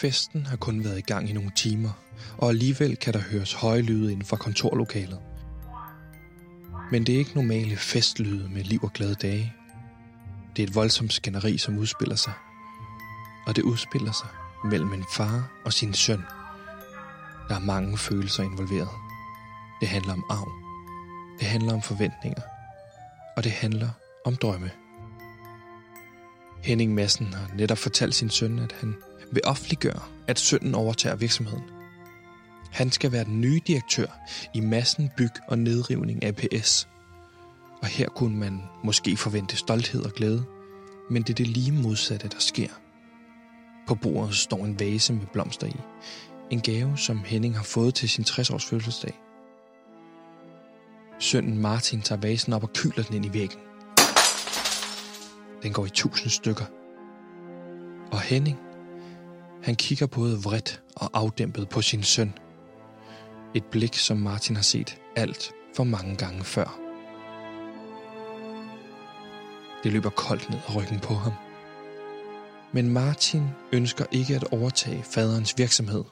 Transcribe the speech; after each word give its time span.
Festen 0.00 0.46
har 0.46 0.56
kun 0.56 0.84
været 0.84 0.98
i 0.98 1.02
gang 1.02 1.30
i 1.30 1.32
nogle 1.32 1.50
timer, 1.56 1.90
og 2.38 2.48
alligevel 2.48 2.96
kan 2.96 3.14
der 3.14 3.20
høres 3.20 3.52
høje 3.52 3.82
lyde 3.82 4.12
inden 4.12 4.24
for 4.24 4.36
kontorlokalet. 4.36 5.18
Men 6.90 7.04
det 7.04 7.14
er 7.14 7.18
ikke 7.18 7.34
normale 7.34 7.76
festlyde 7.76 8.48
med 8.48 8.64
liv 8.64 8.80
og 8.82 8.92
glade 8.92 9.14
dage. 9.14 9.52
Det 10.56 10.62
er 10.62 10.66
et 10.66 10.74
voldsomt 10.74 11.12
skænderi, 11.12 11.58
som 11.58 11.78
udspiller 11.78 12.16
sig. 12.16 12.32
Og 13.46 13.56
det 13.56 13.62
udspiller 13.62 14.12
sig 14.12 14.28
mellem 14.64 14.92
en 14.92 15.04
far 15.16 15.52
og 15.64 15.72
sin 15.72 15.94
søn. 15.94 16.20
Der 17.48 17.54
er 17.54 17.60
mange 17.60 17.98
følelser 17.98 18.42
involveret. 18.42 18.88
Det 19.80 19.88
handler 19.88 20.12
om 20.12 20.24
arv. 20.30 20.52
Det 21.40 21.48
handler 21.48 21.74
om 21.74 21.82
forventninger. 21.82 22.42
Og 23.36 23.44
det 23.44 23.52
handler 23.52 23.88
om 24.24 24.36
drømme. 24.36 24.70
Henning 26.64 26.94
Madsen 26.94 27.34
har 27.34 27.50
netop 27.54 27.78
fortalt 27.78 28.14
sin 28.14 28.30
søn, 28.30 28.58
at 28.58 28.72
han 28.80 28.94
vil 29.32 29.42
offentliggøre, 29.44 30.02
at 30.26 30.38
sønnen 30.38 30.74
overtager 30.74 31.16
virksomheden. 31.16 31.64
Han 32.70 32.90
skal 32.90 33.12
være 33.12 33.24
den 33.24 33.40
nye 33.40 33.60
direktør 33.66 34.06
i 34.54 34.60
massen 34.60 35.10
byg 35.16 35.32
og 35.48 35.58
nedrivning 35.58 36.24
APS. 36.24 36.88
Og 37.82 37.86
her 37.86 38.08
kunne 38.08 38.36
man 38.36 38.62
måske 38.84 39.16
forvente 39.16 39.56
stolthed 39.56 40.04
og 40.04 40.12
glæde, 40.12 40.44
men 41.10 41.22
det 41.22 41.30
er 41.30 41.34
det 41.34 41.46
lige 41.46 41.72
modsatte, 41.72 42.28
der 42.28 42.38
sker. 42.38 42.68
På 43.86 43.94
bordet 43.94 44.34
står 44.34 44.64
en 44.64 44.80
vase 44.80 45.12
med 45.12 45.26
blomster 45.32 45.66
i. 45.66 45.76
En 46.50 46.60
gave, 46.60 46.98
som 46.98 47.24
Henning 47.24 47.56
har 47.56 47.64
fået 47.64 47.94
til 47.94 48.08
sin 48.08 48.24
60-års 48.24 48.64
fødselsdag. 48.64 49.20
Sønnen 51.18 51.58
Martin 51.58 52.02
tager 52.02 52.20
vasen 52.20 52.52
op 52.52 52.62
og 52.62 52.72
kyler 52.72 53.02
den 53.02 53.16
ind 53.16 53.24
i 53.24 53.32
væggen. 53.32 53.58
Den 55.62 55.72
går 55.72 55.86
i 55.86 55.90
tusind 55.90 56.30
stykker. 56.30 56.64
Og 58.12 58.20
Henning, 58.20 58.58
han 59.62 59.76
kigger 59.76 60.06
både 60.06 60.42
vredt 60.42 60.82
og 60.96 61.10
afdæmpet 61.12 61.68
på 61.68 61.82
sin 61.82 62.02
søn. 62.02 62.32
Et 63.54 63.64
blik, 63.64 63.94
som 63.94 64.16
Martin 64.16 64.56
har 64.56 64.62
set 64.62 64.98
alt 65.16 65.52
for 65.76 65.84
mange 65.84 66.16
gange 66.16 66.44
før. 66.44 66.80
Det 69.84 69.92
løber 69.92 70.10
koldt 70.10 70.50
ned 70.50 70.58
ad 70.68 70.76
ryggen 70.76 71.00
på 71.00 71.14
ham. 71.14 71.32
Men 72.72 72.92
Martin 72.92 73.42
ønsker 73.72 74.04
ikke 74.12 74.36
at 74.36 74.44
overtage 74.44 75.02
faderens 75.02 75.58
virksomhed. 75.58 76.04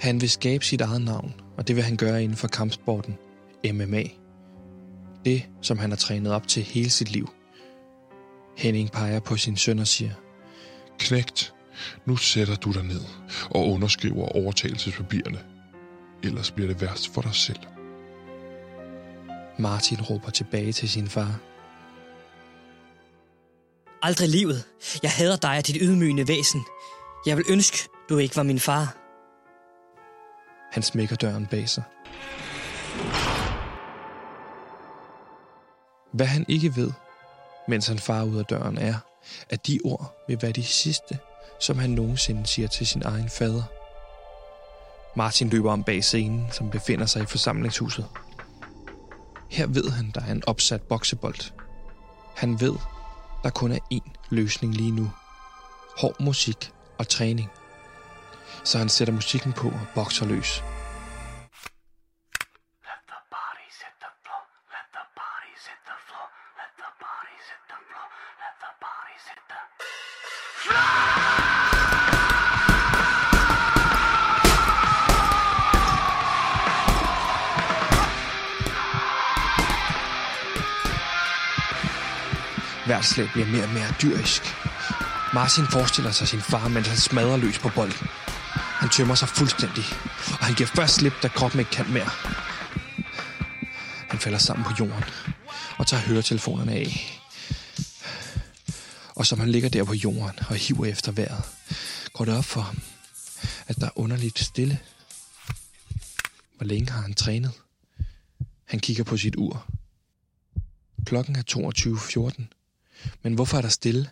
Han 0.00 0.20
vil 0.20 0.30
skabe 0.30 0.64
sit 0.64 0.80
eget 0.80 1.00
navn, 1.00 1.34
og 1.56 1.68
det 1.68 1.76
vil 1.76 1.84
han 1.84 1.96
gøre 1.96 2.22
inden 2.22 2.36
for 2.36 2.48
kampsporten 2.48 3.18
MMA. 3.72 4.02
Det, 5.24 5.46
som 5.62 5.78
han 5.78 5.90
har 5.90 5.96
trænet 5.96 6.32
op 6.32 6.48
til 6.48 6.62
hele 6.62 6.90
sit 6.90 7.10
liv. 7.10 7.28
Henning 8.56 8.92
peger 8.92 9.20
på 9.20 9.36
sin 9.36 9.56
søn 9.56 9.78
og 9.78 9.86
siger, 9.86 10.12
Knægt, 10.98 11.54
nu 12.04 12.16
sætter 12.16 12.54
du 12.54 12.72
dig 12.72 12.84
ned 12.84 13.00
og 13.50 13.68
underskriver 13.70 14.28
overtagelsespapirerne. 14.28 15.38
Ellers 16.22 16.50
bliver 16.50 16.68
det 16.68 16.80
værst 16.80 17.14
for 17.14 17.22
dig 17.22 17.34
selv. 17.34 17.60
Martin 19.58 20.00
råber 20.00 20.30
tilbage 20.30 20.72
til 20.72 20.88
sin 20.88 21.08
far. 21.08 21.40
Aldrig 24.02 24.28
livet. 24.28 24.64
Jeg 25.02 25.10
hader 25.10 25.36
dig 25.36 25.56
og 25.58 25.66
dit 25.66 25.76
ydmygende 25.80 26.28
væsen. 26.28 26.64
Jeg 27.26 27.36
vil 27.36 27.44
ønske, 27.48 27.78
du 28.08 28.18
ikke 28.18 28.36
var 28.36 28.42
min 28.42 28.60
far. 28.60 28.96
Han 30.72 30.82
smækker 30.82 31.16
døren 31.16 31.46
bag 31.46 31.68
sig. 31.68 31.82
Hvad 36.12 36.26
han 36.26 36.44
ikke 36.48 36.76
ved, 36.76 36.90
mens 37.68 37.86
han 37.86 37.98
farer 37.98 38.24
ud 38.24 38.38
af 38.38 38.44
døren, 38.44 38.78
er, 38.78 38.94
at 39.50 39.66
de 39.66 39.80
ord 39.84 40.24
vil 40.28 40.38
være 40.42 40.52
de 40.52 40.64
sidste, 40.64 41.18
som 41.60 41.78
han 41.78 41.90
nogensinde 41.90 42.46
siger 42.46 42.68
til 42.68 42.86
sin 42.86 43.02
egen 43.04 43.28
fader. 43.28 43.62
Martin 45.16 45.48
løber 45.48 45.72
om 45.72 45.84
bag 45.84 46.04
scenen, 46.04 46.46
som 46.52 46.70
befinder 46.70 47.06
sig 47.06 47.22
i 47.22 47.26
forsamlingshuset. 47.26 48.06
Her 49.50 49.66
ved 49.66 49.90
han, 49.90 50.10
der 50.14 50.20
er 50.20 50.32
en 50.32 50.42
opsat 50.46 50.82
boksebold. 50.82 51.52
Han 52.36 52.60
ved, 52.60 52.74
der 53.42 53.50
kun 53.50 53.72
er 53.72 53.78
én 53.94 54.12
løsning 54.30 54.74
lige 54.74 54.90
nu. 54.90 55.10
Hård 55.98 56.20
musik 56.20 56.70
og 56.98 57.08
træning. 57.08 57.50
Så 58.64 58.78
han 58.78 58.88
sætter 58.88 59.14
musikken 59.14 59.52
på 59.52 59.68
og 59.68 59.86
bokser 59.94 60.26
løs. 60.26 60.62
Hvert 82.86 83.04
slag 83.04 83.28
bliver 83.32 83.46
mere 83.46 83.62
og 83.62 83.70
mere 83.70 83.94
dyrisk. 84.02 84.42
Martin 85.34 85.66
forestiller 85.66 86.10
sig 86.10 86.28
sin 86.28 86.40
far, 86.40 86.68
mens 86.68 86.88
han 86.88 86.96
smadrer 86.96 87.36
løs 87.36 87.58
på 87.58 87.68
bolden. 87.74 88.06
Han 88.80 88.88
tømmer 88.88 89.14
sig 89.14 89.28
fuldstændig, 89.28 89.84
og 90.40 90.44
han 90.46 90.54
giver 90.54 90.66
først 90.66 90.94
slip, 90.94 91.12
da 91.22 91.28
kroppen 91.28 91.60
ikke 91.60 91.70
kan 91.70 91.92
mere. 91.92 92.10
Han 94.08 94.18
falder 94.18 94.38
sammen 94.38 94.64
på 94.64 94.70
jorden 94.80 95.04
og 95.78 95.86
tager 95.86 96.02
høretelefonerne 96.02 96.72
af. 96.72 97.20
Og 99.14 99.26
som 99.26 99.40
han 99.40 99.48
ligger 99.48 99.68
der 99.68 99.84
på 99.84 99.94
jorden 99.94 100.38
og 100.48 100.56
hiver 100.56 100.86
efter 100.86 101.12
vejret, 101.12 101.44
går 102.12 102.24
det 102.24 102.36
op 102.36 102.44
for 102.44 102.60
ham, 102.60 102.78
at 103.66 103.76
der 103.76 103.86
er 103.86 103.98
underligt 103.98 104.38
stille. 104.38 104.78
Hvor 106.56 106.66
længe 106.66 106.90
har 106.90 107.00
han 107.00 107.14
trænet? 107.14 107.52
Han 108.64 108.80
kigger 108.80 109.04
på 109.04 109.16
sit 109.16 109.36
ur. 109.36 109.66
Klokken 111.06 111.36
er 111.36 111.42
22.14. 112.36 112.55
Men 113.22 113.34
hvorfor 113.34 113.56
er 113.56 113.62
der 113.62 113.68
stille? 113.68 114.08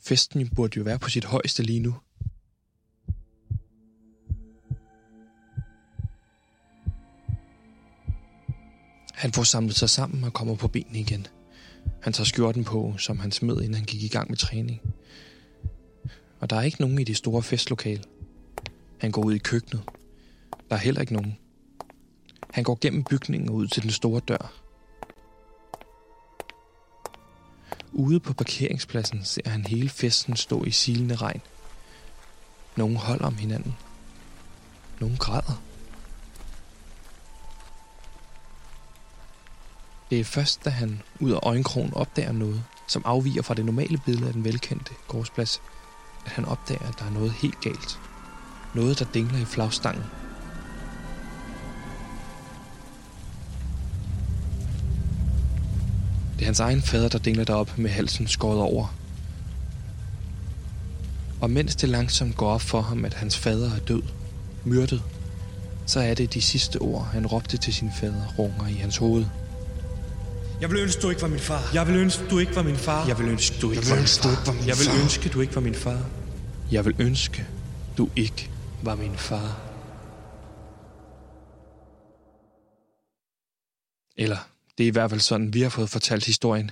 Festen 0.00 0.48
burde 0.48 0.78
jo 0.78 0.82
være 0.82 0.98
på 0.98 1.08
sit 1.08 1.24
højeste 1.24 1.62
lige 1.62 1.80
nu. 1.80 1.94
Han 9.14 9.32
får 9.32 9.42
samlet 9.42 9.76
sig 9.76 9.90
sammen 9.90 10.24
og 10.24 10.32
kommer 10.32 10.54
på 10.54 10.68
benene 10.68 10.98
igen. 10.98 11.26
Han 12.02 12.12
tager 12.12 12.24
skjorten 12.24 12.64
på, 12.64 12.94
som 12.98 13.18
han 13.18 13.32
smed, 13.32 13.56
inden 13.56 13.74
han 13.74 13.84
gik 13.84 14.02
i 14.02 14.08
gang 14.08 14.30
med 14.30 14.36
træning. 14.36 14.80
Og 16.40 16.50
der 16.50 16.56
er 16.56 16.62
ikke 16.62 16.80
nogen 16.80 16.98
i 16.98 17.04
det 17.04 17.16
store 17.16 17.42
festlokale. 17.42 18.02
Han 18.98 19.10
går 19.10 19.24
ud 19.24 19.34
i 19.34 19.38
køkkenet. 19.38 19.82
Der 20.68 20.76
er 20.76 20.80
heller 20.80 21.00
ikke 21.00 21.12
nogen. 21.12 21.36
Han 22.50 22.64
går 22.64 22.78
gennem 22.80 23.04
bygningen 23.04 23.48
og 23.48 23.54
ud 23.54 23.66
til 23.66 23.82
den 23.82 23.90
store 23.90 24.20
dør. 24.28 24.61
Ude 27.92 28.20
på 28.20 28.32
parkeringspladsen 28.32 29.24
ser 29.24 29.50
han 29.50 29.66
hele 29.66 29.88
festen 29.88 30.36
stå 30.36 30.64
i 30.64 30.70
silende 30.70 31.14
regn. 31.14 31.40
Nogle 32.76 32.98
holder 32.98 33.26
om 33.26 33.36
hinanden. 33.36 33.76
Nogle 35.00 35.16
græder. 35.16 35.62
Det 40.10 40.20
er 40.20 40.24
først, 40.24 40.64
da 40.64 40.70
han 40.70 41.02
ud 41.20 41.30
af 41.30 41.38
øjenkrogen 41.42 41.94
opdager 41.94 42.32
noget, 42.32 42.64
som 42.88 43.02
afviger 43.04 43.42
fra 43.42 43.54
det 43.54 43.64
normale 43.64 43.98
billede 44.06 44.26
af 44.26 44.32
den 44.32 44.44
velkendte 44.44 44.92
gårdsplads, 45.08 45.62
at 46.26 46.32
han 46.32 46.44
opdager, 46.44 46.88
at 46.88 46.98
der 46.98 47.04
er 47.04 47.10
noget 47.10 47.32
helt 47.32 47.60
galt. 47.60 48.00
Noget, 48.74 48.98
der 48.98 49.04
dingler 49.04 49.38
i 49.38 49.44
flagstangen. 49.44 50.04
Det 56.42 56.46
er 56.46 56.48
hans 56.48 56.60
egen 56.60 56.82
fader, 56.82 57.08
der 57.08 57.18
dingler 57.18 57.44
derop 57.44 57.78
med 57.78 57.90
halsen 57.90 58.28
skåret 58.28 58.60
over. 58.60 58.94
Og 61.40 61.50
mens 61.50 61.76
det 61.76 61.88
langsomt 61.88 62.36
går 62.36 62.50
op 62.50 62.60
for 62.60 62.80
ham, 62.80 63.04
at 63.04 63.14
hans 63.14 63.38
fader 63.38 63.74
er 63.74 63.78
død, 63.78 64.02
myrdet, 64.64 65.02
så 65.86 66.00
er 66.00 66.14
det 66.14 66.34
de 66.34 66.42
sidste 66.42 66.76
ord, 66.76 67.08
han 67.12 67.26
råbte 67.26 67.56
til 67.56 67.74
sin 67.74 67.90
fader, 68.00 68.34
runger 68.38 68.68
i 68.68 68.72
hans 68.72 68.96
hoved. 68.96 69.24
Jeg 70.60 70.70
vil 70.70 70.78
ønske, 70.78 71.02
du 71.02 71.10
ikke 71.10 71.22
var 71.22 71.28
min 71.28 71.38
far. 71.38 71.70
Jeg 71.74 71.88
vil 71.88 71.96
ønske, 71.96 72.24
du 72.30 72.38
ikke 72.38 72.56
var 72.56 72.62
min 72.62 72.76
far. 72.76 73.06
Jeg 73.06 73.18
vil 73.18 73.28
ønske, 73.28 73.60
du 73.60 73.70
ikke 73.70 73.88
var 73.88 73.94
min 73.94 74.02
ønske, 74.02 74.22
du 74.22 74.28
far. 74.28 74.40
ikke 74.40 74.46
var 74.46 74.52
min 74.52 74.68
Jeg 74.68 74.78
vil 74.78 75.02
ønske, 75.02 75.28
du 75.28 75.40
ikke 75.40 75.54
var 75.54 75.60
min 75.60 75.74
far. 75.74 75.98
Jeg 76.72 76.84
vil 76.84 76.94
ønske, 76.98 77.46
du 77.98 78.08
ikke 78.16 78.50
var 78.82 78.94
min 78.94 79.16
far. 79.16 79.60
Eller, 84.16 84.51
det 84.78 84.84
er 84.84 84.88
i 84.88 84.90
hvert 84.90 85.10
fald 85.10 85.20
sådan, 85.20 85.54
vi 85.54 85.60
har 85.60 85.68
fået 85.68 85.90
fortalt 85.90 86.26
historien. 86.26 86.70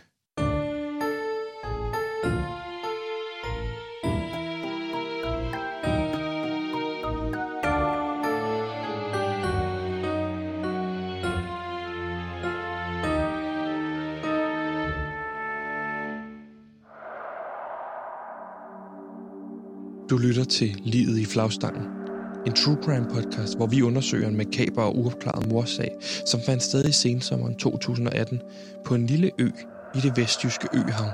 Du 20.10 20.16
lytter 20.16 20.44
til 20.44 20.80
Livet 20.84 21.18
i 21.18 21.24
flagstangen. 21.24 21.99
En 22.46 22.52
true 22.52 22.76
crime 22.82 23.06
podcast, 23.14 23.56
hvor 23.56 23.66
vi 23.66 23.82
undersøger 23.82 24.28
en 24.28 24.36
makaber 24.36 24.82
og 24.82 24.98
uopklaret 24.98 25.48
morsag, 25.48 25.90
som 26.26 26.40
fandt 26.46 26.62
sted 26.62 26.84
i 26.88 26.92
sensommeren 26.92 27.54
2018 27.54 28.40
på 28.84 28.94
en 28.94 29.06
lille 29.06 29.30
ø 29.38 29.50
i 29.94 30.00
det 30.00 30.16
vestjyske 30.16 30.68
øhav. 30.74 31.10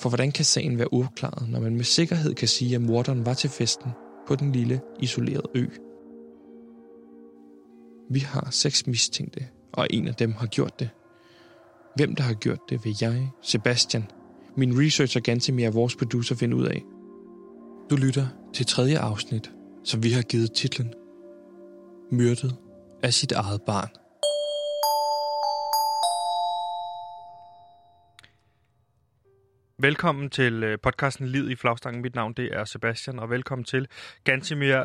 For 0.00 0.08
hvordan 0.08 0.32
kan 0.32 0.44
sagen 0.44 0.78
være 0.78 0.92
uopklaret, 0.92 1.48
når 1.50 1.60
man 1.60 1.76
med 1.76 1.84
sikkerhed 1.84 2.34
kan 2.34 2.48
sige, 2.48 2.74
at 2.74 2.80
morderen 2.80 3.26
var 3.26 3.34
til 3.34 3.50
festen 3.50 3.90
på 4.28 4.36
den 4.36 4.52
lille, 4.52 4.80
isolerede 5.00 5.48
ø? 5.54 5.66
Vi 8.10 8.18
har 8.18 8.48
seks 8.50 8.86
mistænkte, 8.86 9.46
og 9.72 9.86
en 9.90 10.08
af 10.08 10.14
dem 10.14 10.32
har 10.32 10.46
gjort 10.46 10.80
det. 10.80 10.90
Hvem 11.96 12.14
der 12.14 12.22
har 12.22 12.34
gjort 12.34 12.60
det, 12.68 12.84
vil 12.84 12.96
jeg, 13.00 13.28
Sebastian, 13.42 14.04
min 14.56 14.80
researcher 14.80 15.20
Gantemir 15.20 15.68
og 15.68 15.74
vores 15.74 15.96
producer 15.96 16.34
finde 16.34 16.56
ud 16.56 16.66
af. 16.66 16.82
Du 17.90 17.96
lytter 17.96 18.26
til 18.54 18.66
tredje 18.66 18.98
afsnit, 18.98 19.50
som 19.88 20.02
vi 20.02 20.10
har 20.12 20.22
givet 20.22 20.52
titlen 20.52 20.94
Myrdet 22.10 22.56
af 23.02 23.14
sit 23.14 23.32
eget 23.32 23.62
barn. 23.62 23.88
Velkommen 29.78 30.30
til 30.30 30.64
øh, 30.64 30.78
podcasten 30.82 31.26
Lid 31.26 31.50
i 31.50 31.56
flagstangen. 31.56 32.02
Mit 32.02 32.14
navn 32.14 32.32
det 32.32 32.48
er 32.52 32.64
Sebastian, 32.64 33.18
og 33.18 33.30
velkommen 33.30 33.64
til 33.64 33.88
Gantemir. 34.24 34.84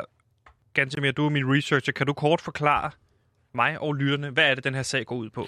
Gantemir, 0.74 1.12
du 1.12 1.26
er 1.26 1.30
min 1.30 1.56
researcher. 1.56 1.92
Kan 1.92 2.06
du 2.06 2.12
kort 2.12 2.40
forklare 2.40 2.90
mig 3.54 3.80
og 3.80 3.94
lytterne, 3.94 4.30
hvad 4.30 4.50
er 4.50 4.54
det, 4.54 4.64
den 4.64 4.74
her 4.74 4.82
sag 4.82 5.06
går 5.06 5.16
ud 5.16 5.30
på? 5.30 5.46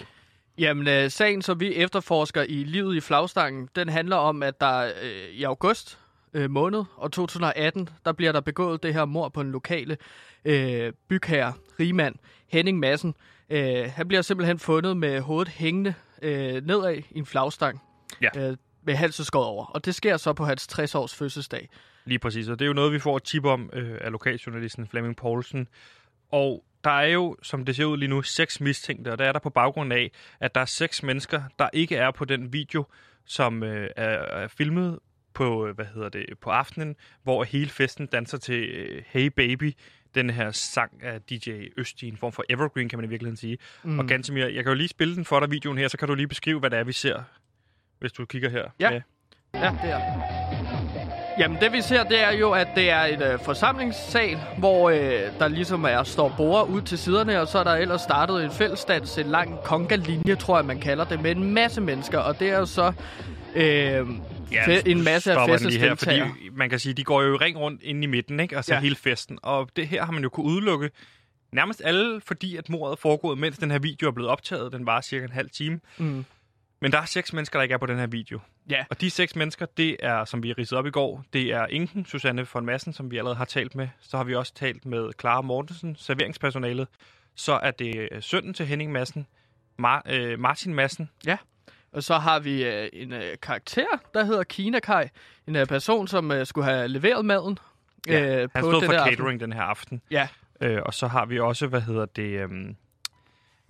Jamen, 0.57 0.87
øh, 0.87 1.11
sagen, 1.11 1.41
som 1.41 1.59
vi 1.59 1.75
efterforsker 1.75 2.43
i 2.43 2.63
livet 2.63 2.95
i 2.95 2.99
flagstangen, 2.99 3.69
den 3.75 3.89
handler 3.89 4.15
om, 4.15 4.43
at 4.43 4.61
der 4.61 4.91
øh, 5.01 5.29
i 5.31 5.43
august 5.43 5.99
øh, 6.37 6.49
måned 6.49 6.83
og 6.95 7.11
2018, 7.11 7.89
der 8.05 8.11
bliver 8.11 8.31
der 8.31 8.41
begået 8.41 8.83
det 8.83 8.93
her 8.93 9.05
mor 9.05 9.29
på 9.29 9.41
en 9.41 9.51
lokale 9.51 9.97
øh, 10.45 10.93
bygherre, 11.09 11.53
rigmand, 11.79 12.15
Henning 12.47 12.79
Madsen. 12.79 13.15
Øh, 13.49 13.91
han 13.95 14.07
bliver 14.07 14.21
simpelthen 14.21 14.59
fundet 14.59 14.97
med 14.97 15.21
hovedet 15.21 15.53
hængende 15.53 15.93
øh, 16.21 16.65
nedad 16.65 16.97
i 17.09 17.17
en 17.17 17.25
flagstang. 17.25 17.81
Ja. 18.21 18.49
Øh, 18.49 18.57
med 18.83 18.95
halsen 18.95 19.25
skåret 19.25 19.47
over. 19.47 19.65
Og 19.65 19.85
det 19.85 19.95
sker 19.95 20.17
så 20.17 20.33
på 20.33 20.45
hans 20.45 20.67
60-års 20.71 21.15
fødselsdag. 21.15 21.69
Lige 22.05 22.19
præcis, 22.19 22.47
og 22.47 22.59
det 22.59 22.65
er 22.65 22.67
jo 22.67 22.73
noget, 22.73 22.93
vi 22.93 22.99
får 22.99 23.17
et 23.17 23.23
tip 23.23 23.45
om 23.45 23.69
øh, 23.73 23.97
af 24.01 24.11
lokaljournalisten 24.11 24.87
Flemming 24.87 25.15
Poulsen. 25.15 25.67
Og 26.31 26.63
der 26.83 26.89
er 26.89 27.07
jo, 27.07 27.35
som 27.43 27.65
det 27.65 27.75
ser 27.75 27.85
ud 27.85 27.97
lige 27.97 28.09
nu, 28.09 28.21
seks 28.21 28.61
mistænkte, 28.61 29.11
og 29.11 29.19
der 29.19 29.25
er 29.25 29.31
der 29.31 29.39
på 29.39 29.49
baggrund 29.49 29.93
af, 29.93 30.11
at 30.39 30.55
der 30.55 30.61
er 30.61 30.65
seks 30.65 31.03
mennesker, 31.03 31.43
der 31.59 31.69
ikke 31.73 31.95
er 31.95 32.11
på 32.11 32.25
den 32.25 32.53
video, 32.53 32.85
som 33.25 33.63
øh, 33.63 33.89
er, 33.95 34.09
er 34.43 34.47
filmet 34.47 34.99
på, 35.37 35.67
øh, 35.67 35.75
hvad 35.75 35.85
hedder 35.93 36.09
det, 36.09 36.25
på 36.41 36.49
aftenen, 36.49 36.95
hvor 37.23 37.43
hele 37.43 37.69
festen 37.69 38.07
danser 38.07 38.37
til 38.37 38.63
øh, 38.69 39.03
Hey 39.07 39.25
Baby, 39.25 39.73
den 40.15 40.29
her 40.29 40.51
sang 40.51 41.03
af 41.03 41.21
DJ 41.21 41.49
Østi, 41.77 42.07
en 42.07 42.17
form 42.17 42.31
for 42.31 42.43
evergreen, 42.49 42.89
kan 42.89 42.99
man 42.99 43.05
i 43.05 43.09
virkeligheden 43.09 43.37
sige. 43.37 43.57
Mm. 43.83 43.99
Og 43.99 44.05
Gantemir, 44.05 44.45
jeg 44.45 44.63
kan 44.63 44.71
jo 44.71 44.73
lige 44.73 44.87
spille 44.87 45.15
den 45.15 45.25
for 45.25 45.39
dig, 45.39 45.51
videoen 45.51 45.77
her, 45.77 45.87
så 45.87 45.97
kan 45.97 46.07
du 46.07 46.15
lige 46.15 46.27
beskrive, 46.27 46.59
hvad 46.59 46.69
det 46.69 46.79
er, 46.79 46.83
vi 46.83 46.91
ser, 46.91 47.23
hvis 47.99 48.11
du 48.11 48.25
kigger 48.25 48.49
her. 48.49 48.63
Ja. 48.79 48.89
med. 48.89 49.01
Ja, 49.53 49.71
det 49.83 49.91
er 49.91 50.01
Jamen, 51.39 51.57
det 51.61 51.73
vi 51.73 51.81
ser, 51.81 52.03
det 52.03 52.23
er 52.23 52.31
jo, 52.31 52.51
at 52.51 52.67
det 52.75 52.89
er 52.89 52.99
et 53.01 53.33
øh, 53.33 53.39
forsamlingssal, 53.39 54.37
hvor 54.57 54.89
øh, 54.89 55.21
der 55.39 55.47
ligesom 55.47 55.83
er, 55.83 56.03
står 56.03 56.33
borde 56.37 56.69
ud 56.71 56.81
til 56.81 56.97
siderne, 56.97 57.41
og 57.41 57.47
så 57.47 57.59
er 57.59 57.63
der 57.63 57.75
ellers 57.75 58.01
startet 58.01 58.43
en 58.43 58.51
fællesdans, 58.51 59.17
en 59.17 59.25
lang 59.25 59.57
conga-linje, 59.63 60.35
tror 60.35 60.57
jeg, 60.57 60.65
man 60.65 60.79
kalder 60.79 61.05
det, 61.05 61.21
med 61.21 61.31
en 61.31 61.53
masse 61.53 61.81
mennesker, 61.81 62.19
og 62.19 62.39
det 62.39 62.49
er 62.49 62.59
jo 62.59 62.65
så 62.65 62.93
øh, 63.55 64.07
Ja, 64.51 64.63
fe- 64.63 64.89
en 64.89 65.03
masse 65.03 65.33
af 65.33 65.47
festens 65.49 65.73
lige 65.73 65.79
her, 65.85 65.95
fordi 65.95 66.19
man 66.51 66.69
kan 66.69 66.79
sige, 66.79 66.93
de 66.93 67.03
går 67.03 67.21
jo 67.21 67.33
i 67.33 67.37
ring 67.37 67.57
rundt 67.57 67.83
inde 67.83 68.03
i 68.03 68.07
midten, 68.07 68.39
ikke? 68.39 68.55
Altså 68.55 68.73
Ja. 68.73 68.77
ja. 68.77 68.81
hele 68.81 68.95
festen. 68.95 69.39
Og 69.43 69.69
det 69.75 69.87
her 69.87 70.05
har 70.05 70.11
man 70.11 70.23
jo 70.23 70.29
kunne 70.29 70.45
udelukke 70.45 70.89
nærmest 71.51 71.81
alle, 71.85 72.21
fordi 72.21 72.55
at 72.55 72.69
mordet 72.69 72.91
er 72.91 72.95
foregået, 73.01 73.37
mens 73.37 73.57
den 73.57 73.71
her 73.71 73.79
video 73.79 74.07
er 74.07 74.11
blevet 74.11 74.31
optaget. 74.31 74.71
Den 74.71 74.85
var 74.85 75.01
cirka 75.01 75.25
en 75.25 75.31
halv 75.31 75.49
time. 75.49 75.79
Mm. 75.97 76.25
Men 76.81 76.91
der 76.91 77.01
er 77.01 77.05
seks 77.05 77.33
mennesker, 77.33 77.59
der 77.59 77.63
ikke 77.63 77.73
er 77.73 77.77
på 77.77 77.85
den 77.85 77.97
her 77.97 78.07
video. 78.07 78.39
Ja. 78.69 78.85
Og 78.89 79.01
de 79.01 79.09
seks 79.09 79.35
mennesker, 79.35 79.65
det 79.77 79.95
er, 79.99 80.25
som 80.25 80.43
vi 80.43 80.53
ridsede 80.53 80.79
op 80.79 80.85
i 80.85 80.91
går, 80.91 81.23
det 81.33 81.41
er 81.53 81.65
Inken, 81.67 82.05
Susanne 82.05 82.47
von 82.53 82.65
Madsen, 82.65 82.93
som 82.93 83.11
vi 83.11 83.17
allerede 83.17 83.35
har 83.37 83.45
talt 83.45 83.75
med. 83.75 83.87
Så 84.01 84.17
har 84.17 84.23
vi 84.23 84.35
også 84.35 84.53
talt 84.53 84.85
med 84.85 85.09
Clara 85.21 85.41
Mortensen, 85.41 85.95
serveringspersonalet. 85.99 86.87
Så 87.35 87.53
er 87.53 87.71
det 87.71 87.95
øh, 88.11 88.21
sønnen 88.21 88.53
til 88.53 88.65
Henning 88.65 88.91
Madsen, 88.91 89.27
Mar- 89.81 90.01
øh, 90.13 90.39
Martin 90.39 90.73
Madsen. 90.73 91.09
Og 91.91 92.03
så 92.03 92.17
har 92.17 92.39
vi 92.39 92.63
øh, 92.65 92.89
en 92.93 93.13
øh, 93.13 93.23
karakter, 93.41 93.85
der 94.13 94.23
hedder 94.23 94.43
Kina 94.43 94.79
Kai. 94.79 95.05
En 95.47 95.55
øh, 95.55 95.65
person, 95.67 96.07
som 96.07 96.31
øh, 96.31 96.45
skulle 96.45 96.65
have 96.65 96.87
leveret 96.87 97.25
maden. 97.25 97.57
Ja, 98.07 98.21
øh, 98.43 98.49
Han 98.55 98.63
på 98.63 98.71
stod 98.71 98.85
for 98.85 98.91
der 98.93 98.99
catering 98.99 99.19
aften. 99.33 99.39
den 99.39 99.53
her 99.53 99.61
aften. 99.61 100.01
Ja, 100.11 100.27
Øh, 100.61 100.81
og 100.85 100.93
så 100.93 101.07
har 101.07 101.25
vi 101.25 101.39
også, 101.39 101.67
hvad 101.67 101.81
hedder 101.81 102.05
det, 102.05 102.41
øhm, 102.41 102.75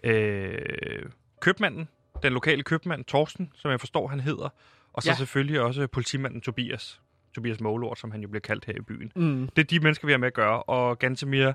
øh, 0.03 1.05
købmanden, 1.41 1.87
den 2.23 2.33
lokale 2.33 2.63
købmand, 2.63 3.05
Torsten, 3.05 3.51
som 3.55 3.71
jeg 3.71 3.79
forstår, 3.79 4.07
han 4.07 4.19
hedder. 4.19 4.49
Og 4.93 5.03
så 5.03 5.09
Ja. 5.09 5.11
ja. 5.11 5.17
selvfølgelig 5.17 5.61
også 5.61 5.87
politimanden 5.87 6.41
Tobias. 6.41 7.01
Tobias 7.35 7.59
Målort, 7.59 7.99
som 7.99 8.11
han 8.11 8.21
jo 8.21 8.27
bliver 8.27 8.41
kaldt 8.41 8.65
her 8.65 8.73
i 8.73 8.81
byen. 8.81 9.11
mm, 9.15 9.49
Det 9.55 9.61
er 9.61 9.65
de 9.65 9.79
mennesker, 9.79 10.05
vi 10.05 10.11
har 10.13 10.17
med 10.17 10.27
at 10.27 10.33
gøre. 10.33 10.63
Og 10.63 10.99
Gantemir, 10.99 11.51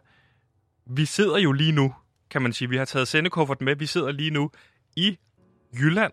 vi 0.87 1.05
sidder 1.05 1.39
jo 1.39 1.53
lige 1.53 1.73
nu, 1.73 1.95
kan 2.31 2.43
man 2.43 2.53
sige. 2.53 2.69
Vi 2.69 2.77
har 2.77 2.85
taget 2.85 3.09
sendekufferten 3.09 3.65
med. 3.65 3.77
Vi 3.77 3.87
sidder 3.87 4.13
lige 4.13 4.31
nu 4.31 4.51
i 4.97 5.19
Jylland. 5.81 6.13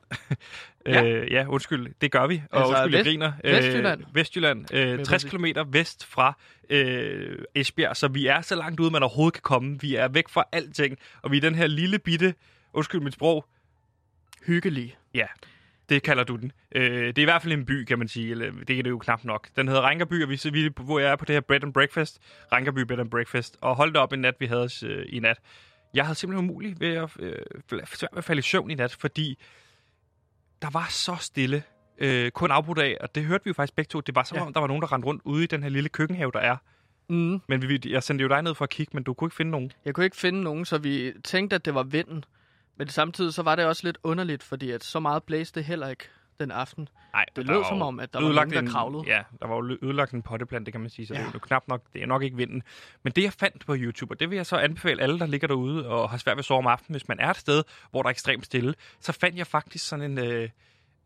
Ja. 0.86 1.02
ja. 1.04 1.06
Øh, 1.14 1.32
ja, 1.32 1.46
undskyld, 1.48 1.94
det 2.02 2.12
gør 2.12 2.28
vi. 2.28 2.42
Og 2.52 2.60
Altså, 2.60 2.70
undskyld, 2.84 2.94
jeg 2.96 3.00
vest- 3.00 3.08
griner. 3.10 3.32
Vestjylland. 3.44 4.02
Øh, 4.02 4.16
Vestjylland. 4.16 4.74
Øh, 4.74 4.98
Vil 4.98 5.06
60 5.06 5.24
jeg 5.24 5.32
km 5.32 5.46
vest 5.68 6.06
fra 6.06 6.38
øh, 6.70 7.38
Esbjerg, 7.56 7.98
så 7.98 8.08
vi 8.08 8.28
er 8.28 8.42
så 8.42 8.56
langt 8.56 8.80
ude, 8.80 8.92
man 8.92 9.04
overhovedet 9.04 9.34
kan 9.34 9.42
komme. 9.42 9.78
Vi 9.82 9.96
er 9.96 10.08
væk 10.08 10.30
fra 10.30 10.44
alting, 10.52 10.98
og 11.22 11.32
vi 11.32 11.38
er 11.38 11.42
den 11.42 11.56
her 11.56 11.68
lille 11.68 12.00
bitte, 12.00 12.34
undskyld 12.74 13.02
mit 13.02 13.14
sprog, 13.14 13.46
hyggelig. 14.48 14.98
ja, 15.14 15.26
det 15.90 16.04
kalder 16.04 16.24
du 16.24 16.36
den. 16.36 16.52
Øh, 16.76 17.08
det 17.08 17.18
er 17.18 17.22
i 17.22 17.24
hvert 17.26 17.42
fald 17.42 17.54
en 17.54 17.66
by, 17.66 17.84
kan 17.86 18.00
man 18.00 18.08
sige. 18.08 18.32
Eller, 18.32 18.52
det 18.68 18.80
er 18.80 18.84
det 18.84 18.90
jo 18.90 18.98
knap 18.98 19.24
nok. 19.24 19.48
Den 19.56 19.68
hedder 19.68 19.82
Rankerby, 19.82 20.24
og 20.24 20.30
vi, 20.30 20.40
vi, 20.52 20.70
hvor 20.80 21.00
jeg 21.00 21.12
er 21.12 21.16
på 21.16 21.26
det 21.26 21.36
her 21.36 21.42
Bread 21.42 21.64
and 21.64 21.74
Breakfast. 21.74 22.20
Rankerby 22.52 22.80
Bread 22.80 23.00
and 23.00 23.10
Breakfast. 23.12 23.58
Og 23.62 23.76
hold 23.76 23.94
da 23.94 24.00
op 24.00 24.14
en 24.14 24.20
nat, 24.20 24.36
vi 24.40 24.46
havde 24.46 24.70
øh, 24.86 25.06
i 25.10 25.20
nat. 25.20 25.38
Jeg 25.94 26.06
havde 26.06 26.16
simpelthen 26.16 26.50
umuligt 26.50 26.80
ved 26.80 26.94
at, 26.96 27.10
øh, 27.20 27.36
svært 27.70 28.10
ved 28.12 28.18
at 28.18 28.24
falde 28.24 28.40
i 28.40 28.42
søvn 28.42 28.72
i 28.72 28.76
nat, 28.76 28.96
fordi 28.96 29.38
der 30.62 30.70
var 30.70 30.88
så 30.90 31.16
stille. 31.20 31.64
Øh, 31.98 32.32
kun 32.32 32.52
afbrudt 32.52 32.80
af, 32.80 32.98
og 33.02 33.16
det 33.16 33.24
hørte 33.26 33.44
vi 33.44 33.50
jo 33.50 33.54
faktisk 33.54 33.76
begge 33.76 33.90
to. 33.90 34.00
Det 34.02 34.16
var 34.16 34.24
som 34.24 34.38
Ja. 34.38 34.46
om, 34.46 34.54
der 34.54 34.60
var 34.60 34.68
nogen, 34.68 34.82
der 34.82 34.94
rendte 34.94 35.06
rundt 35.06 35.22
ude 35.26 35.44
i 35.44 35.48
den 35.48 35.64
her 35.64 35.70
lille 35.70 35.90
køkkenhave, 35.90 36.32
der 36.32 36.40
er. 36.40 36.58
Mm. 37.10 37.42
Men 37.48 37.62
vi, 37.70 37.80
jeg 37.86 38.04
sendte 38.04 38.22
jo 38.24 38.28
dig 38.30 38.42
ned 38.42 38.56
for 38.56 38.64
at 38.64 38.70
kigge, 38.70 38.92
men 38.94 39.04
du 39.04 39.14
kunne 39.14 39.26
ikke 39.28 39.36
finde 39.36 39.52
nogen. 39.52 39.72
Jeg 39.86 39.94
kunne 39.94 40.04
ikke 40.04 40.18
finde 40.18 40.42
nogen, 40.44 40.66
så 40.66 40.78
vi 40.78 41.14
tænkte, 41.24 41.56
at 41.56 41.66
det 41.66 41.74
var 41.74 41.84
vinden. 41.84 42.24
Men 42.78 42.88
samtidig 42.88 43.34
så 43.34 43.42
var 43.44 43.56
det 43.56 43.66
også 43.66 43.88
lidt 43.88 43.98
underligt, 44.04 44.44
fordi 44.44 44.72
at 44.72 44.84
så 44.84 45.00
meget 45.00 45.24
blæste 45.24 45.60
det 45.60 45.66
heller 45.68 45.88
ikke 45.90 46.10
den 46.40 46.52
aften. 46.52 46.90
Nej, 47.14 47.26
Det 47.36 47.46
lød 47.48 47.64
som 47.70 47.82
om, 47.82 48.00
at 48.00 48.14
der 48.14 48.22
var 48.22 48.34
nogen, 48.34 48.52
der 48.52 48.60
en- 48.60 48.68
kravlede. 48.68 49.04
Ja, 49.08 49.24
der 49.42 49.48
var 49.48 49.56
jo 49.56 49.78
ødelagt 49.82 50.12
en 50.12 50.22
potteplante, 50.22 50.66
det 50.66 50.74
kan 50.74 50.82
man 50.82 50.90
sige, 50.90 51.06
så 51.08 51.14
ja. 51.14 51.20
Det 51.20 51.28
er 51.28 51.32
jo 51.34 51.40
knap 51.40 51.64
nok, 51.68 51.82
det 51.94 52.02
er 52.04 52.06
nok 52.06 52.24
ikke 52.24 52.38
vinden. 52.38 52.64
Men 53.04 53.14
det, 53.14 53.24
jeg 53.24 53.34
fandt 53.34 53.66
på 53.66 53.76
YouTube, 53.78 54.14
og 54.14 54.20
det 54.20 54.30
vil 54.30 54.36
jeg 54.36 54.46
så 54.46 54.58
anbefale 54.58 55.02
alle, 55.02 55.20
der 55.20 55.26
ligger 55.26 55.48
derude 55.48 55.88
og 55.88 56.10
har 56.10 56.18
svært 56.18 56.36
ved 56.36 56.40
at 56.40 56.46
sove 56.46 56.58
om 56.58 56.68
aftenen, 56.68 56.94
hvis 56.94 57.08
man 57.08 57.20
er 57.20 57.30
et 57.30 57.38
sted, 57.38 57.64
hvor 57.92 58.02
der 58.02 58.08
er 58.08 58.12
ekstremt 58.12 58.46
stille, 58.46 58.74
så 59.00 59.12
fandt 59.12 59.38
jeg 59.38 59.48
faktisk 59.48 59.88
sådan 59.88 60.12
en 60.12 60.18
øh, 60.18 60.50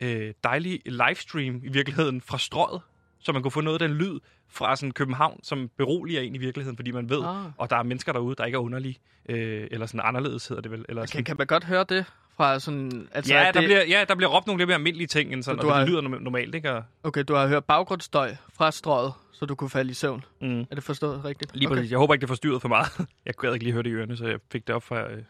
øh, 0.01 0.33
dejlig 0.43 0.81
livestream 0.85 1.55
i 1.63 1.69
virkeligheden 1.69 2.21
fra 2.21 2.37
strøget, 2.37 2.81
så 3.19 3.31
man 3.31 3.41
kunne 3.41 3.51
få 3.51 3.61
noget 3.61 3.81
af 3.81 3.87
den 3.87 3.97
lyd 3.97 4.19
fra 4.49 4.75
sådan 4.75 4.91
København, 4.91 5.39
som 5.43 5.69
beroliger 5.77 6.21
en 6.21 6.35
i 6.35 6.37
virkeligheden, 6.37 6.77
fordi 6.77 6.91
man 6.91 7.09
ved, 7.09 7.23
Ah. 7.25 7.45
og 7.57 7.69
der 7.69 7.75
er 7.75 7.83
mennesker 7.83 8.11
derude, 8.13 8.35
der 8.35 8.45
ikke 8.45 8.55
er 8.55 8.59
underlige, 8.59 8.97
øh, 9.29 9.67
eller 9.71 9.85
sådan 9.85 10.01
anderledes 10.03 10.47
hedder 10.47 10.61
det 10.61 10.71
vel. 10.71 10.85
Eller 10.89 11.01
Kan, 11.01 11.07
sådan. 11.07 11.23
kan 11.23 11.35
man 11.37 11.47
godt 11.47 11.63
høre 11.63 11.85
det 11.89 12.05
fra 12.37 12.59
sådan... 12.59 13.07
Altså, 13.11 13.33
ja, 13.33 13.39
der 13.45 13.51
det, 13.51 13.63
bliver, 13.63 13.83
ja, 13.85 14.05
der 14.07 14.15
bliver 14.15 14.29
råbt 14.29 14.47
nogle 14.47 14.59
lidt 14.59 14.67
mere 14.67 14.75
almindelige 14.75 15.07
ting, 15.07 15.33
end 15.33 15.43
sådan, 15.43 15.57
Så 15.57 15.59
og 15.59 15.63
du 15.63 15.67
det 15.69 15.75
har- 15.77 15.85
lyder 15.85 16.01
norm- 16.01 16.23
normalt, 16.23 16.55
ikke? 16.55 16.71
Og, 16.73 16.83
Okay, 17.03 17.23
du 17.27 17.33
har 17.35 17.47
hørt 17.47 17.65
baggrundsstøj 17.65 18.35
fra 18.53 18.71
strøget, 18.71 19.13
så 19.31 19.45
du 19.45 19.55
kunne 19.55 19.69
falde 19.69 19.91
i 19.91 19.93
søvn. 19.93 20.23
mm. 20.41 20.59
Er 20.59 20.75
det 20.75 20.83
forstået 20.83 21.25
rigtigt? 21.25 21.55
Lige 21.55 21.67
okay. 21.67 21.75
præcis. 21.75 21.91
Jeg 21.91 21.99
håber 21.99 22.13
ikke, 22.13 22.21
det 22.21 22.29
forstyrrede 22.29 22.59
for 22.59 22.67
meget. 22.67 22.87
Jeg 23.25 23.35
kunne 23.35 23.53
ikke 23.53 23.63
lige 23.63 23.73
høre 23.73 23.83
det 23.83 23.89
i 23.89 23.93
ørene, 23.93 24.17
så 24.17 24.25
jeg 24.27 24.39
fik 24.51 24.67
det 24.67 24.75
op 24.75 24.83
fra, 24.83 25.11
øh, 25.11 25.23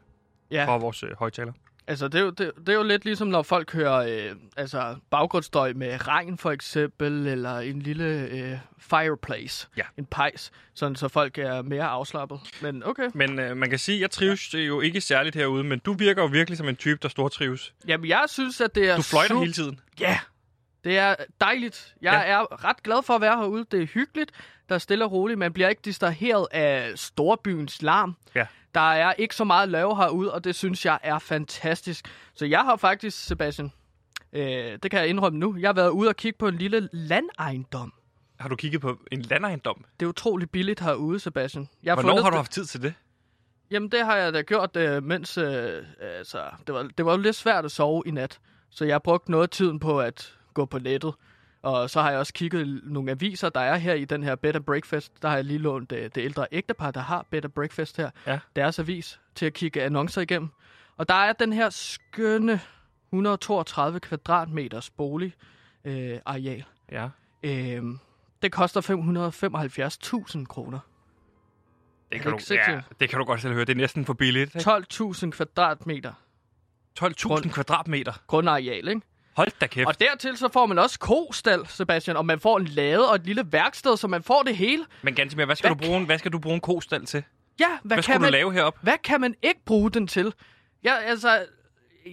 Ja, 0.52 0.66
fra 0.66 0.78
vores 0.78 1.04
øh, 1.04 1.10
højtaler. 1.20 1.52
Altså 1.88 2.08
det 2.08 2.20
er, 2.20 2.24
jo, 2.24 2.30
det, 2.30 2.52
det 2.60 2.70
er 2.70 2.74
jo 2.74 2.84
lidt 2.84 3.06
ligesom, 3.06 3.28
når 3.28 3.42
folk 3.44 3.74
hører 3.74 3.94
øh, 4.30 4.36
altså, 4.58 4.96
baggrundsstøj 5.12 5.74
med 5.74 6.08
regn 6.08 6.38
for 6.38 6.52
eksempel, 6.52 7.28
eller 7.28 7.58
en 7.60 7.82
lille 7.82 8.06
øh, 8.32 8.58
fireplace, 8.80 9.68
Ja. 9.78 9.84
en 9.98 10.06
pejs, 10.06 10.52
sådan 10.74 10.96
så 10.96 11.08
folk 11.08 11.38
er 11.38 11.62
mere 11.62 11.84
afslappet. 11.86 12.40
Men 12.62 12.84
okay. 12.86 13.10
Men 13.14 13.40
øh, 13.40 13.58
man 13.58 13.70
kan 13.70 13.80
sige, 13.80 14.02
jeg 14.02 14.12
trives 14.12 14.54
jo 14.54 14.82
ikke 14.82 15.02
særligt 15.02 15.36
herude, 15.36 15.64
men 15.64 15.80
du 15.80 15.94
virker 15.94 16.22
jo 16.22 16.28
virkelig 16.28 16.58
som 16.58 16.70
en 16.70 16.76
type, 16.76 17.00
der 17.02 17.10
stortrives. 17.10 17.74
Jamen, 17.88 18.08
jeg 18.10 18.24
synes, 18.28 18.62
at 18.62 18.76
det 18.76 18.90
er... 18.90 18.96
Du 18.96 19.02
fløjter 19.02 19.36
su- 19.36 19.40
hele 19.40 19.54
tiden. 19.54 19.80
Ja, 20.00 20.20
det 20.84 20.98
er 20.98 21.16
dejligt. 21.42 21.96
Jeg 22.02 22.24
Ja. 22.28 22.32
er 22.32 22.66
ret 22.66 22.84
glad 22.84 23.04
for 23.04 23.14
at 23.16 23.22
være 23.22 23.38
herude. 23.38 23.66
Det 23.72 23.82
er 23.82 23.86
hyggeligt. 23.88 24.32
Der 24.70 24.76
er 24.76 24.80
stille 24.80 25.06
og 25.06 25.12
roligt. 25.12 25.40
Man 25.40 25.54
bliver 25.54 25.70
ikke 25.70 25.82
distraheret 25.86 26.48
af 26.52 26.92
storbyens 26.96 27.82
larm. 27.82 28.16
Ja. 28.36 28.48
Der 28.76 28.92
er 28.92 29.14
ikke 29.14 29.36
så 29.36 29.44
meget 29.44 29.70
lave 29.70 29.96
herude, 29.96 30.34
og 30.34 30.44
det 30.44 30.56
synes 30.56 30.86
jeg 30.86 31.00
er 31.04 31.20
fantastisk. 31.20 32.08
Så 32.34 32.46
jeg 32.46 32.60
har 32.62 32.76
faktisk, 32.76 33.26
Sebastian, 33.26 33.72
øh, 34.34 34.44
det 34.84 34.92
kan 34.92 35.00
jeg 35.00 35.08
indrømme 35.10 35.40
nu, 35.40 35.56
jeg 35.60 35.68
har 35.68 35.74
været 35.74 35.90
ude 35.90 36.10
og 36.10 36.16
kigge 36.16 36.38
på 36.38 36.48
en 36.48 36.56
lille 36.58 36.90
landejendom. 36.94 37.94
har 38.40 38.50
du 38.50 38.56
kigget 38.56 38.82
på 38.82 38.98
en 39.12 39.22
landejendom? 39.22 39.86
Det 40.00 40.06
er 40.06 40.10
utrolig 40.10 40.50
billigt 40.50 40.80
herude, 40.80 41.20
Sebastian. 41.20 41.70
Jeg 41.84 41.92
har 41.92 41.96
Hvornår 41.96 42.10
fundet 42.10 42.24
har 42.24 42.30
du 42.32 42.36
haft 42.36 42.52
tid 42.52 42.66
til 42.66 42.82
det? 42.82 42.94
Jamen, 43.72 43.92
det 43.92 44.06
har 44.06 44.16
jeg 44.16 44.34
da 44.34 44.42
gjort, 44.42 44.76
øh, 44.76 45.04
mens... 45.04 45.38
Øh, 45.38 45.84
altså, 46.02 46.44
det, 46.68 46.76
var, 46.76 46.84
det 46.98 47.06
var 47.06 47.18
lidt 47.18 47.36
svært 47.36 47.66
at 47.66 47.72
sove 47.72 48.04
i 48.06 48.12
nat. 48.12 48.40
Så 48.70 48.86
jeg 48.86 48.94
har 48.94 49.00
brugt 49.00 49.30
noget 49.30 49.44
af 49.44 49.50
tiden 49.50 49.80
på 49.80 50.00
at 50.02 50.34
gå 50.54 50.66
på 50.66 50.80
nettet. 50.80 51.14
Og 51.62 51.90
så 51.90 52.02
har 52.02 52.10
jeg 52.10 52.20
også 52.20 52.34
kigget 52.34 52.82
nogle 52.84 53.12
aviser, 53.12 53.50
der 53.50 53.60
er 53.60 53.76
her 53.76 53.94
i 53.94 54.06
den 54.06 54.24
her 54.24 54.36
Better 54.36 54.60
Breakfast. 54.60 55.22
Der 55.22 55.28
har 55.28 55.36
jeg 55.36 55.46
lige 55.46 55.60
lånt 55.60 55.92
øh, 55.92 56.04
det 56.04 56.18
ældre 56.18 56.48
ægtepar, 56.52 56.92
der 56.92 57.00
har 57.00 57.26
Better 57.30 57.50
Breakfast 57.50 57.98
her. 57.98 58.10
Ja. 58.28 58.40
Deres 58.56 58.80
avis 58.80 59.20
til 59.36 59.46
at 59.46 59.54
kigge 59.54 59.84
annoncer 59.84 60.22
igennem. 60.22 60.50
Og 60.98 61.10
der 61.10 61.14
er 61.14 61.34
den 61.34 61.54
her 61.54 61.70
skønne 61.70 62.60
132 63.12 64.00
kvadratmeters 64.00 64.90
bolig 64.90 65.34
øh, 65.86 66.20
areal. 66.26 66.64
Ja. 66.92 67.10
Øh, 67.44 67.84
det 68.42 68.52
koster 68.52 68.82
575.000 70.42 70.46
kroner. 70.46 70.80
Det 72.12 72.22
kan, 72.22 72.32
det 72.32 72.50
du, 72.50 72.54
ja, 72.54 72.82
det 73.00 73.10
kan 73.10 73.20
du 73.20 73.26
godt 73.26 73.42
selv 73.42 73.54
høre. 73.54 73.66
Det 73.66 73.72
er 73.72 73.78
næsten 73.78 74.06
for 74.06 74.14
billigt. 74.14 74.56
ikke? 74.56 74.72
12.000 74.72 75.30
kvadratmeter 75.30 76.14
12.000 77.00 77.50
kvadratmeter. 77.50 78.14
grundareal, 78.28 78.88
ikke? 78.88 79.02
Hold 79.36 79.52
da 79.62 79.68
kæft. 79.68 79.88
Og 79.88 80.00
dertil 80.00 80.38
så 80.38 80.50
får 80.54 80.66
man 80.66 80.80
også 80.80 81.00
kostal, 81.00 81.68
Sebastian, 81.68 82.18
og 82.18 82.26
man 82.26 82.40
får 82.40 82.58
en 82.58 82.66
lade 82.66 83.10
og 83.10 83.16
et 83.16 83.26
lille 83.26 83.44
værksted, 83.52 83.98
så 83.98 84.08
man 84.08 84.24
får 84.24 84.44
det 84.44 84.58
hele. 84.58 84.86
Men 85.02 85.16
Gansimir, 85.16 85.46
hvad 85.46 85.56
skal, 85.56 85.68
Hvad 85.70 85.76
du 85.78 85.86
bruge, 85.86 86.00
en- 86.00 86.06
hvad 86.06 86.18
skal 86.20 86.32
du 86.32 86.40
bruge 86.40 86.56
en 86.56 86.62
kostal 86.62 87.06
til? 87.06 87.24
Ja, 87.60 87.66
hvad, 87.84 87.96
Hvad 87.98 88.04
kan 88.04 88.22
man, 88.22 88.28
du 88.30 88.32
lave 88.32 88.54
herop? 88.54 88.78
hvad 88.82 88.98
kan 89.04 89.22
man 89.22 89.36
ikke 89.42 89.62
bruge 89.66 89.92
den 89.92 90.08
til? 90.08 90.34
Jeg, 90.84 91.02
altså, 91.06 91.46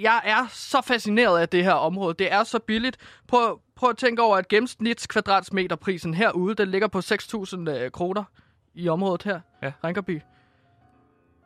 jeg 0.00 0.21
er 0.25 0.47
så 0.50 0.81
fascineret 0.81 1.41
af 1.41 1.49
det 1.49 1.65
her 1.65 1.73
område. 1.73 2.15
Det 2.19 2.33
er 2.33 2.45
så 2.45 2.59
billigt. 2.59 2.97
Prøv, 3.29 3.61
prøv 3.77 3.91
at 3.91 3.97
tænke 3.99 4.23
over, 4.23 4.37
at 4.37 4.49
gennemsnits 4.49 5.07
kvadratmeterprisen 5.07 6.15
herude, 6.15 6.55
den 6.55 6.69
ligger 6.69 6.89
på 6.89 6.99
6.000 6.99 7.71
øh, 7.71 7.91
kroner 7.91 8.25
i 8.75 8.89
området 8.89 9.23
her, 9.23 9.41
Ja. 9.62 9.73
Rinkerby. 9.85 10.21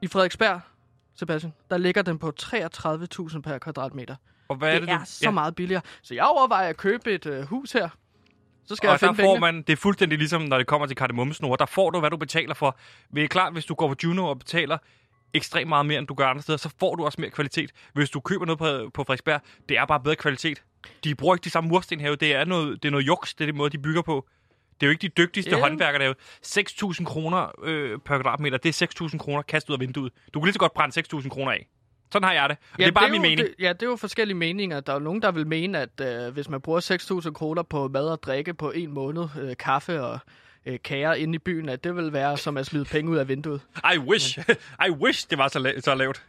I 0.02 0.06
Frederiksberg, 0.06 0.60
Sebastian, 1.16 1.52
der 1.70 1.78
ligger 1.78 2.02
den 2.02 2.18
på 2.18 2.32
33.000 2.42 3.40
per 3.40 3.58
kvadratmeter. 3.58 4.16
Og 4.54 4.58
hvad 4.58 4.68
det 4.68 4.76
er 4.76 4.80
det, 4.80 4.88
du... 4.88 4.94
er 4.94 5.04
så 5.04 5.30
meget 5.30 5.54
billigere. 5.54 5.82
Så 6.02 6.14
jeg 6.14 6.24
overvejer 6.24 6.68
at 6.68 6.76
købe 6.76 7.12
et 7.12 7.26
øh, 7.26 7.42
hus 7.44 7.72
her. 7.72 7.88
Så 8.66 8.76
skal 8.76 8.88
og 8.88 8.92
jeg 8.92 9.00
der 9.00 9.06
finde 9.06 9.22
får 9.22 9.22
pengene. 9.22 9.40
man, 9.40 9.62
det 9.62 9.72
er 9.72 9.76
fuldstændig 9.76 10.18
ligesom, 10.18 10.42
når 10.42 10.58
det 10.58 10.66
kommer 10.66 10.86
til 10.86 10.96
kardemommesnore. 10.96 11.56
Der 11.58 11.66
får 11.66 11.90
du, 11.90 12.00
hvad 12.00 12.10
du 12.10 12.16
betaler 12.16 12.54
for. 12.54 12.78
Det 13.14 13.24
er 13.24 13.28
klart, 13.28 13.52
hvis 13.52 13.64
du 13.64 13.74
går 13.74 13.88
på 13.88 13.94
Juno 14.04 14.26
og 14.26 14.38
betaler 14.38 14.78
ekstremt 15.34 15.68
meget 15.68 15.86
mere, 15.86 15.98
end 15.98 16.06
du 16.06 16.14
gør 16.14 16.26
andre 16.26 16.42
steder, 16.42 16.58
så 16.58 16.70
får 16.80 16.94
du 16.94 17.04
også 17.04 17.20
mere 17.20 17.30
kvalitet. 17.30 17.70
Hvis 17.92 18.10
du 18.10 18.20
køber 18.20 18.46
noget 18.46 18.58
på, 18.58 18.90
på 18.94 19.04
Frederiksberg, 19.04 19.40
det 19.68 19.78
er 19.78 19.84
bare 19.86 20.00
bedre 20.00 20.16
kvalitet. 20.16 20.62
De 21.04 21.14
bruger 21.14 21.34
ikke 21.34 21.44
de 21.44 21.50
samme 21.50 21.68
mursten 21.68 22.00
herude. 22.00 22.16
Det 22.16 22.34
er 22.34 22.44
noget, 22.44 22.82
det 22.82 22.88
er 22.88 22.90
noget 22.90 23.06
juks, 23.06 23.34
det 23.34 23.44
er 23.44 23.46
den 23.46 23.56
måde, 23.56 23.70
de 23.70 23.78
bygger 23.78 24.02
på. 24.02 24.28
Det 24.80 24.82
er 24.82 24.86
jo 24.86 24.90
ikke 24.90 25.02
de 25.02 25.08
dygtigste 25.08 25.50
Ja. 25.50 25.56
yeah. 25.56 25.62
håndværkere 25.68 26.02
derude. 26.02 26.16
6.000 26.96 27.04
kroner 27.04 27.52
øh, 27.64 27.98
per 27.98 28.16
kvadratmeter, 28.16 28.58
det 28.58 28.82
er 28.82 28.86
6.000 29.08 29.18
kroner 29.18 29.42
kastet 29.42 29.70
ud 29.70 29.74
af 29.74 29.80
vinduet. 29.80 30.12
Du 30.34 30.40
kan 30.40 30.44
lige 30.46 30.52
så 30.52 30.58
godt 30.58 30.74
brænde 30.74 31.00
6.000 31.14 31.28
kroner 31.28 31.52
af. 31.52 31.66
Sådan 32.12 32.26
har 32.26 32.32
jeg 32.32 32.48
det. 32.48 32.56
Og 32.72 32.78
det 32.78 32.86
er 32.86 32.90
bare 32.92 33.04
jo, 33.04 33.10
min 33.12 33.22
mening. 33.22 33.38
Det, 33.38 33.54
ja, 33.58 33.72
det 33.72 33.82
er 33.82 33.86
jo 33.86 33.96
forskellige 33.96 34.36
meninger. 34.36 34.80
Der 34.80 34.92
er 34.92 34.96
jo 34.96 35.02
nogen, 35.04 35.22
der 35.22 35.30
vil 35.32 35.46
mene, 35.46 35.78
at 35.78 36.00
øh, 36.26 36.32
hvis 36.32 36.48
man 36.48 36.60
bruger 36.60 37.20
6.000 37.26 37.32
kroner 37.32 37.62
på 37.62 37.88
mad 37.88 38.08
og 38.08 38.22
drikke 38.22 38.54
på 38.54 38.70
en 38.70 38.92
måned, 38.94 39.24
øh, 39.40 39.56
kaffe 39.56 40.02
og 40.02 40.18
øh, 40.66 40.78
kager 40.84 41.14
inde 41.14 41.34
i 41.34 41.38
byen, 41.38 41.68
at 41.68 41.84
det 41.84 41.96
vil 41.96 42.12
være 42.12 42.36
som 42.36 42.56
at 42.56 42.66
smide 42.66 42.84
penge 42.84 43.10
ud 43.10 43.16
af 43.16 43.28
vinduet. 43.28 43.60
I 43.94 43.98
wish. 43.98 44.38
I 44.86 44.90
wish, 44.90 45.30
det 45.30 45.38
var 45.38 45.48
så, 45.48 45.58
la- 45.58 45.80
så 45.80 45.94
lavt. 45.94 46.22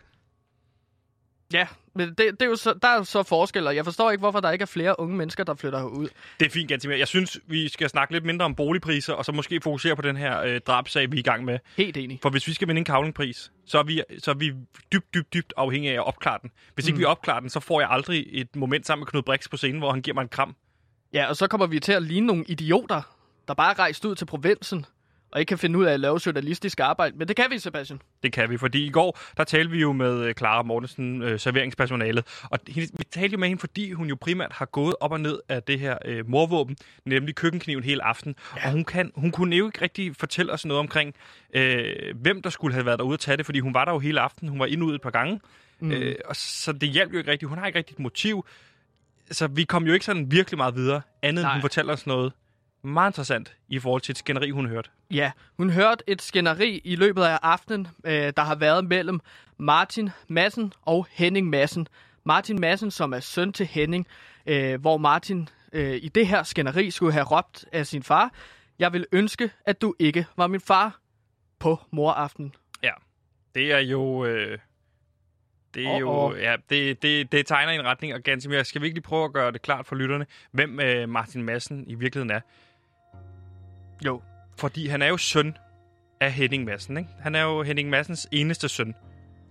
Ja, 1.54 1.68
men 1.96 2.10
det, 2.10 2.18
det 2.18 2.42
er 2.42 2.46
jo 2.46 2.56
så, 2.56 2.74
der 2.82 2.88
er 2.88 2.96
jo 2.98 3.04
så 3.04 3.24
forskel, 3.24 3.68
og 3.68 3.76
jeg 3.76 3.86
forstår 3.86 4.12
ikke, 4.12 4.20
hvorfor 4.20 4.40
der 4.40 4.52
ikke 4.52 4.64
er 4.64 4.68
flere 4.68 5.00
unge 5.00 5.18
mennesker, 5.18 5.44
der 5.44 5.54
flytter 5.56 5.80
herud. 5.80 6.08
Det 6.40 6.46
er 6.46 6.50
fint, 6.50 6.70
Gantimir. 6.70 6.96
Jeg 6.96 7.08
synes, 7.08 7.40
vi 7.48 7.70
skal 7.70 7.90
snakke 7.90 8.14
lidt 8.14 8.26
mindre 8.26 8.46
om 8.46 8.56
boligpriser, 8.56 9.14
og 9.14 9.26
så 9.26 9.32
måske 9.32 9.62
fokusere 9.62 9.96
på 9.96 10.02
den 10.02 10.18
her 10.18 10.42
øh, 10.42 10.62
drabsag, 10.68 11.12
vi 11.12 11.18
er 11.18 11.20
i 11.20 11.24
gang 11.24 11.46
med. 11.46 11.60
Helt 11.78 11.98
enig. 11.98 12.20
For 12.22 12.30
hvis 12.30 12.48
vi 12.48 12.54
skal 12.54 12.68
vinde 12.68 12.80
en 12.80 12.86
kavlingpris, 12.86 13.52
så 13.66 13.80
er 13.80 13.84
vi, 13.84 14.04
så 14.20 14.32
er 14.32 14.36
vi 14.36 14.54
dybt, 14.94 15.14
dybt, 15.14 15.34
dybt 15.34 15.54
afhængige 15.58 15.92
af 15.92 15.96
at 15.96 16.06
opklare 16.08 16.40
den. 16.42 16.52
Hvis 16.74 16.88
ikke 16.88 16.96
Mm. 16.96 17.00
vi 17.00 17.06
opklarer 17.06 17.40
den, 17.40 17.50
så 17.50 17.60
får 17.60 17.80
jeg 17.80 17.90
aldrig 17.92 18.26
et 18.32 18.56
moment 18.56 18.88
sammen 18.88 19.02
med 19.02 19.08
Knud 19.08 19.22
Brix 19.22 19.50
på 19.50 19.58
scenen, 19.58 19.80
hvor 19.80 19.92
han 19.92 20.02
giver 20.02 20.16
mig 20.16 20.22
en 20.22 20.30
kram. 20.30 20.56
Ja, 21.14 21.26
og 21.30 21.36
så 21.36 21.48
kommer 21.48 21.68
vi 21.68 21.80
til 21.80 21.92
at 21.92 22.04
ligne 22.04 22.28
nogle 22.28 22.44
idioter, 22.48 23.02
der 23.48 23.54
bare 23.54 23.72
er 23.72 23.80
rejst 23.80 24.06
ud 24.06 24.16
til 24.16 24.26
provinsen, 24.26 24.86
og 25.36 25.42
ikke 25.42 25.50
kan 25.50 25.58
finde 25.58 25.80
ud 25.80 25.86
af 25.86 25.94
at 25.94 26.00
lave 26.00 26.20
journalistisk 26.26 26.80
arbejde. 26.80 27.18
Men 27.18 27.28
det 27.28 27.36
kan 27.36 27.46
vi, 27.50 27.60
Sebastian. 27.60 28.02
Det 28.24 28.34
kan 28.34 28.50
vi, 28.50 28.58
fordi 28.58 28.86
i 28.86 28.90
går, 28.90 29.20
der 29.38 29.44
talte 29.44 29.72
vi 29.72 29.82
jo 29.82 29.94
med 29.94 30.20
øh, 30.20 30.34
Clara 30.34 30.64
Mortensen, 30.64 31.22
øh, 31.22 31.40
serveringspersonalet. 31.40 32.26
Og 32.44 32.60
hende, 32.68 32.90
vi 32.98 33.04
talte 33.04 33.34
jo 33.34 33.40
med 33.40 33.48
hende, 33.48 33.60
fordi 33.60 33.92
hun 33.92 34.08
jo 34.08 34.18
primært 34.22 34.52
har 34.52 34.66
gået 34.66 34.96
op 35.00 35.12
og 35.12 35.20
ned 35.20 35.40
af 35.50 35.64
det 35.64 35.80
her 35.80 35.98
øh, 36.06 36.30
morvåben, 36.30 36.78
nemlig 37.06 37.36
køkkenkniven 37.36 37.84
hele 37.84 38.04
aften. 38.04 38.36
Ja. 38.56 38.66
Og 38.66 38.72
hun, 38.72 38.84
kan, 38.84 39.12
hun 39.16 39.32
kunne 39.32 39.56
jo 39.56 39.66
ikke 39.66 39.82
rigtig 39.82 40.16
fortælle 40.16 40.54
os 40.54 40.66
noget 40.66 40.80
omkring, 40.80 41.16
øh, 41.54 42.16
hvem 42.16 42.42
der 42.42 42.50
skulle 42.50 42.74
have 42.74 42.86
været 42.86 43.00
derude 43.00 43.14
at 43.14 43.20
tage 43.20 43.38
det, 43.38 43.46
fordi 43.46 43.60
hun 43.60 43.74
var 43.74 43.86
der 43.86 43.92
jo 43.92 44.00
hele 44.00 44.22
aften. 44.22 44.48
Hun 44.48 44.60
var 44.60 44.66
ind 44.66 44.82
og 44.82 44.88
ud 44.88 44.96
et 44.96 45.02
par 45.02 45.12
gange. 45.12 45.40
Mm. 45.80 45.92
Øh, 45.92 46.16
og 46.26 46.36
så 46.36 46.72
det 46.72 46.90
hjalp 46.90 47.14
jo 47.14 47.18
ikke 47.18 47.32
rigtigt. 47.32 47.50
Hun 47.50 47.58
har 47.58 47.68
ikke 47.68 47.78
rigtigt 47.78 48.00
et 48.00 48.04
motiv. 48.04 48.46
Så 49.32 49.48
vi 49.48 49.64
kom 49.64 49.88
jo 49.88 49.94
ikke 49.94 50.06
sådan 50.06 50.32
virkelig 50.32 50.58
meget 50.58 50.76
videre, 50.76 51.02
andet 51.22 51.42
end 51.42 51.46
Nej. 51.46 51.54
hun 51.54 51.62
fortæller 51.62 51.94
os 51.94 52.08
noget 52.08 52.34
meget 52.88 53.10
interessant 53.10 53.56
i 53.68 53.80
forhold 53.80 54.02
til 54.02 54.12
et 54.12 54.18
skænderi, 54.18 54.50
hun 54.50 54.68
hørte. 54.68 54.90
Ja, 55.12 55.32
hun 55.58 55.70
hørte 55.70 56.04
et 56.08 56.22
skænderi 56.22 56.82
i 56.84 56.96
løbet 56.96 57.24
af 57.24 57.40
aftenen, 57.42 57.88
øh, 58.04 58.34
der 58.38 58.42
har 58.42 58.56
været 58.56 58.86
mellem 58.86 59.20
Martin 59.58 60.10
Madsen 60.28 60.74
og 60.82 61.08
Henning 61.12 61.50
Madsen. 61.50 61.88
Martin 62.24 62.62
Madsen, 62.62 62.92
som 62.92 63.14
er 63.14 63.20
søn 63.20 63.54
til 63.54 63.66
Henning, 63.66 64.08
øh, 64.46 64.82
hvor 64.82 64.98
Martin 64.98 65.50
øh, 65.74 65.96
i 65.96 66.08
det 66.08 66.28
her 66.28 66.44
skænderi 66.44 66.92
skulle 66.92 67.14
have 67.14 67.26
råbt 67.26 67.66
af 67.72 67.88
sin 67.88 68.04
far, 68.04 68.32
jeg 68.80 68.94
vil 68.94 69.06
ønske, 69.12 69.52
at 69.66 69.82
du 69.82 69.96
ikke 70.00 70.26
var 70.38 70.48
min 70.48 70.62
far 70.62 71.00
på 71.60 71.80
moraften. 71.92 72.54
Det 73.56 73.72
er 73.72 73.80
jo... 73.80 74.26
Øh, 74.26 74.58
det 75.74 75.88
er 75.88 75.98
jo... 75.98 76.10
åh. 76.10 76.40
Ja, 76.40 76.56
det, 76.70 77.02
det, 77.02 77.32
det 77.32 77.48
tegner 77.48 77.72
en 77.72 77.86
retning, 77.86 78.14
og 78.14 78.22
ganske 78.22 78.50
mere. 78.50 78.64
Skal 78.64 78.82
vi 78.82 78.86
ikke 78.88 78.96
lige 78.96 79.04
prøve 79.04 79.26
at 79.26 79.34
gøre 79.34 79.52
det 79.52 79.62
klart 79.62 79.86
for 79.86 79.96
lytterne, 79.96 80.26
hvem 80.52 80.80
øh, 80.80 81.10
Martin 81.10 81.44
Madsen 81.44 81.84
i 81.88 81.96
virkeligheden 81.96 82.32
er? 82.32 82.40
Jo. 84.06 84.22
Fordi 84.58 84.88
han 84.88 85.02
er 85.02 85.08
jo 85.08 85.18
søn 85.18 85.58
af 86.22 86.32
Henning 86.32 86.64
Madsen, 86.66 86.98
ikke? 86.98 87.10
Han 87.20 87.36
er 87.36 87.44
jo 87.44 87.64
Henning 87.64 87.90
Madsens 87.90 88.28
eneste 88.32 88.70
søn. 88.70 88.96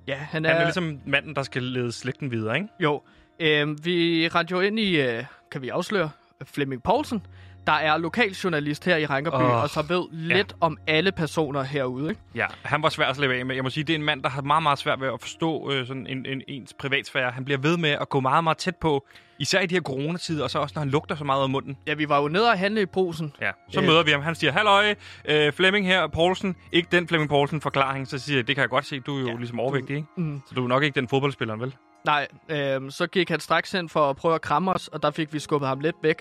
Ja, 0.07 0.15
han 0.15 0.45
Han 0.45 0.45
er... 0.45 0.51
er 0.61 0.65
ligesom 0.65 1.01
manden, 1.07 1.37
der 1.37 1.43
skal 1.43 1.63
lede 1.63 1.93
slægten 1.93 2.31
videre, 2.31 2.57
ikke? 2.57 2.69
Jo, 2.81 3.03
øh, 3.41 3.85
vi 3.85 4.29
rendte 4.29 4.53
jo 4.53 4.61
ind 4.61 4.79
i, 4.79 5.01
øh, 5.01 5.25
kan 5.51 5.63
vi 5.63 5.69
afsløre, 5.69 6.11
Flemming 6.45 6.83
Poulsen, 6.83 7.27
der 7.67 7.73
er 7.73 7.97
lokaljournalist 7.99 8.85
her 8.85 8.97
i 8.97 9.07
Rankerby, 9.07 9.35
oh, 9.35 9.63
og 9.63 9.71
så 9.71 9.83
ved 9.89 10.05
lidt 10.13 10.57
om 10.61 10.79
alle 10.87 11.13
personer 11.13 11.63
herude. 11.63 12.09
Ikke? 12.09 12.21
Ja, 12.35 12.47
han 12.63 12.83
var 12.83 12.89
svær 12.89 13.07
at 13.07 13.17
slippe 13.17 13.35
af 13.35 13.47
med. 13.47 13.55
Jeg 13.55 13.65
må 13.65 13.71
sige, 13.71 13.85
det 13.85 13.93
er 13.93 13.99
en 13.99 14.05
mand, 14.05 14.23
der 14.23 14.29
har 14.29 14.43
meget, 14.43 14.63
meget 14.63 14.79
svært 14.79 15.01
ved 15.01 15.09
at 15.09 15.21
forstå 15.21 15.71
øh, 15.73 15.87
sådan 15.87 16.07
en, 16.07 16.27
en, 16.27 16.43
ens 16.49 16.75
privatsfære. 16.79 17.31
Han 17.31 17.45
bliver 17.45 17.59
ved 17.59 17.77
med 17.77 17.91
at 17.91 18.09
gå 18.09 18.21
meget, 18.21 18.45
meget 18.45 18.59
tæt 18.59 18.77
på, 18.77 19.07
især 19.39 19.61
i 19.61 19.67
de 19.67 19.75
her 19.75 19.83
coronatider, 19.83 20.45
og 20.45 20.51
så 20.51 20.59
også, 20.59 20.73
når 20.77 20.81
han 20.81 20.89
lugter 20.91 21.15
så 21.15 21.25
meget 21.25 21.43
af 21.43 21.49
munden. 21.51 21.77
Ja, 21.87 21.95
vi 21.95 22.09
var 22.09 22.23
jo 22.23 22.29
nede 22.29 22.51
og 22.51 22.59
handle 22.59 22.83
i 22.83 22.87
brusen. 22.87 23.33
Ja, 23.41 23.51
så 23.71 23.81
Øh. 23.81 23.87
møder 23.87 24.03
vi 24.03 24.11
ham. 24.11 24.23
Han 24.23 24.35
siger, 24.35 24.53
halløj, 24.53 24.95
øh, 25.25 25.53
Flemming 25.53 25.87
her, 25.87 26.07
Poulsen. 26.07 26.57
Ikke 26.73 26.89
den 26.93 27.09
Flemming 27.09 27.29
Poulsen 27.29 27.61
forklaring. 27.61 28.09
Så 28.09 28.19
siger 28.19 28.39
jeg, 28.39 28.47
det 28.47 28.57
kan 28.57 28.61
jeg 28.63 28.69
godt 28.71 28.87
se, 28.87 29.01
du 29.01 29.17
er 29.17 29.21
jo 29.21 29.27
Ja, 29.27 29.35
ligesom 29.35 29.61
overvægtig, 29.61 29.97
ikke? 29.97 30.09
Mm. 30.17 30.43
Så 30.49 30.55
du 30.55 30.65
er 30.65 30.69
nok 30.69 30.83
ikke 30.83 31.01
den 31.01 31.09
fodboldspiller, 31.09 31.57
vel? 31.57 31.75
Nej, 32.05 32.27
øh, 32.49 32.91
så 32.91 33.07
gik 33.07 33.29
han 33.31 33.41
straks 33.41 33.75
ind 33.75 33.89
for 33.89 34.11
at 34.11 34.17
prøve 34.17 34.35
at 34.35 34.41
kramme 34.41 34.73
os, 34.73 34.89
og 34.89 35.03
der 35.03 35.11
fik 35.11 35.33
vi 35.33 35.39
skubbet 35.39 35.69
ham 35.69 35.81
lidt 35.81 35.97
væk. 36.03 36.17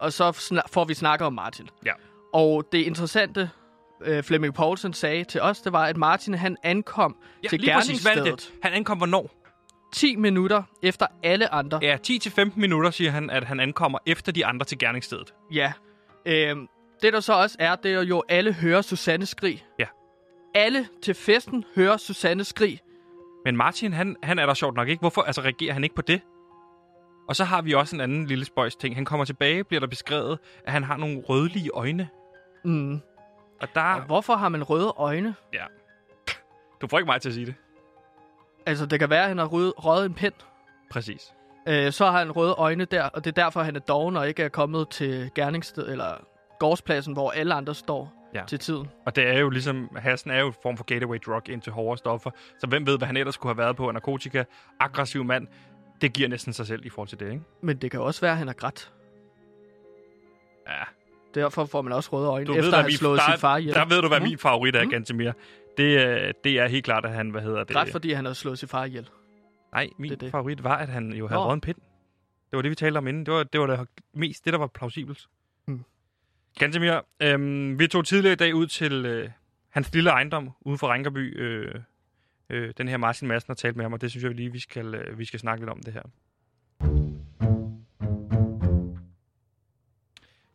Og 0.00 0.12
så 0.12 0.32
får 0.72 0.84
vi 0.84 0.94
snakket 0.94 1.26
om 1.26 1.32
Martin. 1.32 1.68
Ja. 1.86 1.92
Og 2.32 2.68
det 2.72 2.78
interessante, 2.78 3.50
øh, 4.02 4.22
Flemming 4.22 4.54
Poulsen 4.54 4.92
sagde 4.92 5.24
til 5.24 5.40
os, 5.40 5.60
det 5.60 5.72
var, 5.72 5.86
at 5.86 5.96
Martin 5.96 6.34
han 6.34 6.56
ankom 6.62 7.16
ja, 7.42 7.48
til 7.48 7.68
er 7.68 7.72
gerningsstedet 7.72 8.26
det? 8.26 8.52
Han 8.62 8.72
ankom 8.72 8.98
hvornår? 8.98 9.30
10 9.92 10.16
minutter 10.16 10.62
efter 10.82 11.06
alle 11.22 11.54
andre. 11.54 11.78
Ja, 11.82 11.96
10-15 12.08 12.52
minutter, 12.56 12.90
siger 12.90 13.10
han, 13.10 13.30
at 13.30 13.44
han 13.44 13.60
ankommer 13.60 13.98
efter 14.06 14.32
de 14.32 14.46
andre 14.46 14.66
til 14.66 14.78
gerningsstedet. 14.78 15.34
Ja. 15.52 15.72
Øhm, 16.26 16.68
det 17.02 17.12
der 17.12 17.20
så 17.20 17.32
også 17.32 17.56
er, 17.58 17.76
det 17.76 17.92
er 17.92 18.02
jo, 18.02 18.22
alle 18.28 18.52
hører 18.52 18.82
Susanne 18.82 19.26
skrig. 19.26 19.64
Ja. 19.78 19.86
Alle 20.54 20.88
til 21.02 21.14
festen 21.14 21.64
hører 21.76 21.96
Susanne 21.96 22.44
skrig. 22.44 22.80
Men 23.44 23.56
Martin, 23.56 23.92
han, 23.92 24.16
han 24.22 24.38
er 24.38 24.46
der 24.46 24.54
sjovt 24.54 24.76
nok 24.76 24.88
ikke. 24.88 25.00
Hvorfor 25.00 25.22
altså, 25.22 25.40
reagerer 25.40 25.72
han 25.72 25.84
ikke 25.84 25.94
på 25.94 26.02
det? 26.02 26.20
Og 27.28 27.36
så 27.36 27.44
har 27.44 27.62
vi 27.62 27.74
også 27.74 27.96
en 27.96 28.00
anden 28.00 28.26
lille 28.26 28.44
spøjs 28.44 28.76
ting. 28.76 28.94
Han 28.94 29.04
kommer 29.04 29.24
tilbage, 29.24 29.64
bliver 29.64 29.80
der 29.80 29.86
beskrevet, 29.86 30.38
at 30.64 30.72
han 30.72 30.84
har 30.84 30.96
nogle 30.96 31.20
rødlige 31.28 31.70
øjne. 31.74 32.08
Mm. 32.64 33.00
Og 33.60 33.68
der... 33.74 33.82
Og 33.82 34.00
hvorfor 34.02 34.34
har 34.34 34.48
man 34.48 34.62
røde 34.62 34.92
øjne? 34.96 35.34
Ja. 35.52 35.64
Du 36.80 36.86
får 36.86 36.98
ikke 36.98 37.06
mig 37.06 37.20
til 37.20 37.28
at 37.28 37.34
sige 37.34 37.46
det. 37.46 37.54
Altså, 38.66 38.86
det 38.86 38.98
kan 38.98 39.10
være, 39.10 39.22
at 39.22 39.28
han 39.28 39.38
har 39.38 39.46
rød, 39.46 39.72
røget 39.84 40.06
en 40.06 40.14
pind. 40.14 40.34
Præcis. 40.90 41.32
Øh, 41.68 41.92
så 41.92 42.06
har 42.06 42.18
han 42.18 42.32
røde 42.32 42.54
øjne 42.58 42.84
der, 42.84 43.02
og 43.02 43.24
det 43.24 43.38
er 43.38 43.42
derfor, 43.42 43.62
han 43.62 43.76
er 43.76 43.80
doven 43.80 44.16
og 44.16 44.28
ikke 44.28 44.42
er 44.42 44.48
kommet 44.48 44.88
til 44.88 45.30
gerningssted, 45.34 45.88
eller 45.88 46.14
gårdspladsen, 46.58 47.12
hvor 47.12 47.30
alle 47.30 47.54
andre 47.54 47.74
står 47.74 48.12
Ja. 48.34 48.42
til 48.46 48.58
tiden. 48.58 48.88
Og 49.06 49.16
det 49.16 49.26
er 49.26 49.38
jo 49.38 49.48
ligesom, 49.50 49.96
hassen 49.96 50.30
er 50.30 50.40
jo 50.40 50.46
en 50.46 50.54
form 50.62 50.76
for 50.76 50.84
gateway 50.84 51.18
drug 51.26 51.48
ind 51.48 51.62
til 51.62 51.72
hårde 51.72 51.98
stoffer. 51.98 52.30
Så 52.58 52.66
hvem 52.66 52.86
ved, 52.86 52.98
hvad 52.98 53.06
han 53.06 53.16
ellers 53.16 53.34
skulle 53.34 53.50
have 53.54 53.58
været 53.58 53.76
på? 53.76 53.90
Narkotika, 53.90 54.44
aggressiv 54.80 55.24
mand. 55.24 55.46
Det 56.00 56.12
giver 56.12 56.28
næsten 56.28 56.52
sig 56.52 56.66
selv 56.66 56.86
i 56.86 56.88
forhold 56.88 57.08
til 57.08 57.20
det, 57.20 57.26
ikke? 57.32 57.42
Men 57.60 57.76
det 57.76 57.90
kan 57.90 58.00
også 58.00 58.20
være, 58.20 58.32
at 58.32 58.38
han 58.38 58.48
er 58.48 58.52
grædt. 58.52 58.92
Ja. 60.68 60.82
Derfor 61.34 61.64
får 61.64 61.82
man 61.82 61.92
også 61.92 62.10
røde 62.12 62.28
øjne, 62.28 62.46
Du 62.46 62.52
efter 62.54 62.64
ved, 62.70 62.74
at 62.74 62.80
have 62.84 62.92
slået 62.92 63.18
der, 63.18 63.32
sin 63.32 63.40
far 63.40 63.56
ihjel. 63.56 63.74
der 63.74 63.84
ved 63.86 64.02
du, 64.02 64.08
hvad 64.08 64.20
Mm. 64.20 64.26
min 64.26 64.38
favorit 64.38 64.76
er, 64.76 64.84
Mm. 64.84 64.90
Gantemir. 64.90 65.32
Det, 65.76 65.98
er- 66.02 66.32
det 66.44 66.58
er 66.58 66.68
helt 66.68 66.84
klart, 66.84 67.04
at 67.04 67.12
han, 67.12 67.30
hvad 67.30 67.42
hedder 67.42 67.64
det? 67.64 67.76
Ret 67.76 67.88
fordi 67.88 68.12
han 68.12 68.24
har 68.24 68.32
slået 68.32 68.58
sin 68.58 68.68
far 68.68 68.84
ihjel. 68.84 69.08
Nej, 69.72 69.88
min 69.98 70.10
Det 70.10 70.20
det. 70.20 70.30
favorit 70.30 70.64
var, 70.64 70.76
at 70.76 70.88
han 70.88 71.12
jo 71.12 71.26
havde 71.28 71.40
røget 71.40 71.54
en 71.54 71.60
pind. 71.60 71.76
Det 72.50 72.56
var 72.56 72.62
det, 72.62 72.70
vi 72.70 72.74
talte 72.74 72.98
om 72.98 73.06
inden. 73.06 73.26
Det 73.26 73.34
var 73.34 73.42
det, 73.42 73.60
var 73.60 73.66
det 73.66 73.88
mest 74.14 74.44
det, 74.44 74.52
der 74.52 74.58
var 74.58 74.66
plausibelt. 74.66 75.26
Hmm. 75.66 75.84
Gantemir, 76.58 77.00
øhm, 77.22 77.78
vi 77.78 77.86
tog 77.86 78.04
tidligere 78.06 78.32
i 78.32 78.36
dag 78.36 78.54
ud 78.54 78.66
til 78.66 79.06
øh, 79.06 79.30
hans 79.70 79.92
lille 79.94 80.10
ejendom 80.10 80.50
ude 80.60 80.78
for 80.78 80.92
Rinkerby. 80.92 81.40
Øh, 81.40 81.74
øh, 82.50 82.72
den 82.78 82.88
her 82.88 82.96
Martin 82.96 83.28
Madsen 83.28 83.50
har 83.50 83.54
talt 83.54 83.76
med 83.76 83.84
ham, 83.84 83.92
og 83.92 84.00
det 84.00 84.10
synes 84.10 84.24
jeg 84.24 84.34
lige, 84.34 84.52
vi 84.52 84.58
skal, 84.58 84.94
øh, 84.94 85.18
vi 85.18 85.24
skal 85.24 85.40
snakke 85.40 85.60
lidt 85.60 85.70
om 85.70 85.82
det 85.82 85.92
her. 85.92 86.02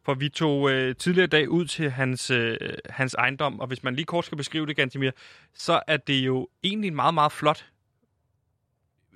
For 0.03 0.13
vi 0.13 0.29
tog 0.29 0.71
øh, 0.71 0.95
tidligere 0.95 1.27
dag 1.27 1.49
ud 1.49 1.65
til 1.65 1.91
hans, 1.91 2.31
øh, 2.31 2.57
hans 2.89 3.13
ejendom, 3.13 3.59
og 3.59 3.67
hvis 3.67 3.83
man 3.83 3.95
lige 3.95 4.05
kort 4.05 4.25
skal 4.25 4.37
beskrive 4.37 4.65
det, 4.65 4.75
Gantemir, 4.75 5.11
så 5.53 5.81
er 5.87 5.97
det 5.97 6.19
jo 6.19 6.47
egentlig 6.63 6.87
en 6.87 6.95
meget, 6.95 7.13
meget 7.13 7.31
flot 7.31 7.65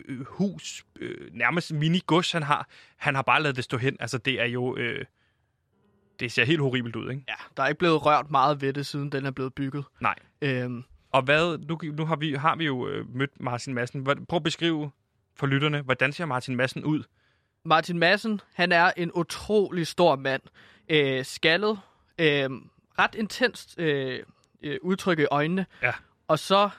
øh, 0.05 0.25
hus, 0.25 0.85
øh, 0.99 1.33
nærmest 1.33 1.73
mini-gods, 1.73 2.31
han 2.31 2.43
har. 2.43 2.67
Han 2.97 3.15
har 3.15 3.21
bare 3.21 3.41
lavet 3.41 3.55
det 3.55 3.63
stå 3.63 3.77
hen. 3.77 3.97
Altså, 3.99 4.17
det 4.17 4.41
er 4.41 4.45
jo... 4.45 4.77
Øh, 4.77 5.05
det 6.19 6.31
ser 6.31 6.45
helt 6.45 6.61
horribelt 6.61 6.95
ud, 6.95 7.11
ikke? 7.11 7.23
Ja, 7.27 7.33
der 7.57 7.63
er 7.63 7.67
ikke 7.67 7.79
blevet 7.79 8.05
rørt 8.05 8.31
meget 8.31 8.61
ved 8.61 8.73
det, 8.73 8.85
siden 8.85 9.11
den 9.11 9.25
er 9.25 9.31
blevet 9.31 9.53
bygget. 9.53 9.85
Nej. 10.01 10.15
Øhm, 10.41 10.83
Og 11.11 11.21
hvad, 11.21 11.57
nu, 11.57 11.79
nu 11.97 12.05
har, 12.05 12.15
vi, 12.15 12.33
har 12.33 12.55
vi 12.55 12.65
jo 12.65 12.87
øh, 12.87 13.15
mødt 13.15 13.39
Martin 13.39 13.73
Madsen. 13.73 14.03
Prøv 14.03 14.35
at 14.35 14.43
beskrive 14.43 14.91
for 15.35 15.47
lytterne, 15.47 15.81
hvordan 15.81 16.13
ser 16.13 16.25
Martin 16.25 16.55
Madsen 16.55 16.83
ud? 16.83 17.03
Martin 17.65 17.99
Madsen, 17.99 18.41
han 18.53 18.71
er 18.71 18.91
en 18.97 19.11
utrolig 19.11 19.87
stor 19.87 20.15
mand. 20.15 20.41
Øh, 20.89 21.25
skaldet, 21.25 21.79
øh, 22.19 22.49
ret 22.99 23.15
intenst 23.15 23.79
øh, 23.79 24.23
øh, 24.63 24.77
udtryk 24.81 25.19
i 25.19 25.25
øjnene. 25.31 25.65
Ja. 25.81 25.93
Og 26.27 26.39
så 26.39 26.69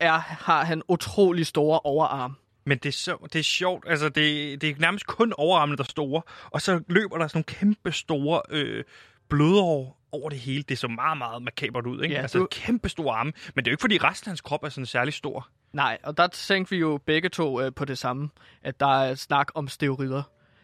er, 0.00 0.18
har 0.18 0.64
han 0.64 0.82
utrolig 0.88 1.46
store 1.46 1.80
overarm. 1.80 2.36
Men 2.64 2.78
det 2.78 2.88
er, 2.88 2.92
så, 2.92 3.28
det 3.32 3.38
er 3.38 3.42
sjovt, 3.42 3.84
altså 3.88 4.08
det, 4.08 4.60
det 4.60 4.70
er 4.70 4.74
nærmest 4.78 5.06
kun 5.06 5.32
overarmene, 5.32 5.76
der 5.76 5.82
er 5.82 5.88
store, 5.88 6.22
og 6.50 6.62
så 6.62 6.82
løber 6.88 7.18
der 7.18 7.26
sådan 7.28 7.38
nogle 7.38 7.74
kæmpe 7.74 7.92
store 7.92 8.42
øh, 8.50 8.84
blødår 9.28 9.99
over 10.12 10.30
det 10.30 10.38
hele. 10.38 10.62
Det 10.62 10.78
så 10.78 10.88
meget, 10.88 11.18
meget 11.18 11.42
makabert 11.42 11.86
ud, 11.86 12.02
ikke? 12.02 12.14
Ja, 12.14 12.20
altså 12.22 12.38
du- 12.38 12.48
kæmpe 12.50 12.88
store 12.88 13.16
arme, 13.16 13.32
men 13.54 13.64
det 13.64 13.68
er 13.68 13.72
jo 13.72 13.74
ikke, 13.74 13.80
fordi 13.80 13.98
resten 13.98 14.28
af 14.28 14.30
hans 14.30 14.40
krop 14.40 14.64
er 14.64 14.68
sådan 14.68 14.86
særlig 14.86 15.14
stor. 15.14 15.48
Nej, 15.72 15.98
og 16.02 16.16
der 16.16 16.26
tænkte 16.26 16.70
vi 16.70 16.76
jo 16.76 17.00
begge 17.06 17.28
to 17.28 17.60
øh, 17.60 17.72
på 17.74 17.84
det 17.84 17.98
samme, 17.98 18.28
at 18.62 18.80
der 18.80 19.02
er 19.02 19.14
snak 19.14 19.48
om 19.54 19.68
steroider. 19.68 20.22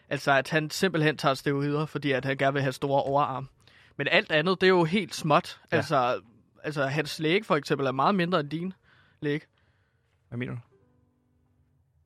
Altså, 0.08 0.32
at 0.32 0.50
han 0.50 0.70
simpelthen 0.70 1.16
tager 1.16 1.34
steroider, 1.34 1.86
fordi 1.86 2.12
at 2.12 2.24
han 2.24 2.36
gerne 2.36 2.52
vil 2.52 2.62
have 2.62 2.72
store 2.72 3.02
overarm. 3.02 3.48
Men 3.96 4.08
alt 4.10 4.32
andet, 4.32 4.60
det 4.60 4.66
er 4.66 4.70
jo 4.70 4.84
helt 4.84 5.14
småt. 5.14 5.60
Ja. 5.72 5.76
Altså, 5.76 6.20
altså, 6.64 6.86
hans 6.86 7.18
læg 7.18 7.44
for 7.44 7.56
eksempel 7.56 7.86
er 7.86 7.92
meget 7.92 8.14
mindre 8.14 8.40
end 8.40 8.50
din 8.50 8.72
læg. 9.20 9.42
Hvad 10.28 10.38
mener 10.38 10.52
du? 10.52 10.58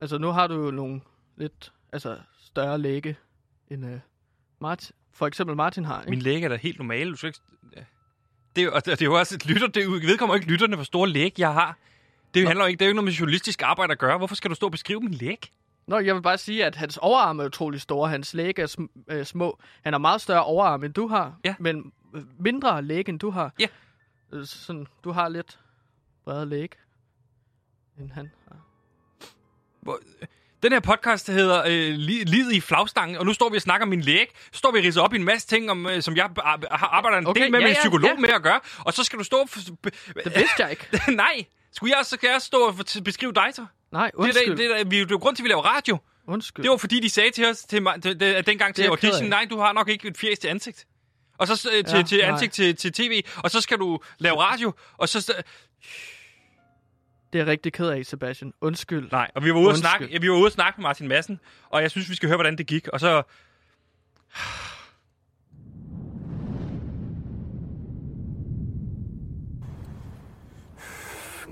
Altså, 0.01 0.17
nu 0.17 0.27
har 0.31 0.47
du 0.47 0.65
jo 0.65 0.71
nogle 0.71 1.01
lidt 1.37 1.73
altså, 1.93 2.17
større 2.39 2.77
læge, 2.77 3.15
end 3.69 3.85
øh, 3.85 3.99
Martin, 4.59 4.95
for 5.13 5.27
eksempel 5.27 5.55
Martin 5.55 5.85
har. 5.85 6.01
Ikke? 6.01 6.09
Min 6.09 6.19
læge 6.21 6.43
er 6.43 6.49
da 6.49 6.55
helt 6.55 6.77
normal. 6.77 7.11
Du 7.11 7.15
skal 7.15 7.27
ikke... 7.27 7.39
Det, 8.55 8.61
er, 8.61 8.65
jo- 8.65 8.71
og 8.73 8.85
det 8.85 9.01
er 9.01 9.05
jo 9.05 9.13
også 9.19 9.35
et 9.35 9.45
lytter. 9.45 9.67
Det 9.67 9.83
er 9.83 9.89
vedkommer 9.89 10.35
ikke 10.35 10.47
lytterne, 10.47 10.75
hvor 10.75 10.83
store 10.83 11.09
læg 11.09 11.33
jeg 11.39 11.53
har. 11.53 11.77
Det 12.33 12.47
handler 12.47 12.65
jo 12.65 12.67
ikke, 12.67 12.77
det 12.79 12.85
er 12.85 12.87
jo 12.87 12.89
ikke 12.89 12.95
noget 12.95 13.05
med 13.05 13.13
journalistisk 13.13 13.61
arbejde 13.61 13.91
at 13.91 13.97
gøre. 13.99 14.17
Hvorfor 14.17 14.35
skal 14.35 14.49
du 14.49 14.55
stå 14.55 14.65
og 14.65 14.71
beskrive 14.71 14.99
min 15.01 15.13
læg? 15.13 15.51
Nå, 15.87 15.99
jeg 15.99 16.15
vil 16.15 16.21
bare 16.21 16.37
sige, 16.37 16.65
at 16.65 16.75
hans 16.75 16.97
overarm 16.97 17.39
er 17.39 17.45
utrolig 17.45 17.81
store. 17.81 18.09
Hans 18.09 18.33
læg 18.33 18.59
er 18.59 18.67
sm- 18.79 19.03
øh, 19.13 19.25
små. 19.25 19.59
Han 19.83 19.93
har 19.93 19.97
meget 19.97 20.21
større 20.21 20.43
overarm, 20.43 20.83
end 20.83 20.93
du 20.93 21.07
har. 21.07 21.37
Ja. 21.45 21.55
Men 21.59 21.91
øh, 22.13 22.21
mindre 22.39 22.81
læg, 22.81 23.09
end 23.09 23.19
du 23.19 23.29
har. 23.29 23.53
Ja. 23.59 23.67
Øh, 24.33 24.45
Sådan, 24.45 24.87
du 25.03 25.11
har 25.11 25.29
lidt 25.29 25.59
bredere 26.23 26.45
læg, 26.45 26.71
end 27.99 28.11
han 28.11 28.31
har. 28.47 28.57
Hvor- 29.81 29.99
Den 30.63 30.71
her 30.71 30.79
podcast 30.79 31.27
hedder 31.27 31.59
øh, 31.65 31.95
Li- 31.95 32.23
Livet 32.25 32.53
i 32.53 32.61
flagstangen, 32.61 33.17
og 33.17 33.25
nu 33.25 33.33
står 33.33 33.49
vi 33.49 33.55
og 33.55 33.61
snakker 33.61 33.85
om 33.85 33.89
min 33.89 34.01
læg. 34.01 34.27
Så 34.51 34.57
står 34.57 34.71
vi 34.71 34.77
og 34.79 34.83
ridser 34.85 35.01
op 35.01 35.13
i 35.13 35.15
en 35.15 35.23
masse 35.23 35.47
ting, 35.47 35.71
om, 35.71 35.85
øh, 35.87 36.01
som 36.01 36.15
jeg 36.15 36.29
arbejder 36.71 37.17
en 37.17 37.27
Okay, 37.27 37.41
del 37.41 37.51
med 37.51 37.59
ja, 37.59 37.65
med 37.65 37.71
en 37.71 37.77
psykolog 37.79 38.09
ja. 38.09 38.15
med 38.19 38.29
at 38.29 38.43
gøre. 38.43 38.59
Og 38.79 38.93
så 38.93 39.03
skal 39.03 39.19
du 39.19 39.23
stå... 39.23 39.47
Det 39.83 39.93
vidste 40.35 40.55
jeg 40.59 40.69
ikke. 40.71 40.87
Nej! 41.15 41.45
Skulle 41.75 41.93
jeg, 41.97 42.05
så 42.05 42.15
skal 42.15 42.29
jeg 42.29 42.41
stå 42.41 42.57
og 42.57 42.75
beskrive 43.05 43.33
dig 43.33 43.47
så? 43.53 43.65
Nej, 43.91 44.05
Det 44.05 44.13
er, 44.13 44.17
undskyld. 44.23 44.49
det, 44.49 44.57
det, 44.57 44.79
er, 44.79 44.83
vi, 44.83 44.99
det 44.99 45.05
er 45.05 45.07
jo 45.11 45.17
grund 45.17 45.35
til, 45.35 45.43
at 45.43 45.45
vi 45.45 45.49
laver 45.49 45.61
radio. 45.61 45.97
undskyld. 46.27 46.63
Det 46.63 46.71
var 46.71 46.77
fordi, 46.77 46.99
de 46.99 47.09
sagde 47.09 47.31
til 47.31 47.45
os 47.45 47.59
til, 47.59 47.81
mig- 47.81 48.01
til, 48.01 48.19
det, 48.19 48.47
dengang 48.47 48.75
til 48.75 48.85
er 48.85 48.89
audition, 48.89 49.29
nej, 49.29 49.47
du 49.49 49.59
har 49.59 49.73
nok 49.73 49.89
ikke 49.89 50.07
et 50.07 50.17
fjæs 50.17 50.39
til 50.39 50.47
ansigt. 50.47 50.85
Og 51.37 51.47
så 51.47 51.69
øh, 51.73 51.85
til, 51.85 51.95
Ja, 51.97 52.03
til 52.03 52.21
ansigt 52.21 52.53
til, 52.53 52.75
til 52.75 52.93
tv, 52.93 53.21
og 53.37 53.51
så 53.51 53.61
skal 53.61 53.77
du 53.77 53.99
lave 54.19 54.41
radio, 54.41 54.73
og 54.97 55.09
så... 55.09 55.33
Det 57.33 57.39
er 57.39 57.43
jeg 57.43 57.51
rigtig 57.51 57.73
ked 57.73 57.87
af, 57.87 58.05
Sebastian. 58.05 58.53
Undskyld. 58.61 59.11
nej, 59.11 59.31
og 59.35 59.43
vi 59.43 59.53
var 59.53 59.59
ude 59.59 59.69
at 59.71 59.77
snakke, 59.77 60.07
ja, 60.11 60.17
vi 60.19 60.29
var 60.29 60.35
ude 60.35 60.45
at 60.45 60.51
snakke 60.51 60.81
med 60.81 60.83
Martin 60.83 61.07
Madsen, 61.07 61.39
og 61.69 61.81
jeg 61.81 61.91
synes, 61.91 62.09
vi 62.09 62.15
skal 62.15 62.29
høre, 62.29 62.37
hvordan 62.37 62.57
det 62.57 62.67
gik. 62.67 62.87
Og 62.87 62.99
så... 62.99 63.23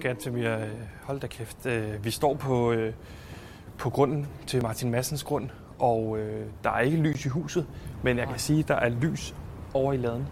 Gantemir, 0.02 0.58
hold 1.04 1.20
da 1.20 1.28
kæft. 1.28 1.66
Øh, 1.66 2.06
Vi 2.06 2.12
står 2.12 2.34
på, 2.36 2.72
øh, 2.72 2.94
på 3.78 3.90
grunden 3.90 4.28
til 4.48 4.62
Martin 4.64 4.92
Massens 4.92 5.24
grund, 5.24 5.50
og 5.80 6.20
øh, 6.20 6.46
der 6.64 6.70
er 6.70 6.80
ikke 6.80 6.98
lys 6.98 7.26
i 7.26 7.30
huset, 7.30 7.68
men 8.04 8.18
jeg 8.18 8.28
kan 8.28 8.40
sige, 8.40 8.60
at 8.60 8.68
der 8.68 8.76
er 8.76 8.90
lys 8.90 9.36
over 9.74 9.94
i 9.94 9.98
laden. 9.98 10.28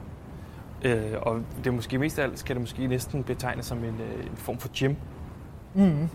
Øh, 0.85 1.13
og 1.21 1.43
det 1.57 1.67
er 1.67 1.71
måske 1.71 1.97
mest 1.97 2.19
af 2.19 2.23
alt, 2.23 2.39
skal 2.39 2.55
det 2.55 2.61
måske 2.61 2.87
næsten 2.87 3.23
betegnes 3.23 3.65
som 3.65 3.83
en, 3.83 4.01
øh, 4.01 4.25
en 4.25 4.37
form 4.37 4.57
for 4.59 4.69
gym. 4.79 4.95
Mm. 5.73 6.09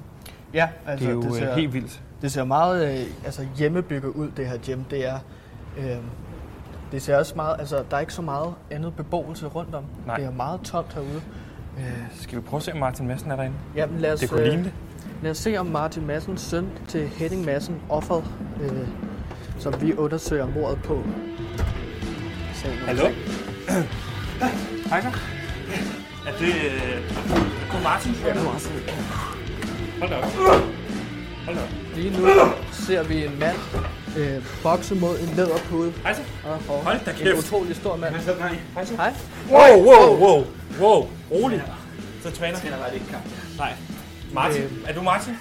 Ja, 0.54 0.68
Det 0.86 0.90
altså, 0.90 1.08
er 1.08 1.12
jo 1.12 1.22
det, 1.22 1.30
det 1.30 1.38
ser, 1.38 1.54
helt 1.54 1.72
vildt. 1.72 2.02
det 2.22 2.32
ser 2.32 2.44
meget 2.44 3.00
øh, 3.00 3.06
altså, 3.24 3.46
hjemmebygget 3.56 4.08
ud, 4.10 4.30
det 4.36 4.46
her 4.46 4.56
gym. 4.66 4.82
Det 4.84 5.08
er... 5.08 5.18
Øh, 5.78 5.96
det 6.92 7.02
ser 7.02 7.16
også 7.16 7.32
meget... 7.36 7.56
Altså, 7.58 7.84
der 7.90 7.96
er 7.96 8.00
ikke 8.00 8.12
så 8.14 8.22
meget 8.22 8.54
andet 8.70 8.94
beboelse 8.96 9.46
rundt 9.46 9.74
om. 9.74 9.84
Nej. 10.06 10.16
Det 10.16 10.24
er 10.24 10.30
meget 10.30 10.60
tomt 10.60 10.92
herude. 10.94 11.22
Øh, 11.78 11.84
Skal 12.20 12.36
vi 12.38 12.42
prøve 12.42 12.58
at 12.58 12.64
se, 12.64 12.72
om 12.72 12.78
Martin 12.78 13.06
Madsen 13.06 13.30
er 13.30 13.36
derinde? 13.36 13.56
jamen, 13.76 14.00
lad 14.00 14.12
os, 14.12 14.20
Det 14.20 14.30
kunne 14.30 14.44
ligne 14.44 14.64
det. 14.64 14.72
Lad 15.22 15.30
os 15.30 15.38
se, 15.38 15.56
om 15.56 15.66
Martin 15.66 16.06
Madsens 16.06 16.40
søn 16.40 16.68
til 16.88 17.08
Henning 17.08 17.44
Madsen, 17.44 17.76
offeret, 17.88 18.24
øh, 18.62 18.88
som 19.58 19.74
vi 19.80 19.94
undersøger 19.94 20.46
mordet 20.54 20.82
på. 20.82 21.02
Hallo? 22.86 23.02
Hej 24.90 25.00
så. 25.00 25.08
Er 26.26 26.32
det... 26.38 26.48
Øh, 26.48 27.02
god 27.72 27.82
Martin? 27.82 28.12
Ja, 28.24 28.32
det 28.32 28.40
er 28.40 28.44
Martin. 28.44 28.72
Hold 30.02 30.10
da 30.10 30.16
op. 30.16 30.24
Hold 31.44 31.56
da 31.56 31.62
op. 31.62 31.68
Lige 31.94 32.20
nu 32.20 32.28
ser 32.72 33.02
vi 33.02 33.24
en 33.24 33.38
mand 33.38 33.56
øh, 34.18 34.44
bokse 34.62 34.94
mod 34.94 35.18
en 35.18 35.28
læderpude. 35.36 35.92
Hej 36.02 36.14
så. 36.14 36.22
Og, 36.44 36.52
og 36.68 36.84
Hold 36.84 37.04
da 37.04 37.10
En 37.10 37.16
kæft. 37.16 37.38
utrolig 37.38 37.76
stor 37.76 37.96
mand. 37.96 38.14
Hej 38.74 38.84
så. 38.84 38.96
Hej. 38.96 39.14
Wow, 39.50 39.84
wow, 39.84 40.18
wow, 40.18 40.46
wow. 40.80 41.08
Rolig. 41.30 41.62
Så 42.22 42.30
træner. 42.30 42.58
Nej. 43.58 43.72
Martin, 44.32 44.62
er 44.86 44.92
du 44.94 45.02
Martin? 45.02 45.34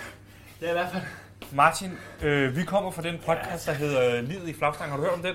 Det 0.60 0.66
er 0.68 0.72
i 0.72 0.74
hvert 0.74 0.90
fald. 0.94 1.04
Martin, 1.52 1.92
øh, 2.22 2.56
vi 2.58 2.64
kommer 2.64 2.92
fra 2.92 3.02
den 3.02 3.16
podcast, 3.26 3.66
der 3.68 3.74
hedder 3.74 4.22
Livet 4.22 4.48
i 4.50 4.54
flagstang. 4.54 4.90
Har 4.90 4.98
du 4.98 5.04
hørt 5.04 5.14
om 5.14 5.22
den? 5.22 5.34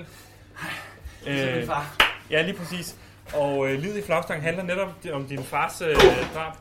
Det 1.25 1.41
er 1.43 1.47
min 1.53 1.55
Øh, 1.63 1.67
far. 1.67 1.97
ja, 2.31 2.43
lige 2.43 2.55
præcis. 2.57 2.95
Og 3.35 3.69
øh, 3.69 3.81
Livet 3.81 3.97
i 3.97 4.03
flagstang 4.07 4.43
handler 4.43 4.63
netop 4.63 4.89
om 5.13 5.25
din 5.25 5.45
fars 5.45 5.83
øh, 5.83 5.97
drab. 6.35 6.53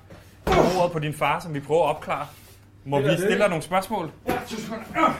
Mordet 0.76 0.92
på 0.92 1.00
din 1.00 1.14
far, 1.14 1.40
som 1.40 1.54
vi 1.54 1.60
prøver 1.60 1.84
at 1.90 1.96
opklare. 1.96 2.28
Må 2.86 2.98
Det 2.98 3.06
vi 3.06 3.10
det. 3.12 3.20
stille 3.20 3.40
dig 3.40 3.50
nogle 3.50 3.64
spørgsmål? 3.64 4.12
Ja, 4.28 4.34
to 4.50 4.56
sekunder. 4.56 4.84
Øh. 5.10 5.16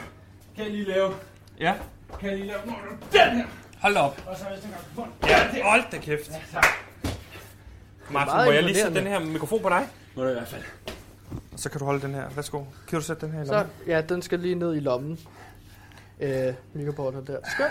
Kan 0.56 0.64
jeg 0.64 0.70
lige 0.72 0.84
lave? 0.84 1.14
Ja. 1.60 1.74
Kan 2.20 2.28
jeg 2.28 2.38
lige 2.38 2.46
lave? 2.48 2.58
Nå, 2.66 2.72
Den 3.12 3.36
her. 3.36 3.44
Hold 3.80 3.94
da 3.94 4.00
op. 4.00 4.22
Og 4.26 4.36
så 4.36 4.44
hvis 4.44 4.60
den 4.60 4.70
gang. 4.96 5.12
Ja, 5.56 5.62
hold 5.70 5.82
da 5.92 5.98
kæft. 5.98 6.30
Ja, 6.30 6.34
tak. 6.52 6.66
Martin, 8.10 8.34
meget 8.34 8.46
må 8.48 8.52
jeg 8.52 8.62
lige 8.62 8.74
sætte 8.76 8.98
den 8.98 9.06
her 9.06 9.18
mikrofon 9.18 9.62
på 9.62 9.68
dig? 9.68 9.88
Må 10.14 10.22
du 10.22 10.28
i 10.28 10.32
hvert 10.32 10.48
fald. 10.48 10.62
Og 11.52 11.58
så 11.58 11.68
kan 11.70 11.78
du 11.78 11.84
holde 11.84 12.00
den 12.02 12.14
her. 12.14 12.28
Værsgo. 12.34 12.62
Kan 12.88 12.98
du 12.98 13.04
sætte 13.04 13.26
den 13.26 13.34
her 13.34 13.42
i 13.42 13.46
Så, 13.46 13.52
lommen? 13.52 13.72
ja, 13.86 14.00
den 14.00 14.22
skal 14.22 14.38
lige 14.40 14.54
ned 14.54 14.76
i 14.76 14.80
lommen. 14.80 15.18
Øh, 16.20 16.54
mikrobordet 16.74 17.26
der. 17.26 17.36
Skønt. 17.54 17.70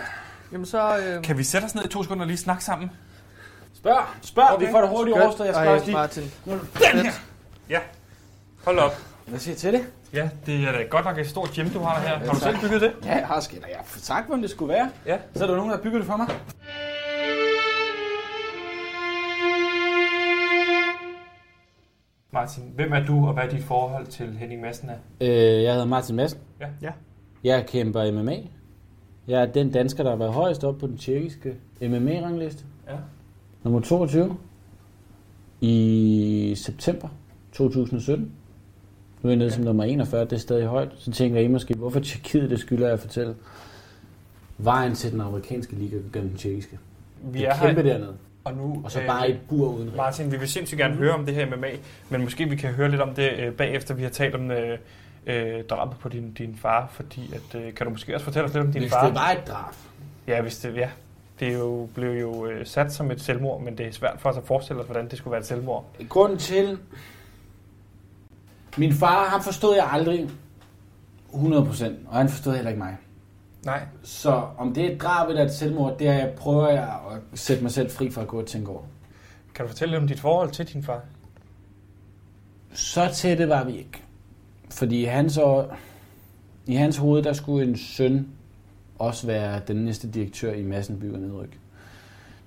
Jamen 0.52 0.66
så... 0.66 0.98
Øh, 0.98 1.24
Kan 1.24 1.38
vi 1.38 1.44
sætte 1.44 1.66
os 1.66 1.76
ned 1.76 1.86
i 1.86 1.88
to 1.88 2.04
sekunder 2.04 2.24
og 2.24 2.28
lige 2.28 2.38
snakke 2.38 2.64
sammen? 2.64 2.92
Spørg, 3.74 4.06
spørg. 4.22 4.50
Okay. 4.52 4.66
Vi 4.66 4.72
får 4.72 4.82
det 4.82 4.90
hurtigt 4.90 5.18
overstået. 5.18 5.48
Jeg 5.48 5.56
skal 5.56 5.68
Ej, 5.68 5.74
også 5.74 5.86
lige... 5.86 5.96
Martin. 5.96 6.32
Nu 6.46 6.54
er 6.54 6.58
det 6.58 6.68
den 6.94 7.00
her. 7.06 7.12
Ja. 7.70 7.80
Hold 8.64 8.80
op. 8.80 8.92
Hvad 9.28 9.40
siger 9.40 9.54
jeg 9.54 9.58
til 9.58 9.74
det? 9.74 9.82
Ja, 10.14 10.30
det 10.46 10.64
er 10.68 10.72
da 10.72 10.84
godt 10.84 11.06
nok 11.06 11.18
et 11.18 11.28
stort 11.28 11.50
gym, 11.56 11.70
du 11.70 11.80
har 11.80 12.00
her. 12.00 12.18
Har 12.18 12.34
du 12.34 12.40
selv 12.40 12.58
bygget 12.62 12.82
det? 12.82 12.94
Ja, 13.06 13.16
jeg 13.18 13.28
har 13.28 13.40
skinner. 13.40 13.68
Jeg 13.68 13.78
har 13.78 13.86
sagt, 14.00 14.28
hvem 14.30 14.42
det 14.42 14.50
skulle 14.50 14.74
være. 14.74 14.90
Ja. 15.06 15.18
Så 15.36 15.44
er 15.44 15.48
der 15.48 15.56
nogen, 15.56 15.70
der 15.72 15.76
har 15.78 15.84
bygget 15.84 16.00
det 16.00 16.08
for 16.08 16.18
mig. 16.18 16.28
Martin, 22.34 22.64
hvem 22.76 22.94
er 22.94 23.06
du, 23.06 23.28
og 23.28 23.34
hvad 23.34 23.44
er 23.44 23.50
dit 23.50 23.64
forhold 23.64 24.08
til 24.08 24.38
Henning 24.38 24.62
Madsen 24.62 24.90
er? 24.90 24.98
Øh, 25.22 25.64
jeg 25.64 25.74
hedder 25.74 25.86
Martin 25.86 26.16
Madsen. 26.16 26.40
Ja. 26.60 26.68
Ja. 26.82 26.92
Jeg 27.44 27.66
kæmper 27.68 28.12
MMA. 28.12 28.36
Jeg 29.28 29.42
er 29.42 29.46
den 29.46 29.72
dansker, 29.72 30.04
der 30.04 30.10
har 30.10 30.18
været 30.18 30.34
højst 30.34 30.64
op 30.64 30.78
på 30.78 30.88
den 30.88 30.98
tjekkiske 30.98 31.56
MMA-rangliste. 31.82 32.64
Ja. 32.88 32.96
Nummer 33.64 33.80
22 33.80 34.38
i 35.62 36.54
september 36.58 37.08
2017. 37.54 38.32
Nu 39.26 39.30
er 39.30 39.32
jeg 39.32 39.38
nede 39.38 39.52
som 39.52 39.64
nummer 39.64 39.84
41, 39.84 40.22
det 40.22 40.34
er 40.34 40.38
stadig 40.38 40.68
højt. 40.68 40.90
Så 40.98 41.12
tænker 41.12 41.40
I 41.40 41.48
måske, 41.48 41.74
hvorfor 41.74 42.00
Tjekkiet, 42.00 42.50
det 42.50 42.60
skylder 42.60 42.86
jeg 42.86 42.94
at 42.94 43.00
fortælle. 43.00 43.36
Vejen 44.58 44.96
til 44.96 45.12
den 45.12 45.22
amerikanske 45.22 45.76
liga 45.76 45.96
gennem 46.14 46.30
den 46.30 46.38
tjekkiske. 46.38 46.80
Vi 47.24 47.44
er 47.44 47.50
er 47.50 47.60
kæmpe 47.60 47.82
her, 47.82 47.90
dernede. 47.90 48.14
og 48.44 48.54
nu... 48.54 48.82
Og 48.84 48.92
så 48.92 49.02
øh, 49.02 49.08
bare 49.08 49.30
i 49.30 49.32
et 49.32 49.40
bur 49.50 49.70
uden 49.70 49.88
ring. 49.88 49.96
Martin, 49.96 50.32
vi 50.32 50.38
vil 50.38 50.48
sindssygt 50.48 50.80
gerne 50.80 50.96
høre 50.96 51.14
om 51.14 51.26
det 51.26 51.36
her 51.36 51.56
MMA, 51.56 51.68
men 52.10 52.24
måske 52.24 52.50
vi 52.50 52.56
kan 52.56 52.74
høre 52.74 52.90
lidt 52.90 53.02
om 53.02 53.14
det 53.14 53.32
øh, 53.40 53.54
bagefter, 53.54 53.94
vi 53.94 54.04
har 54.04 54.10
talt 54.10 54.36
om 54.36 54.52
øh, 54.52 54.78
øh, 55.28 55.64
drabet 55.64 55.98
på 56.00 56.10
din, 56.10 56.32
din 56.34 56.56
far, 56.62 56.88
fordi 56.92 57.34
at, 57.34 57.62
øh, 57.62 57.74
kan 57.74 57.86
du 57.86 57.92
måske 57.92 58.16
også 58.16 58.24
fortælle 58.24 58.48
os 58.48 58.54
lidt 58.54 58.66
om 58.66 58.72
din 58.72 58.82
Hvis 58.82 58.92
far? 58.92 59.06
det 59.06 59.16
var 59.16 59.32
et 59.32 59.48
drab, 59.48 59.74
Ja, 60.28 60.42
hvis 60.42 60.58
det, 60.58 60.76
ja. 60.76 60.90
Det 61.40 61.54
jo, 61.54 61.90
blev 61.96 62.12
jo 62.12 62.46
øh, 62.46 62.66
sat 62.66 62.94
som 62.94 63.12
et 63.12 63.22
selvmord, 63.22 63.62
men 63.62 63.78
det 63.78 63.88
er 63.88 63.92
svært 63.92 64.16
for 64.20 64.30
os 64.30 64.38
at 64.38 64.44
forestille 64.44 64.82
os, 64.82 64.86
hvordan 64.86 65.10
det 65.10 65.18
skulle 65.18 65.32
være 65.32 65.42
et 65.42 65.48
selvmord. 65.48 65.86
Grunden 66.10 66.38
til... 66.38 66.78
Min 68.78 68.94
far, 68.94 69.30
han 69.30 69.42
forstod 69.42 69.76
jeg 69.76 69.90
aldrig 69.92 70.30
100%, 71.34 71.86
og 72.08 72.18
han 72.18 72.30
forstod 72.30 72.56
heller 72.56 72.70
ikke 72.70 72.84
mig. 72.84 72.98
Nej. 73.66 73.84
Så 74.04 74.44
om 74.58 74.74
det 74.74 74.86
er 74.86 74.92
et 74.92 75.02
drab 75.02 75.30
eller 75.30 75.44
et 75.44 75.54
selvmord, 75.54 76.00
det 76.00 76.08
er, 76.08 76.14
jeg 76.14 76.34
prøver 76.38 76.70
jeg 76.70 77.00
at 77.12 77.40
sætte 77.40 77.64
mig 77.64 77.72
selv 77.72 77.92
fri 77.92 78.12
for 78.12 78.22
at 78.22 78.28
gå 78.28 78.40
og 78.40 78.46
tænke 78.46 78.72
over. 78.72 78.82
Kan 79.56 79.66
du 79.66 79.70
fortælle 79.70 79.92
lidt 79.92 80.02
om 80.02 80.08
dit 80.08 80.20
forhold 80.20 80.52
til 80.52 80.66
din 80.74 80.84
far? 80.84 81.02
Så 82.74 83.10
tætte 83.14 83.50
var 83.50 83.64
vi 83.64 83.78
ikke. 83.78 84.04
Fordi 84.72 85.02
i 85.02 85.06
hans, 85.06 85.38
år, 85.38 85.78
i 86.66 86.76
hans 86.76 86.98
hoved, 86.98 87.24
der 87.24 87.34
skulle 87.34 87.68
en 87.68 87.78
søn 87.78 88.28
også 89.00 89.28
være 89.28 89.62
den 89.68 89.76
næste 89.76 90.12
direktør 90.12 90.54
i 90.54 90.64
Massen 90.64 91.00
Bygger 91.00 91.20
Nedryk. 91.20 91.60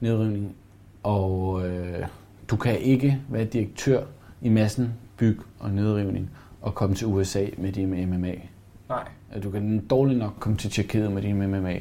Nedrivning. 0.00 0.56
Og 1.02 1.66
øh, 1.66 2.06
du 2.50 2.56
kan 2.56 2.78
ikke 2.78 3.20
være 3.28 3.44
direktør 3.44 4.04
i 4.42 4.48
Massen 4.48 4.94
Byg 5.18 5.40
og 5.58 5.70
Nedrivning 5.70 6.30
og 6.62 6.74
komme 6.74 6.96
til 6.96 7.06
USA 7.06 7.46
med 7.56 7.72
din 7.72 8.10
MMA. 8.10 8.34
Nej. 8.88 9.08
At 9.32 9.42
Du 9.42 9.50
kan 9.50 9.86
dårligt 9.90 10.18
nok 10.18 10.34
komme 10.40 10.58
til 10.58 10.70
Tjekkiet 10.70 11.12
med 11.12 11.22
din 11.22 11.36
MMA. 11.36 11.80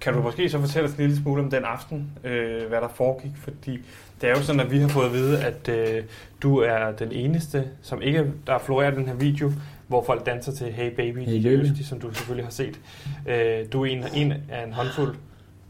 Kan 0.00 0.14
du 0.14 0.22
måske 0.22 0.48
så 0.48 0.60
fortælle 0.60 0.88
os 0.88 0.94
en 0.94 1.00
lille 1.00 1.16
smule 1.16 1.42
om 1.42 1.50
den 1.50 1.64
aften, 1.64 2.10
øh, 2.24 2.68
hvad 2.68 2.80
der 2.80 2.88
foregik? 2.88 3.30
Fordi 3.36 3.80
det 4.20 4.30
er 4.30 4.34
jo 4.36 4.42
sådan, 4.42 4.60
at 4.60 4.70
vi 4.70 4.78
har 4.78 4.88
fået 4.88 5.06
at 5.06 5.12
vide, 5.12 5.44
at 5.44 5.68
øh, 5.68 6.04
du 6.42 6.58
er 6.58 6.92
den 6.92 7.12
eneste, 7.12 7.68
som 7.82 8.02
ikke 8.02 8.32
der 8.46 8.58
florerer 8.58 8.90
den 8.90 9.06
her 9.06 9.14
video, 9.14 9.52
hvor 9.88 10.04
folk 10.04 10.26
danser 10.26 10.52
til 10.52 10.66
Hey 10.72 10.94
Baby, 10.94 11.18
Hey 11.18 11.42
Baby. 11.42 11.66
Baby. 11.68 11.82
som 11.82 12.00
du 12.00 12.14
selvfølgelig 12.14 12.46
har 12.46 12.50
set. 12.50 12.80
Øh, 13.28 13.72
du 13.72 13.82
er 13.82 13.86
en, 13.86 14.04
en 14.14 14.32
af 14.50 14.66
en 14.66 14.72
håndfuld. 14.72 15.16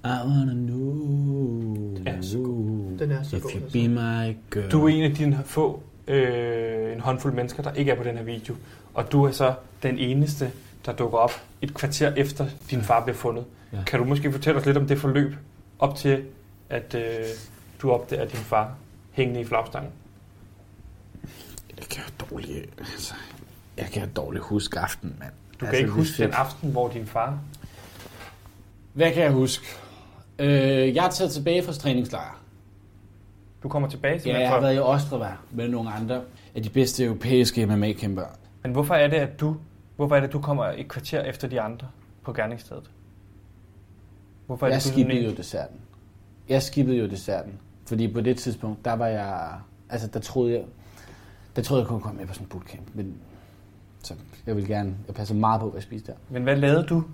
I 0.05 0.09
wanna 0.09 0.53
know 0.55 1.97
Ja, 2.07 2.23
så 2.23 2.37
Den 2.99 3.11
er 3.11 3.23
så 3.23 3.37
if 3.37 3.43
god, 3.43 3.51
you 3.51 3.57
altså. 3.63 3.73
be 3.79 3.89
my 3.89 4.37
girl. 4.51 4.71
Du 4.71 4.85
er 4.85 4.89
en 4.89 5.03
af 5.05 5.15
dine 5.15 5.43
få, 5.45 5.83
øh, 6.09 6.93
en 6.93 7.01
håndfuld 7.01 7.33
mennesker, 7.35 7.63
der 7.63 7.73
ikke 7.73 7.91
er 7.91 7.97
på 7.97 8.03
den 8.03 8.17
her 8.17 8.25
video. 8.25 8.55
Og 8.95 9.13
du 9.13 9.25
er 9.25 9.31
så 9.31 9.55
den 9.83 9.99
eneste, 9.99 10.51
der 10.87 10.93
dukker 10.93 11.19
op 11.19 11.33
et 11.63 11.75
kvarter 11.75 12.13
efter 12.15 12.47
din 12.71 12.83
far 12.83 13.03
bliver 13.05 13.17
fundet. 13.17 13.45
Ja. 13.73 13.83
Kan 13.87 13.99
du 13.99 14.05
måske 14.05 14.33
fortælle 14.33 14.61
os 14.61 14.67
lidt 14.67 14.77
om 14.77 14.87
det 14.87 14.99
forløb 14.99 15.35
op 15.79 15.97
til, 15.97 16.25
at 16.71 16.95
øh, 16.95 17.03
du 17.83 17.91
opdager 17.91 18.25
din 18.25 18.39
far 18.39 18.75
hængende 19.13 19.41
i 19.41 19.45
flagstangen? 19.45 19.91
Jeg 21.79 21.87
kan 21.91 22.03
dårligt, 22.21 22.67
altså, 22.79 23.15
jeg 23.77 23.87
kan 23.87 24.09
dårligt 24.17 24.45
huske 24.45 24.79
aftenen, 24.79 25.17
mand. 25.19 25.31
Du 25.53 25.59
kan 25.59 25.69
Altså, 25.69 25.79
ikke 25.79 25.89
er 25.91 25.95
huske 25.95 26.23
den 26.23 26.33
aften, 26.33 26.71
hvor 26.71 26.89
din 26.89 27.07
far... 27.07 27.39
Hvad 28.93 29.13
kan 29.13 29.23
jeg 29.23 29.33
huske? 29.33 29.65
Øh, 30.43 30.95
jeg 30.95 31.07
er 31.07 31.11
taget 31.11 31.33
tilbage 31.33 31.63
fra 31.63 31.73
træningslejr. 31.73 32.41
Du 33.63 33.69
kommer 33.69 33.89
tilbage 33.89 34.19
til 34.19 34.29
Ja, 34.29 34.41
jeg 34.41 34.49
har 34.49 34.61
været 34.61 34.77
i 34.77 34.79
Ostrava 34.79 35.33
med 35.51 35.69
nogle 35.69 35.91
andre 35.91 36.21
af 36.55 36.63
de 36.63 36.69
bedste 36.69 37.05
europæiske 37.05 37.67
MMA-kæmpere. 37.67 38.27
Men 38.63 38.73
hvorfor 38.73 38.95
er 38.95 39.09
det, 39.09 39.17
at 39.17 39.41
du, 39.41 39.57
hvorfor 39.97 40.17
er 40.17 40.21
det, 40.21 40.27
at 40.27 40.33
du 40.33 40.41
kommer 40.41 40.65
et 40.65 40.89
kvarter 40.89 41.23
efter 41.23 41.49
de 41.49 41.61
andre 41.61 41.87
på 42.23 42.33
gerningsstedet? 42.33 42.91
Hvorfor 44.47 44.67
er 44.67 44.71
Jeg 44.71 44.81
det, 44.81 44.85
du 44.85 44.93
skippede 44.93 45.25
jo 45.25 45.31
desserten. 45.31 45.77
Jeg 46.49 46.63
skippede 46.63 46.97
jo 46.97 47.07
desserten. 47.07 47.53
Fordi 47.87 48.13
på 48.13 48.21
det 48.21 48.37
tidspunkt, 48.37 48.85
der 48.85 48.93
var 48.93 49.07
jeg... 49.07 49.51
Altså, 49.91 50.07
der 50.07 50.21
troede 50.21 50.53
jeg... 50.53 50.63
Der 51.57 51.63
troede 51.63 51.81
jeg 51.81 51.89
kunne 51.89 52.01
komme 52.01 52.19
med 52.19 52.27
på 52.27 52.35
sådan 52.35 52.45
en 52.45 52.49
bootcamp. 52.49 52.89
Men 52.95 53.15
så 54.03 54.15
jeg 54.47 54.57
vil 54.57 54.67
gerne... 54.67 54.95
Jeg 55.07 55.15
passer 55.15 55.35
meget 55.35 55.61
på, 55.61 55.67
hvad 55.71 55.79
jeg 55.79 55.83
spiser 55.83 56.07
der. 56.07 56.13
Men 56.29 56.43
hvad 56.43 56.57
lavede 56.57 56.87
du, 56.87 57.05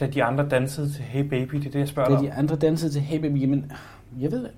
da 0.00 0.06
de 0.06 0.24
andre 0.24 0.48
dansede 0.48 0.92
til 0.92 1.02
Hey 1.04 1.20
Baby? 1.24 1.56
Det 1.56 1.66
er 1.66 1.70
det, 1.70 1.78
jeg 1.78 1.88
spørger 1.88 2.08
Da 2.08 2.14
dig 2.14 2.18
om. 2.20 2.26
de 2.26 2.32
andre 2.32 2.56
dansede 2.56 2.92
til 2.92 3.00
Hey 3.02 3.18
Baby, 3.20 3.40
jamen... 3.40 3.72
Jeg 4.20 4.30
ved 4.32 4.42
det. 4.42 4.50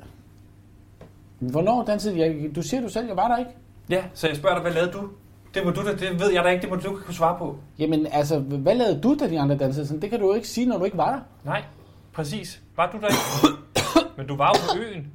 Hvornår 1.39 1.85
dansede 1.85 2.15
de? 2.15 2.21
Jeg, 2.21 2.51
du 2.57 2.63
siger 2.63 2.81
du 2.81 2.89
selv, 2.89 3.07
jeg 3.07 3.17
var 3.17 3.29
der 3.29 3.37
ikke. 3.37 3.51
Ja, 3.91 4.05
så 4.15 4.27
jeg 4.29 4.37
spørger 4.37 4.55
dig, 4.57 4.63
hvad 4.63 4.73
lavede 4.73 4.93
du? 4.93 5.09
Det 5.55 5.65
må 5.65 5.71
du 5.71 5.83
da, 5.87 5.93
det 5.93 6.21
ved 6.21 6.33
jeg 6.33 6.45
da 6.45 6.49
ikke, 6.49 6.63
det 6.63 6.71
må 6.71 6.77
du 6.77 6.99
kunne 7.05 7.15
svare 7.15 7.39
på. 7.39 7.59
Jamen, 7.79 8.07
altså, 8.13 8.39
hvad 8.39 8.75
lavede 8.75 9.01
du, 9.01 9.17
da 9.21 9.29
de 9.31 9.41
andre 9.41 9.57
dansede? 9.57 9.87
Sådan, 9.87 10.03
det 10.03 10.11
kan 10.11 10.21
du 10.21 10.27
jo 10.27 10.35
ikke 10.35 10.49
sige, 10.49 10.67
når 10.67 10.79
du 10.79 10.85
ikke 10.85 10.97
var 10.97 11.13
der. 11.13 11.21
Nej, 11.51 11.65
præcis. 12.13 12.63
Var 12.77 12.91
du 12.93 12.99
der 13.01 13.07
ikke? 13.07 13.59
Men 14.17 14.27
du 14.27 14.37
var 14.37 14.47
jo 14.49 14.73
på 14.73 14.85
øen. 14.85 15.07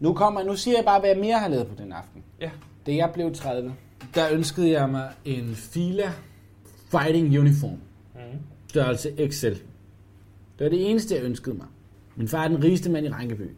Nu, 0.00 0.12
kommer, 0.14 0.42
nu 0.42 0.56
siger 0.56 0.76
jeg 0.76 0.84
bare, 0.84 1.00
hvad 1.00 1.10
jeg 1.10 1.18
mere 1.18 1.38
har 1.38 1.48
lavet 1.48 1.66
på 1.66 1.74
den 1.78 1.92
aften. 1.92 2.22
Ja. 2.40 2.50
Da 2.86 2.94
jeg 2.94 3.10
blev 3.14 3.34
30, 3.34 3.74
der 4.14 4.24
ønskede 4.32 4.70
jeg 4.70 4.88
mig 4.90 5.08
en 5.24 5.54
Fila 5.54 6.12
Fighting 6.90 7.38
Uniform. 7.38 7.78
Størrelse 8.74 9.28
XL. 9.28 9.46
Det 9.46 9.60
var 10.60 10.68
det 10.68 10.90
eneste, 10.90 11.14
jeg 11.14 11.24
ønskede 11.24 11.56
mig. 11.56 11.66
Min 12.16 12.28
far 12.28 12.44
er 12.44 12.48
den 12.48 12.64
rigeste 12.64 12.90
mand 12.90 13.06
i 13.06 13.08
Rankeby. 13.08 13.50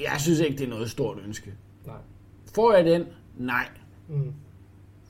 Jeg 0.00 0.16
synes 0.18 0.40
ikke, 0.40 0.58
det 0.58 0.64
er 0.64 0.68
noget 0.68 0.90
stort 0.90 1.18
ønske. 1.26 1.54
Nej. 1.86 1.96
Får 2.54 2.74
jeg 2.74 2.84
den? 2.84 3.04
Nej. 3.36 3.68
Mm. 4.08 4.32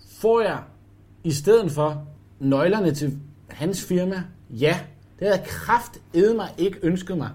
Får 0.08 0.40
jeg 0.40 0.62
i 1.24 1.30
stedet 1.30 1.72
for 1.72 2.08
nøglerne 2.40 2.94
til 2.94 3.18
hans 3.48 3.84
firma? 3.84 4.22
Ja. 4.50 4.80
Det 5.18 5.28
havde 5.28 5.38
jeg 5.38 5.46
kraft 5.46 6.00
mig 6.14 6.48
ikke 6.58 6.78
ønsket 6.82 7.18
mig. 7.18 7.30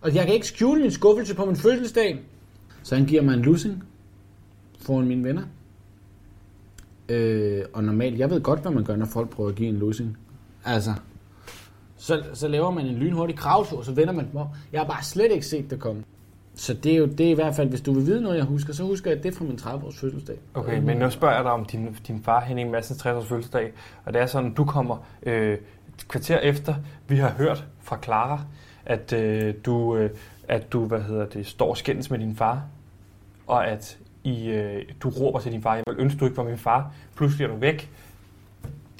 Og 0.00 0.14
jeg 0.14 0.24
kan 0.24 0.34
ikke 0.34 0.46
skjule 0.46 0.82
min 0.82 0.90
skuffelse 0.90 1.34
på 1.34 1.44
min 1.44 1.56
fødselsdag. 1.56 2.22
Så 2.82 2.96
han 2.96 3.06
giver 3.06 3.22
mig 3.22 3.34
en 3.34 3.42
lussing 3.42 3.84
foran 4.80 5.06
mine 5.06 5.24
venner. 5.24 5.42
Øh, 7.08 7.64
og 7.72 7.84
normalt, 7.84 8.18
jeg 8.18 8.30
ved 8.30 8.40
godt, 8.40 8.60
hvad 8.60 8.72
man 8.72 8.84
gør, 8.84 8.96
når 8.96 9.06
folk 9.06 9.30
prøver 9.30 9.50
at 9.50 9.56
give 9.56 9.68
en 9.68 9.76
lussing. 9.76 10.18
Altså, 10.66 10.94
så, 11.96 12.22
så 12.34 12.48
laver 12.48 12.70
man 12.70 12.86
en 12.86 12.94
lynhurtig 12.94 13.36
kravtur, 13.36 13.82
så 13.82 13.92
vender 13.92 14.12
man 14.12 14.28
dem 14.30 14.36
op. 14.36 14.48
Jeg 14.72 14.80
har 14.80 14.86
bare 14.86 15.02
slet 15.02 15.32
ikke 15.32 15.46
set 15.46 15.70
det 15.70 15.80
komme. 15.80 16.02
Så 16.54 16.74
det 16.74 16.92
er 16.92 16.96
jo 16.96 17.06
det 17.06 17.26
er 17.26 17.30
i 17.30 17.34
hvert 17.34 17.54
fald, 17.54 17.68
hvis 17.68 17.80
du 17.80 17.92
vil 17.92 18.06
vide 18.06 18.22
noget, 18.22 18.36
jeg 18.36 18.44
husker, 18.44 18.72
så 18.72 18.84
husker 18.84 19.10
jeg 19.10 19.22
det 19.22 19.34
fra 19.34 19.44
min 19.44 19.58
30-års 19.62 19.98
fødselsdag. 19.98 20.36
Okay, 20.54 20.78
men 20.78 20.96
nu 20.96 21.10
spørger 21.10 21.34
jeg 21.34 21.44
dig 21.44 21.52
om 21.52 21.64
din, 21.64 21.96
din 22.06 22.22
far 22.22 22.40
Henning 22.40 22.70
Madsens 22.70 22.98
60 22.98 23.16
års 23.16 23.28
fødselsdag, 23.28 23.72
og 24.04 24.12
det 24.12 24.22
er 24.22 24.26
sådan, 24.26 24.54
du 24.54 24.64
kommer 24.64 24.96
øh, 25.22 25.52
et 25.52 26.08
kvarter 26.08 26.38
efter, 26.38 26.74
vi 27.08 27.16
har 27.16 27.30
hørt 27.30 27.64
fra 27.82 27.98
Clara, 28.04 28.40
at 28.86 29.12
øh, 29.12 29.54
du, 29.64 29.96
øh, 29.96 30.10
at 30.48 30.72
du 30.72 30.84
hvad 30.84 31.00
hedder 31.00 31.26
det, 31.26 31.46
står 31.46 31.74
skændes 31.74 32.10
med 32.10 32.18
din 32.18 32.36
far, 32.36 32.62
og 33.46 33.66
at 33.66 33.98
I, 34.24 34.48
øh, 34.48 34.82
du 35.00 35.08
råber 35.08 35.40
til 35.40 35.52
din 35.52 35.62
far, 35.62 35.74
jeg 35.74 35.84
vil 35.86 35.96
ønske, 35.98 36.18
du 36.18 36.24
ikke 36.24 36.36
var 36.36 36.44
min 36.44 36.58
far, 36.58 36.92
pludselig 37.16 37.44
er 37.44 37.48
du 37.48 37.56
væk, 37.56 37.90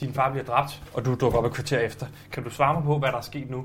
din 0.00 0.12
far 0.12 0.30
bliver 0.30 0.44
dræbt, 0.44 0.82
og 0.94 1.04
du 1.04 1.14
dukker 1.14 1.38
op 1.38 1.44
et 1.44 1.52
kvarter 1.52 1.78
efter. 1.78 2.06
Kan 2.32 2.42
du 2.42 2.50
svare 2.50 2.74
mig 2.74 2.82
på, 2.82 2.98
hvad 2.98 3.09
der 3.09 3.16
er 3.16 3.22
sket 3.22 3.50
nu? 3.50 3.64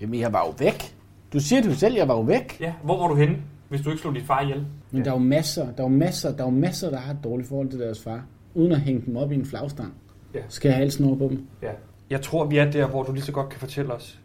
Jamen, 0.00 0.20
jeg 0.20 0.32
var 0.32 0.46
jo 0.46 0.54
væk. 0.58 0.94
Du 1.32 1.40
siger 1.40 1.62
det 1.62 1.68
jo 1.68 1.74
selv, 1.74 1.94
jeg 1.94 2.08
var 2.08 2.14
jo 2.14 2.20
væk. 2.20 2.60
Ja, 2.60 2.72
hvor 2.82 2.98
var 2.98 3.08
du 3.08 3.14
henne, 3.14 3.36
hvis 3.68 3.80
du 3.80 3.90
ikke 3.90 4.00
slog 4.00 4.14
din 4.14 4.24
far 4.24 4.40
ihjel? 4.40 4.66
Men 4.90 5.04
der 5.04 5.10
er 5.10 5.14
jo 5.14 5.20
masser, 5.20 5.64
der 5.64 5.78
er 5.78 5.82
jo 5.82 5.88
masser, 5.88 6.32
der 6.36 6.40
er 6.40 6.46
jo 6.46 6.50
masser, 6.50 6.90
der 6.90 6.98
har 6.98 7.12
et 7.12 7.18
dårligt 7.24 7.48
forhold 7.48 7.70
til 7.70 7.80
deres 7.80 8.02
far. 8.02 8.22
Uden 8.54 8.72
at 8.72 8.80
hænge 8.80 9.02
dem 9.06 9.16
op 9.16 9.32
i 9.32 9.34
en 9.34 9.46
flagstang. 9.46 9.94
Ja. 10.34 10.40
Skal 10.48 10.68
jeg 10.68 10.76
have 10.76 10.82
halsen 10.82 11.04
over 11.04 11.16
på 11.18 11.28
dem? 11.28 11.46
Ja. 11.62 11.70
Jeg 12.10 12.22
tror, 12.22 12.44
vi 12.44 12.58
er 12.58 12.70
der, 12.70 12.86
hvor 12.86 13.02
du 13.02 13.12
lige 13.12 13.22
så 13.22 13.32
godt 13.32 13.48
kan 13.48 13.60
fortælle 13.60 13.92
os, 13.92 14.20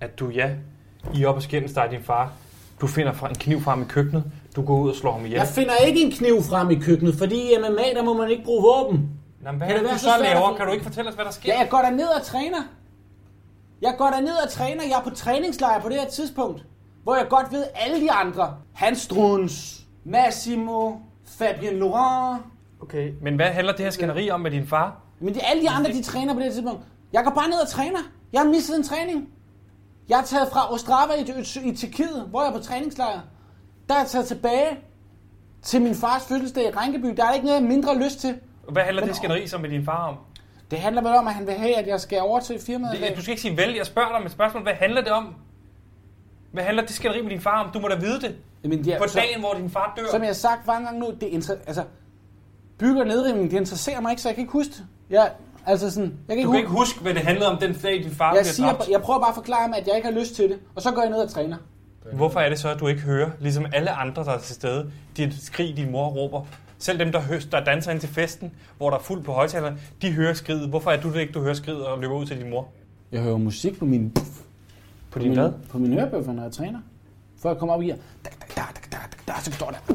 at 0.00 0.18
du, 0.18 0.28
ja, 0.28 0.50
I 1.14 1.22
er 1.22 1.28
oppe 1.28 1.38
og 1.38 1.42
skændes 1.42 1.72
dig 1.72 1.88
din 1.90 2.02
far. 2.02 2.32
Du 2.80 2.86
finder 2.86 3.12
fra 3.12 3.28
en 3.28 3.34
kniv 3.34 3.60
frem 3.60 3.82
i 3.82 3.84
køkkenet. 3.88 4.24
Du 4.56 4.62
går 4.62 4.80
ud 4.80 4.88
og 4.90 4.96
slår 4.96 5.12
ham 5.12 5.24
ihjel. 5.24 5.38
Jeg 5.38 5.46
finder 5.46 5.76
ikke 5.86 6.00
en 6.00 6.10
kniv 6.10 6.42
frem 6.42 6.70
i 6.70 6.74
køkkenet, 6.74 7.14
fordi 7.14 7.34
i 7.34 7.54
MMA, 7.58 7.82
der 7.94 8.04
må 8.04 8.14
man 8.18 8.30
ikke 8.30 8.44
bruge 8.44 8.62
våben. 8.62 9.10
Nå, 9.40 9.50
hvad 9.52 9.66
Kan 9.66 9.76
det 9.76 9.84
være 9.84 9.94
du 9.94 9.98
så 9.98 10.04
så 10.04 10.22
laver? 10.22 10.56
Kan 10.56 10.66
du 10.66 10.72
ikke 10.72 10.84
fortælle 10.84 11.08
os, 11.08 11.14
hvad 11.14 11.24
der 11.24 11.30
sker? 11.30 11.52
Ja, 11.52 11.60
jeg 11.60 11.68
går 11.70 11.78
der 11.78 11.90
ned 11.90 12.08
og 12.08 12.22
træner. 12.22 12.58
Jeg 13.82 13.94
går 13.98 14.20
ned 14.20 14.36
og 14.44 14.50
træner. 14.50 14.82
Jeg 14.82 14.98
er 14.98 15.02
på 15.02 15.10
træningslejr 15.10 15.80
på 15.80 15.88
det 15.88 15.96
her 15.96 16.08
tidspunkt. 16.08 16.64
Hvor 17.02 17.16
jeg 17.16 17.26
godt 17.28 17.52
ved 17.52 17.64
alle 17.74 18.00
de 18.00 18.12
andre. 18.12 18.56
Hans 18.72 18.98
Struns, 18.98 19.80
Massimo, 20.04 20.92
Fabien 21.24 21.78
Laurent. 21.78 22.42
Okay, 22.82 23.12
men 23.22 23.36
hvad 23.36 23.46
handler 23.46 23.72
det 23.72 23.84
her 23.84 23.90
skænderi 23.90 24.30
om 24.30 24.40
med 24.40 24.50
din 24.50 24.66
far? 24.66 25.00
Men 25.20 25.34
det 25.34 25.42
er 25.42 25.46
alle 25.46 25.62
de 25.62 25.70
andre, 25.70 25.92
de 25.92 26.02
træner 26.02 26.32
på 26.34 26.38
det 26.40 26.46
her 26.46 26.52
tidspunkt. 26.52 26.80
Jeg 27.12 27.24
går 27.24 27.30
bare 27.30 27.48
ned 27.48 27.58
og 27.58 27.68
træner. 27.68 27.98
Jeg 28.32 28.40
har 28.40 28.48
mistet 28.48 28.76
en 28.76 28.82
træning. 28.82 29.28
Jeg 30.08 30.18
er 30.20 30.24
taget 30.24 30.48
fra 30.52 30.72
Ostrava 30.72 31.12
i, 31.14 31.20
i, 31.20 31.68
i 31.68 31.76
Tjekkiet, 31.76 32.26
hvor 32.30 32.42
jeg 32.42 32.48
er 32.48 32.52
på 32.52 32.62
træningslejr. 32.62 33.20
Der 33.88 33.94
er 33.94 33.98
jeg 33.98 34.08
taget 34.08 34.26
tilbage 34.26 34.78
til 35.62 35.82
min 35.82 35.94
fars 35.94 36.24
fødselsdag 36.24 36.64
i 36.68 36.70
Rankeby. 36.70 37.06
Der 37.16 37.24
er 37.24 37.32
ikke 37.32 37.46
noget, 37.46 37.60
jeg 37.60 37.68
mindre 37.68 37.98
lyst 37.98 38.20
til. 38.20 38.34
Hvad 38.68 38.82
handler 38.82 39.02
Men- 39.02 39.08
det 39.08 39.16
skænderi 39.16 39.46
så 39.46 39.58
med 39.58 39.68
din 39.70 39.84
far 39.84 40.08
om? 40.08 40.16
Det 40.70 40.78
handler 40.78 41.02
vel 41.02 41.12
om, 41.12 41.26
at 41.28 41.34
han 41.34 41.46
vil 41.46 41.54
have, 41.54 41.76
at 41.76 41.86
jeg 41.86 42.00
skal 42.00 42.20
over 42.20 42.40
til 42.40 42.58
firmaet. 42.66 43.00
Det, 43.00 43.16
du 43.16 43.22
skal 43.22 43.30
ikke 43.32 43.42
sige 43.42 43.56
vel, 43.56 43.74
jeg 43.74 43.86
spørger 43.86 44.08
dig 44.08 44.16
om 44.16 44.26
et 44.26 44.32
spørgsmål. 44.32 44.62
Hvad 44.62 44.72
handler 44.72 45.00
det 45.02 45.12
om? 45.12 45.34
Hvad 46.52 46.64
handler 46.64 46.82
det 46.82 46.94
skænderi 46.94 47.22
med 47.22 47.30
din 47.30 47.40
far 47.40 47.64
om? 47.64 47.70
Du 47.72 47.80
må 47.80 47.88
da 47.88 47.94
vide 47.94 48.20
det. 48.20 48.36
Jamen, 48.64 48.90
er, 48.90 48.98
På 48.98 49.08
så, 49.08 49.18
dagen, 49.18 49.40
hvor 49.40 49.54
din 49.54 49.70
far 49.70 49.94
dør. 49.96 50.02
som 50.10 50.20
jeg 50.20 50.28
har 50.28 50.34
sagt 50.34 50.66
mange 50.66 50.84
gange 50.86 51.00
nu, 51.00 51.06
det 51.20 51.26
inter, 51.26 51.54
altså, 51.66 51.84
bygger 52.78 53.04
nedrivning, 53.04 53.50
det 53.50 53.56
interesserer 53.56 54.00
mig 54.00 54.10
ikke, 54.10 54.22
så 54.22 54.28
jeg 54.28 54.34
kan 54.34 54.42
ikke 54.42 54.52
huske 54.52 54.70
det. 54.72 54.84
Jeg, 55.10 55.30
altså 55.66 55.90
sådan, 55.90 56.08
jeg 56.28 56.36
kan 56.36 56.38
ikke, 56.38 56.46
Du 56.46 56.52
kan 56.52 56.56
huske, 56.56 56.58
ikke 56.60 56.70
huske, 56.70 57.00
hvad 57.00 57.14
det 57.14 57.22
handlede 57.22 57.50
om 57.50 57.58
den 57.58 57.72
dag, 57.82 57.92
din 57.92 58.10
far 58.10 58.24
jeg, 58.24 58.32
bliver 58.32 58.44
siger, 58.44 58.72
dræbt. 58.72 58.88
jeg 58.90 59.00
prøver 59.02 59.20
bare 59.20 59.28
at 59.28 59.34
forklare 59.34 59.62
ham, 59.62 59.74
at 59.76 59.86
jeg 59.86 59.96
ikke 59.96 60.08
har 60.08 60.14
lyst 60.20 60.34
til 60.34 60.44
det, 60.48 60.58
og 60.74 60.82
så 60.82 60.90
går 60.90 61.02
jeg 61.02 61.10
ned 61.10 61.18
og 61.18 61.30
træner. 61.30 61.56
Hvorfor 62.12 62.40
er 62.40 62.48
det 62.48 62.58
så, 62.58 62.68
at 62.68 62.80
du 62.80 62.86
ikke 62.86 63.00
hører, 63.00 63.30
ligesom 63.40 63.66
alle 63.72 63.90
andre, 63.90 64.24
der 64.24 64.32
er 64.32 64.38
til 64.38 64.54
stede, 64.54 64.90
dit 65.16 65.42
skrig, 65.42 65.76
din 65.76 65.90
mor 65.90 66.08
råber? 66.08 66.44
Selv 66.80 66.98
dem, 66.98 67.12
der, 67.12 67.20
hø- 67.20 67.40
der 67.52 67.64
danser 67.64 67.92
ind 67.92 68.00
til 68.00 68.08
festen, 68.08 68.52
hvor 68.76 68.90
der 68.90 68.96
er 68.96 69.02
fuldt 69.02 69.24
på 69.24 69.32
højtalerne, 69.32 69.78
de 70.02 70.12
hører 70.12 70.34
skridet. 70.34 70.68
Hvorfor 70.68 70.90
er 70.90 71.00
du 71.00 71.12
det 71.12 71.20
ikke, 71.20 71.32
du 71.32 71.40
hører 71.42 71.54
skridet 71.54 71.86
og 71.86 71.98
løber 72.00 72.14
ud 72.14 72.26
til 72.26 72.38
din 72.40 72.50
mor? 72.50 72.68
Jeg 73.12 73.20
hører 73.22 73.36
musik 73.36 73.78
på 73.78 73.84
min, 73.84 74.10
På 74.10 74.20
på 75.10 75.18
din 75.18 75.28
min, 75.28 75.38
hvad? 75.38 75.52
på 75.70 75.78
min 75.78 75.98
ørebøffer, 75.98 76.32
når 76.32 76.42
jeg 76.42 76.52
træner. 76.52 76.78
Før 77.42 77.50
jeg 77.50 77.58
kommer 77.58 77.74
op 77.74 77.82
i 77.82 77.86
her. 77.86 77.96
Da, 78.24 78.30
da, 78.30 78.44
da, 78.56 78.62
da, 78.92 78.96
da, 79.26 79.32
da, 79.32 79.40
så 79.42 79.52
står 79.52 79.70
der. 79.70 79.94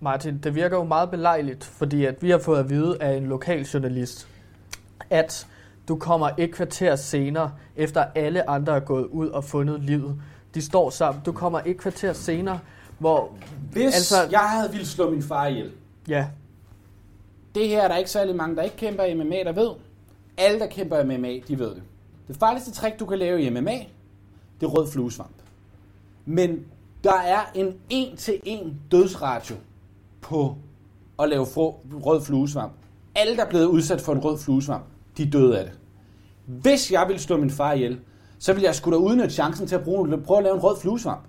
Martin, 0.00 0.38
det 0.38 0.54
virker 0.54 0.76
jo 0.76 0.84
meget 0.84 1.10
belejligt, 1.10 1.64
fordi 1.64 2.04
at 2.04 2.22
vi 2.22 2.30
har 2.30 2.38
fået 2.38 2.58
at 2.58 2.70
vide 2.70 2.96
af 3.02 3.16
en 3.16 3.26
lokal 3.26 3.62
journalist, 3.62 4.28
at 5.10 5.46
du 5.88 5.96
kommer 5.96 6.30
et 6.38 6.50
kvarter 6.54 6.96
senere, 6.96 7.52
efter 7.76 8.04
alle 8.14 8.50
andre 8.50 8.76
er 8.76 8.80
gået 8.80 9.06
ud 9.06 9.28
og 9.28 9.44
fundet 9.44 9.80
livet. 9.80 10.22
De 10.54 10.62
står 10.62 10.90
sammen. 10.90 11.22
Du 11.26 11.32
kommer 11.32 11.60
et 11.66 11.76
kvarter 11.76 12.12
senere, 12.12 12.58
hvor... 13.02 13.30
Hvis 13.72 13.94
Altså- 13.94 14.28
jeg 14.30 14.40
havde 14.40 14.70
ville 14.70 14.86
slå 14.86 15.10
min 15.10 15.22
far 15.22 15.46
ihjel, 15.46 15.70
Ja, 16.08 16.26
det 17.54 17.68
her 17.68 17.82
er 17.82 17.88
der 17.88 17.96
ikke 17.96 18.10
særlig 18.10 18.36
mange, 18.36 18.56
der 18.56 18.62
ikke 18.62 18.76
kæmper 18.76 19.04
i 19.04 19.14
MMA, 19.14 19.36
der 19.44 19.52
ved. 19.52 19.70
Alle, 20.36 20.58
der 20.60 20.66
kæmper 20.66 20.98
i 20.98 21.04
MMA, 21.18 21.32
de 21.48 21.58
ved 21.58 21.68
det. 21.74 21.82
Det 22.28 22.36
farligste 22.36 22.70
trick, 22.72 23.00
du 23.00 23.06
kan 23.06 23.18
lave 23.18 23.42
i 23.42 23.50
MMA, 23.50 23.74
det 24.60 24.66
er 24.66 24.70
rød 24.70 24.90
fluesvamp. 24.90 25.30
Men 26.26 26.64
der 27.04 27.14
er 27.14 27.40
en 27.54 27.74
en-til-en 27.90 28.80
dødsratio 28.90 29.56
på 30.20 30.56
at 31.18 31.28
lave 31.28 31.44
rød 31.44 32.22
fluesvamp. 32.22 32.72
Alle, 33.14 33.36
der 33.36 33.44
er 33.44 33.48
blevet 33.48 33.66
udsat 33.66 34.00
for 34.00 34.12
en 34.12 34.18
rød 34.18 34.38
fluesvamp, 34.38 34.84
de 35.16 35.22
er 35.22 35.30
døde 35.30 35.58
af 35.58 35.64
det. 35.64 35.72
Hvis 36.46 36.92
jeg 36.92 37.04
ville 37.08 37.22
slå 37.22 37.36
min 37.36 37.50
far 37.50 37.72
ihjel, 37.72 38.00
så 38.38 38.52
ville 38.52 38.66
jeg 38.66 38.74
skulle 38.74 38.96
da 38.98 39.02
udnytte 39.02 39.30
chancen 39.34 39.66
til 39.66 39.74
at 39.74 39.84
bruge, 39.84 40.18
prøve 40.22 40.38
at 40.38 40.44
lave 40.44 40.54
en 40.56 40.62
rød 40.62 40.76
fluesvamp. 40.80 41.20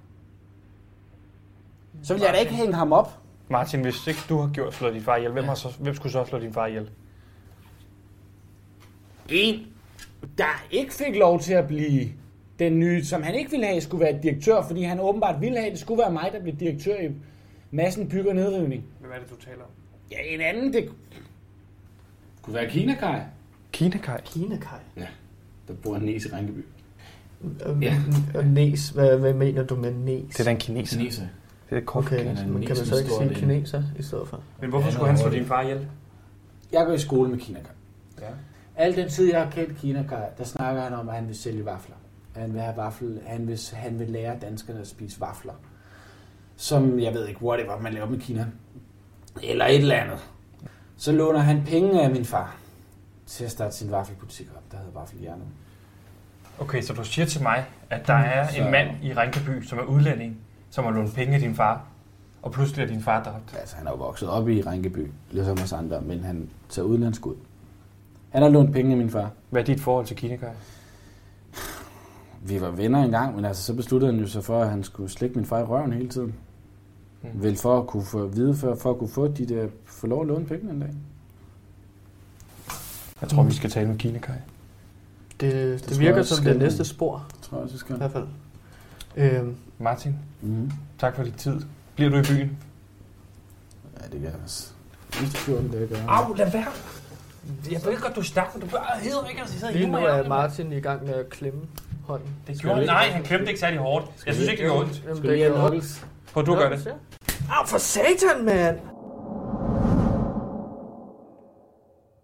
Så 2.04 2.14
ville 2.14 2.26
jeg 2.26 2.34
da 2.34 2.40
ikke 2.40 2.54
hænge 2.54 2.74
ham 2.74 2.94
op. 2.94 3.20
Martin, 3.50 3.82
hvis 3.82 4.08
ikke 4.08 4.20
du 4.30 4.38
har 4.38 4.50
gjort 4.54 4.74
slået 4.74 4.94
din 4.94 5.02
far 5.02 5.16
ihjel, 5.16 5.32
hvem, 5.32 5.44
har 5.44 5.56
så, 5.56 5.68
hvem 5.80 5.96
skulle 5.96 6.12
så 6.12 6.26
slå 6.26 6.40
din 6.40 6.54
far 6.54 6.68
ihjel? 6.68 6.90
en, 9.30 9.68
der 10.38 10.66
ikke 10.72 10.94
fik 10.94 11.16
lov 11.16 11.40
til 11.40 11.54
at 11.54 11.68
blive 11.68 12.10
den 12.60 12.80
nye, 12.80 13.04
som 13.06 13.24
han 13.24 13.36
ikke 13.36 13.52
ville 13.52 13.66
have, 13.66 13.82
skulle 13.82 14.06
være 14.06 14.20
direktør, 14.24 14.62
fordi 14.62 14.84
han 14.84 15.00
åbenbart 15.00 15.42
ville 15.42 15.58
have, 15.58 15.66
at 15.66 15.72
det 15.72 15.80
skulle 15.80 16.02
være 16.02 16.12
mig, 16.12 16.30
der 16.34 16.42
blev 16.42 16.56
direktør 16.56 17.00
i 17.00 17.12
massen 17.72 18.10
bygger 18.10 18.30
og 18.30 18.36
nedrivning. 18.36 18.86
Hvem 19.00 19.12
er 19.12 19.20
det, 19.20 19.30
du 19.30 19.36
taler 19.36 19.64
om? 19.64 19.70
Ja, 20.12 20.18
en 20.22 20.42
anden, 20.42 20.74
det 20.74 20.90
kunne 22.42 22.54
være 22.54 22.70
Kina 22.70 22.96
Kai. 22.96 23.20
Kina 23.72 23.98
Kai. 23.98 24.18
Kinekaj. 24.26 24.80
Der 25.68 25.74
bor 25.74 25.96
en 25.96 26.02
næs 26.02 26.26
i 26.26 26.30
Rænkeby. 26.30 26.66
Ja. 27.82 27.96
Og 28.36 28.46
næs, 28.46 28.90
hvad, 28.90 29.18
hvad 29.18 29.34
mener 29.34 29.64
du 29.64 29.76
med 29.76 29.94
næs? 29.94 30.36
Det 30.36 30.40
er 30.40 30.44
den 30.44 30.58
kineser. 30.58 30.98
Kineser. 30.98 31.28
Det 31.70 31.78
er 31.78 31.82
kort. 31.82 32.06
Okay, 32.06 32.26
er 32.26 32.48
men 32.48 32.62
kan 32.62 32.76
man 32.78 32.86
så 32.86 32.98
ikke 32.98 33.12
sige 33.12 33.36
kineser 33.36 33.84
i 34.00 34.04
stedet 34.04 34.28
for? 34.28 34.42
Men 34.62 34.70
hvorfor 34.70 34.88
Ja, 34.88 34.94
skulle 34.94 35.08
han 35.10 35.18
slå 35.18 35.30
din 35.30 35.46
far 35.46 35.62
ihjel? 35.62 35.88
Jeg 36.72 36.86
går 36.86 36.94
i 36.94 37.00
skole 37.00 37.30
med 37.30 37.40
Kina. 37.40 37.60
Ja. 38.22 38.26
Al 38.76 38.96
den 38.96 39.10
tid, 39.10 39.32
jeg 39.32 39.44
har 39.44 39.52
kendt 39.52 39.78
Kina 39.78 40.06
der 40.38 40.44
snakker 40.44 40.82
han 40.82 40.94
om, 40.94 41.10
at 41.10 41.16
han 41.16 41.28
vil 41.28 41.36
sælge 41.38 41.66
vafler. 41.66 41.96
Han 42.36 42.54
vil, 42.54 42.62
have 42.62 42.78
vaffel, 42.78 43.20
han 43.26 43.48
vil, 43.48 43.60
han 43.74 44.00
vil 44.00 44.10
lære 44.10 44.36
danskerne 44.42 44.80
at 44.80 44.88
spise 44.88 45.22
vafler. 45.22 45.54
Som, 46.56 47.00
jeg 47.00 47.14
ved 47.14 47.28
ikke, 47.28 47.44
whatever, 47.44 47.80
man 47.80 47.94
laver 47.94 48.10
med 48.10 48.20
Kina. 48.20 48.46
Eller 49.44 49.66
et 49.66 49.76
eller 49.76 49.96
andet. 49.96 50.20
Så 50.98 51.12
låner 51.12 51.40
han 51.40 51.64
penge 51.66 52.02
af 52.04 52.12
min 52.12 52.26
far 52.26 52.56
til 53.26 53.44
at 53.46 53.52
starte 53.52 53.76
sin 53.76 53.92
vaffelbutik 53.92 54.48
op, 54.56 54.72
der 54.72 54.78
hedder 54.78 55.00
Vaffelhjernet. 55.00 55.46
Okay, 56.60 56.82
så 56.82 56.94
du 56.94 57.04
siger 57.04 57.26
til 57.26 57.42
mig, 57.44 57.66
at 57.90 58.08
der 58.08 58.14
er 58.14 58.48
Så- 58.48 58.62
en 58.64 58.72
mand 58.72 58.90
i 59.04 59.14
Rinkeby, 59.14 59.64
som 59.64 59.80
er 59.80 59.84
udlænding, 59.84 60.38
som 60.74 60.84
har 60.84 60.92
lånt 60.92 61.14
penge 61.14 61.34
af 61.34 61.40
din 61.40 61.56
far, 61.56 61.82
og 62.42 62.52
pludselig 62.52 62.84
er 62.84 62.88
din 62.88 63.02
far 63.02 63.24
dræbt. 63.24 63.56
Altså, 63.60 63.76
han 63.76 63.88
er 63.88 63.92
jo 63.92 63.98
vokset 63.98 64.30
op 64.30 64.50
i 64.50 64.62
Rænkeby, 64.62 65.12
ligesom 65.32 65.58
os 65.64 65.74
andre, 65.74 66.02
men 66.02 66.24
han 66.24 66.50
tager 66.70 66.86
udlandsk 66.86 67.26
ud. 67.26 67.36
Han 68.30 68.42
har 68.42 68.50
lånt 68.50 68.74
penge 68.74 68.92
af 68.92 68.98
min 68.98 69.10
far. 69.10 69.32
Hvad 69.50 69.62
er 69.62 69.66
dit 69.66 69.80
forhold 69.82 70.06
til 70.06 70.16
Kina 70.16 70.36
Kai? 70.36 70.50
Vi 72.42 72.62
var 72.62 72.70
venner 72.70 73.04
engang, 73.04 73.36
men 73.36 73.46
altså, 73.46 73.64
så 73.64 73.74
besluttede 73.74 74.12
han 74.12 74.22
jo 74.22 74.28
sig 74.28 74.44
for, 74.44 74.62
at 74.62 74.70
han 74.70 74.84
skulle 74.84 75.10
slikke 75.10 75.36
min 75.36 75.46
far 75.46 75.60
i 75.60 75.64
røven 75.64 75.94
hele 75.94 76.10
tiden. 76.10 76.34
Mm. 77.22 77.30
Vel 77.34 77.58
for 77.58 77.80
at 77.80 77.88
kunne 77.88 78.06
få 78.06 78.28
vide, 78.28 78.56
for, 78.56 78.76
for 78.76 78.92
at 78.92 78.98
kunne 78.98 79.10
få 79.10 79.28
de 79.28 79.46
der, 79.46 79.68
få 79.86 80.08
lov 80.08 80.22
at 80.22 80.28
låne 80.28 80.46
penge 80.46 80.72
en 80.72 80.80
dag. 80.80 80.94
Jeg 83.22 83.30
tror, 83.30 83.44
vi 83.44 83.54
skal 83.54 83.70
tale 83.70 83.88
med 83.88 83.98
Kina 83.98 84.20
Kai. 84.20 84.36
Det, 85.40 85.54
det, 85.54 85.90
det 85.90 86.00
virker 86.00 86.16
jeg, 86.16 86.26
som 86.26 86.46
det 86.46 86.58
næste 86.58 86.86
spor, 86.86 87.26
Det 87.34 87.42
tror 87.42 87.58
jeg 87.62 87.72
jeg 87.72 87.80
skal. 87.80 87.96
i 87.96 87.98
hvert 87.98 88.12
fald. 88.12 88.28
Øhm, 89.16 89.56
Martin, 89.84 90.16
Mm-hmm. 90.42 90.72
tak 91.00 91.16
for 91.16 91.24
din 91.24 91.34
tid. 91.34 91.62
Bliver 91.96 92.10
du 92.10 92.18
i 92.18 92.22
byen? 92.22 92.58
Ja, 94.00 94.04
det 94.04 94.12
kan 94.12 94.24
jeg 94.24 94.34
også. 94.44 94.72
Næste 95.22 95.38
14 95.38 95.72
dage 95.72 95.88
gør 95.88 95.96
jeg. 95.96 96.06
Au, 96.10 96.34
lad 96.34 96.52
være. 96.52 96.66
Jeg 97.72 97.82
ved 97.86 98.02
godt, 98.02 98.16
du 98.16 98.20
er 98.20 98.24
stærk, 98.24 98.56
men 98.56 98.62
du 98.62 98.68
bare 98.68 99.00
hedder 99.02 99.28
ikke 99.28 99.42
at 99.42 99.50
sidde 99.50 99.74
lige 99.74 99.88
nu 99.88 99.98
er 99.98 100.28
Martin 100.28 100.72
i 100.72 100.80
gang 100.80 101.06
med 101.06 101.14
at 101.14 101.30
klemme 101.30 101.62
hånden. 102.06 102.30
Det 102.48 102.62
gjorde 102.62 102.82
ikke- 102.82 102.94
Nej, 102.94 103.10
han 103.10 103.24
klemte 103.24 103.48
ikke 103.48 103.60
særlig 103.60 103.80
hårdt. 103.80 104.06
Jeg 104.26 104.34
synes 104.34 104.50
ikke, 104.50 104.64
det 104.64 104.70
gjorde 104.72 104.86
ondt. 104.86 104.96
Skal 104.96 105.22
vi 105.22 105.28
lige 105.28 105.44
have 105.44 105.56
knuckles? 105.60 106.06
Prøv 106.34 106.46
du 106.46 106.56
gør 106.56 106.70
det. 106.70 106.88
Au, 107.50 107.66
for 107.68 107.78
satan, 107.78 108.46
mand! 108.46 108.80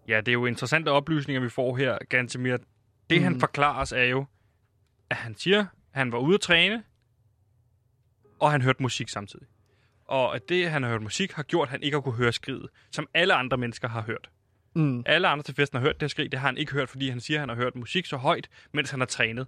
Ja, 0.08 0.16
det 0.20 0.28
er 0.28 0.32
jo 0.32 0.46
interessante 0.46 0.88
oplysninger, 0.88 1.40
vi 1.42 1.48
får 1.48 1.76
her, 1.76 1.98
Gantemir. 2.08 2.56
Det, 3.10 3.18
mm. 3.18 3.24
han 3.24 3.40
forklarer 3.40 3.80
os, 3.82 3.92
er 3.92 4.02
jo, 4.04 4.24
at 5.10 5.16
han 5.16 5.34
siger, 5.38 5.60
at 5.60 5.66
han 5.92 6.12
var 6.12 6.18
ude 6.18 6.34
at 6.34 6.40
træne, 6.40 6.82
og 8.40 8.50
han 8.50 8.62
hørte 8.62 8.82
musik 8.82 9.08
samtidig. 9.08 9.46
Og 10.04 10.34
at 10.34 10.48
det, 10.48 10.70
han 10.70 10.82
har 10.82 10.90
hørt 10.90 11.02
musik, 11.02 11.32
har 11.32 11.42
gjort, 11.42 11.68
at 11.68 11.70
han 11.70 11.82
ikke 11.82 11.94
har 11.94 12.00
kunne 12.00 12.14
høre 12.14 12.32
skridet, 12.32 12.68
som 12.90 13.08
alle 13.14 13.34
andre 13.34 13.56
mennesker 13.56 13.88
har 13.88 14.02
hørt. 14.02 14.30
Mm. 14.74 15.02
Alle 15.06 15.28
andre 15.28 15.42
til 15.42 15.54
festen 15.54 15.76
har 15.76 15.82
hørt 15.86 15.94
det 15.94 16.02
her 16.02 16.08
skrig, 16.08 16.32
det 16.32 16.40
har 16.40 16.48
han 16.48 16.56
ikke 16.56 16.72
hørt, 16.72 16.88
fordi 16.88 17.08
han 17.08 17.20
siger, 17.20 17.38
at 17.38 17.40
han 17.40 17.48
har 17.48 17.56
hørt 17.56 17.76
musik 17.76 18.06
så 18.06 18.16
højt, 18.16 18.48
mens 18.72 18.90
han 18.90 19.00
har 19.00 19.06
trænet. 19.06 19.46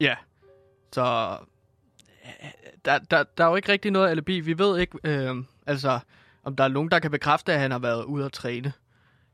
Ja, 0.00 0.16
så 0.92 1.36
øh, 2.24 2.50
der, 2.84 2.98
der, 2.98 3.24
der 3.38 3.44
er 3.44 3.48
jo 3.48 3.56
ikke 3.56 3.72
rigtig 3.72 3.90
noget 3.90 4.10
alibi. 4.10 4.40
Vi 4.40 4.58
ved 4.58 4.78
ikke, 4.78 4.98
øh, 5.04 5.36
altså, 5.66 5.98
om 6.42 6.56
der 6.56 6.64
er 6.64 6.68
nogen, 6.68 6.90
der 6.90 6.98
kan 6.98 7.10
bekræfte, 7.10 7.52
at 7.52 7.60
han 7.60 7.70
har 7.70 7.78
været 7.78 8.04
ude 8.04 8.24
at 8.24 8.32
træne. 8.32 8.72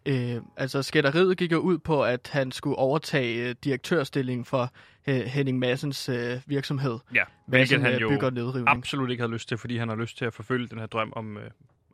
Øh, 0.09 0.37
altså, 0.57 0.83
skætteriet 0.83 1.37
gik 1.39 1.53
jo 1.53 1.59
ud 1.59 1.79
på, 1.79 2.05
at 2.05 2.31
han 2.33 2.53
skulle 2.53 2.77
overtage 2.77 3.49
øh, 3.49 3.55
direktørstillingen 3.65 4.45
for 4.45 4.73
øh, 5.07 5.15
Henning 5.17 5.59
Massens 5.59 6.09
øh, 6.09 6.41
virksomhed. 6.47 6.99
Ja, 7.15 7.23
hvilket 7.47 7.81
Madsen, 7.81 7.83
han 7.83 7.95
øh, 7.95 8.01
jo 8.01 8.09
bygger 8.09 8.31
nedrivning. 8.31 8.69
absolut 8.79 9.11
ikke 9.11 9.21
havde 9.23 9.33
lyst 9.33 9.49
til, 9.49 9.59
fordi 9.59 9.77
han 9.77 9.89
har 9.89 9.97
lyst 9.97 10.19
til 10.19 10.25
at 10.25 10.35
forfølge 10.35 10.69
den 10.69 10.79
her 10.79 10.87
drøm 10.87 11.13
om, 11.17 11.37
øh, 11.37 11.43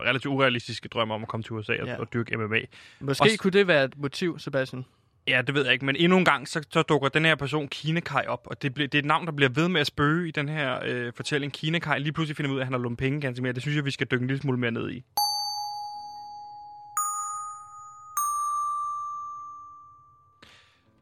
relativt 0.01 0.31
urealistiske 0.33 0.87
drøm 0.89 1.11
om 1.11 1.21
at 1.21 1.27
komme 1.27 1.43
til 1.43 1.51
USA 1.51 1.73
og, 1.81 1.87
Ja. 1.87 1.95
og 1.99 2.13
dyrke 2.13 2.37
MMA. 2.37 2.59
Måske 2.99 3.23
Også- 3.23 3.37
kunne 3.37 3.51
det 3.51 3.67
være 3.67 3.83
et 3.83 3.93
motiv, 3.97 4.39
Sebastian. 4.39 4.85
Ja, 5.27 5.41
det 5.47 5.55
ved 5.55 5.63
jeg 5.63 5.73
ikke, 5.73 5.85
men 5.85 5.95
endnu 5.95 6.17
en 6.17 6.25
gang, 6.25 6.47
så, 6.47 6.61
så 6.71 6.81
dukker 6.81 7.09
den 7.09 7.25
her 7.25 7.35
person 7.35 7.67
Kinekaj 7.67 8.25
op, 8.27 8.41
og 8.45 8.61
det, 8.61 8.73
bliver, 8.73 8.87
det 8.87 8.97
er 8.97 9.01
et 9.01 9.05
navn, 9.05 9.25
der 9.25 9.31
bliver 9.31 9.49
ved 9.49 9.67
med 9.67 9.81
at 9.81 9.87
spøge 9.87 10.27
i 10.27 10.31
den 10.31 10.49
her 10.49 10.79
øh, 10.85 11.13
fortælling. 11.15 11.53
Kinekaj 11.53 11.97
lige 11.97 12.11
pludselig 12.13 12.37
finder 12.37 12.51
ud 12.51 12.57
af, 12.57 12.61
at 12.61 12.65
han 12.65 12.73
har 12.73 12.79
lånt 12.79 12.99
penge 12.99 13.21
ganske 13.21 13.41
mere. 13.43 13.53
Det 13.53 13.61
synes 13.61 13.75
jeg, 13.75 13.85
vi 13.85 13.91
skal 13.91 14.07
dykke 14.11 14.23
en 14.23 14.27
lille 14.27 14.41
smule 14.41 14.57
mere 14.59 14.71
ned 14.71 14.91
i. 14.91 15.03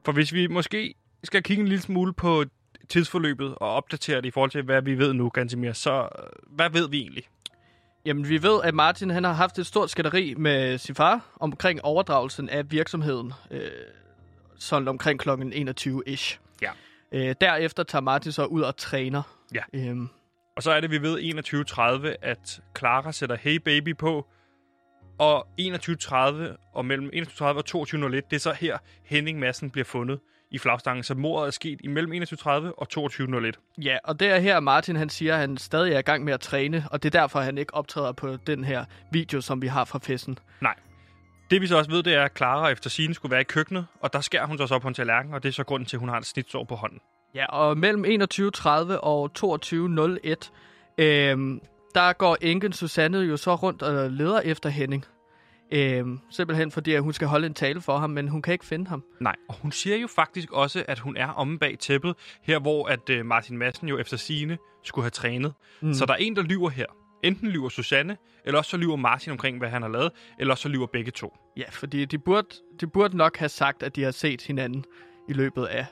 For 0.06 0.12
hvis 0.12 0.34
vi 0.34 0.48
måske 0.48 0.94
skal 1.24 1.44
kigge 1.44 1.62
en 1.62 1.68
lille 1.68 1.82
smule 1.82 2.14
på 2.14 2.44
tidsforløbet 2.90 3.56
og 3.56 3.70
opdatere 3.74 4.18
det 4.18 4.26
i 4.26 4.32
forhold 4.32 4.52
til, 4.52 4.64
hvad 4.64 4.82
vi 4.82 4.98
ved 4.98 5.14
nu, 5.14 5.30
Gansimir, 5.30 5.74
så 5.74 6.02
øh, 6.02 6.26
hvad 6.56 6.70
ved 6.70 6.90
vi 6.90 7.02
egentlig? 7.02 7.24
Jamen, 8.06 8.30
vi 8.30 8.44
ved, 8.44 8.60
at 8.64 8.74
Martin 8.74 9.10
han 9.10 9.24
har 9.24 9.34
haft 9.34 9.60
et 9.60 9.66
stort 9.66 9.90
skatteri 9.90 10.34
med 10.38 10.78
sin 10.78 10.96
far 10.96 11.36
omkring 11.40 11.80
overdragelsen 11.86 12.50
af 12.50 12.72
virksomheden, 12.72 13.34
øh, 13.52 13.62
sådan 14.60 14.88
omkring 14.88 15.20
kl. 15.20 15.30
21-ish. 15.30 16.40
Ja. 16.62 16.72
Øh, 17.12 17.36
derefter 17.42 17.84
tager 17.84 18.02
Martin 18.02 18.32
så 18.32 18.46
ud 18.46 18.62
og 18.62 18.78
træner. 18.78 19.22
Ja. 19.54 19.62
Øhm, 19.74 20.10
Og 20.56 20.64
så 20.64 20.72
er 20.72 20.80
det, 20.80 20.92
vi 20.92 21.02
ved 21.02 21.20
21.30, 22.12 22.16
at 22.22 22.62
Clara 22.78 23.12
sætter 23.12 23.36
Hey 23.36 23.56
Baby 23.56 23.98
på, 23.98 24.28
og 25.18 25.48
21.30 25.62 26.16
og 26.74 26.86
mellem 26.86 27.10
21.30 27.14 27.44
og 27.44 27.64
22.01, 27.70 28.08
det 28.10 28.34
er 28.34 28.38
så 28.38 28.54
her 28.54 28.78
Henning 29.04 29.40
Madsen 29.40 29.70
bliver 29.70 29.86
fundet 29.86 30.20
i 30.52 30.58
flagstangen. 30.58 31.04
Så 31.04 31.16
mordet 31.16 31.48
er 31.48 31.52
sket 31.52 31.80
imellem 31.84 32.24
21.30 32.24 32.50
og 32.50 32.88
22.01. 32.98 33.74
ja, 33.82 33.98
og 34.04 34.20
det 34.20 34.28
er 34.28 34.40
her, 34.40 34.60
Martin 34.60 34.96
han 34.96 35.10
siger, 35.10 35.34
at 35.34 35.40
han 35.40 35.58
stadig 35.58 35.94
er 35.94 36.00
i 36.00 36.02
gang 36.02 36.24
med 36.24 36.34
at 36.34 36.40
træne, 36.40 36.86
og 36.92 37.04
det 37.04 37.16
er 37.16 37.20
derfor, 37.20 37.40
han 37.40 37.58
ikke 37.58 37.74
optræder 37.74 38.12
på 38.12 38.36
den 38.48 38.64
her 38.64 38.86
video, 39.12 39.42
som 39.42 39.62
vi 39.62 39.68
har 39.68 39.86
fra 39.86 40.00
festen. 40.00 40.40
Det 40.62 41.52
Det 41.52 41.62
vi 41.62 41.68
så 41.68 41.78
også 41.78 41.92
ved, 41.92 42.04
det 42.04 42.14
er, 42.14 42.24
at 42.24 42.38
Clara 42.38 42.70
efter 42.70 42.90
sine 42.90 43.14
skulle 43.14 43.32
være 43.32 43.42
i 43.42 43.44
køkkenet, 43.44 43.86
og 44.00 44.14
der 44.14 44.22
skærer 44.22 44.46
hun 44.46 44.58
sig 44.58 44.68
så 44.68 44.80
på 44.80 44.88
en 44.88 44.94
tallerken, 44.94 45.34
og 45.34 45.44
det 45.44 45.50
er 45.50 45.54
så 45.54 45.64
grunden 45.64 45.88
til, 45.88 45.96
at 45.96 46.00
hun 46.00 46.10
har 46.10 46.18
et 46.18 46.26
snitsår 46.26 46.64
på 46.64 46.76
hånden. 46.76 47.00
Ja, 47.36 47.46
og 47.46 47.78
mellem 47.78 48.06
21.30 48.06 48.70
og 49.00 49.32
22.01, 49.40 50.52
øhm, 50.98 51.62
der 51.96 52.14
går 52.14 52.38
enken 52.42 52.74
Susanne 52.74 53.18
jo 53.18 53.38
så 53.38 53.56
rundt 53.56 53.82
og 53.82 54.12
leder 54.12 54.42
efter 54.42 54.70
Henning. 54.70 55.06
Øhm, 55.72 56.20
simpelthen 56.30 56.72
fordi, 56.72 56.94
at 56.94 57.02
hun 57.02 57.14
skal 57.14 57.28
holde 57.28 57.48
en 57.48 57.54
tale 57.54 57.82
for 57.82 57.98
ham, 57.98 58.10
men 58.10 58.28
hun 58.28 58.42
kan 58.42 58.54
ikke 58.54 58.66
finde 58.66 58.88
ham. 58.88 59.04
Nej, 59.22 59.36
og 59.50 59.56
hun 59.62 59.72
siger 59.72 59.98
jo 59.98 60.08
faktisk 60.08 60.52
også, 60.52 60.86
at 60.88 61.00
hun 61.00 61.18
er 61.18 61.28
omme 61.28 61.60
bag 61.60 61.80
tæppet, 61.80 62.16
her 62.42 62.60
hvor 62.60 62.88
at 62.88 63.10
øh, 63.10 63.26
Martin 63.26 63.58
Madsen 63.58 63.88
jo 63.88 63.98
efter 63.98 64.18
sine 64.18 64.58
skulle 64.84 65.04
have 65.04 65.10
trænet. 65.10 65.54
Mm. 65.82 65.94
Så 65.94 66.06
der 66.06 66.14
er 66.14 66.18
en, 66.18 66.36
der 66.36 66.42
lyver 66.42 66.70
her. 66.70 66.86
Enten 67.24 67.48
lyver 67.48 67.70
Susanne, 67.70 68.18
eller 68.46 68.58
også 68.58 68.72
så 68.72 68.78
lyver 68.78 68.96
Martin 68.96 69.32
omkring, 69.32 69.58
hvad 69.58 69.70
han 69.70 69.82
har 69.82 69.90
lavet, 69.90 70.12
eller 70.40 70.54
også 70.54 70.62
så 70.62 70.70
lyver 70.70 70.88
begge 70.88 71.12
to. 71.12 71.38
Ja, 71.58 71.64
fordi 71.70 72.06
de 72.06 72.18
burde, 72.18 72.48
de 72.82 72.88
burde 72.88 73.18
nok 73.18 73.38
have 73.38 73.50
sagt, 73.50 73.84
at 73.84 73.96
de 73.96 74.04
har 74.04 74.12
set 74.12 74.42
hinanden 74.42 74.86
i 75.30 75.34
løbet 75.34 75.66
af 75.66 75.86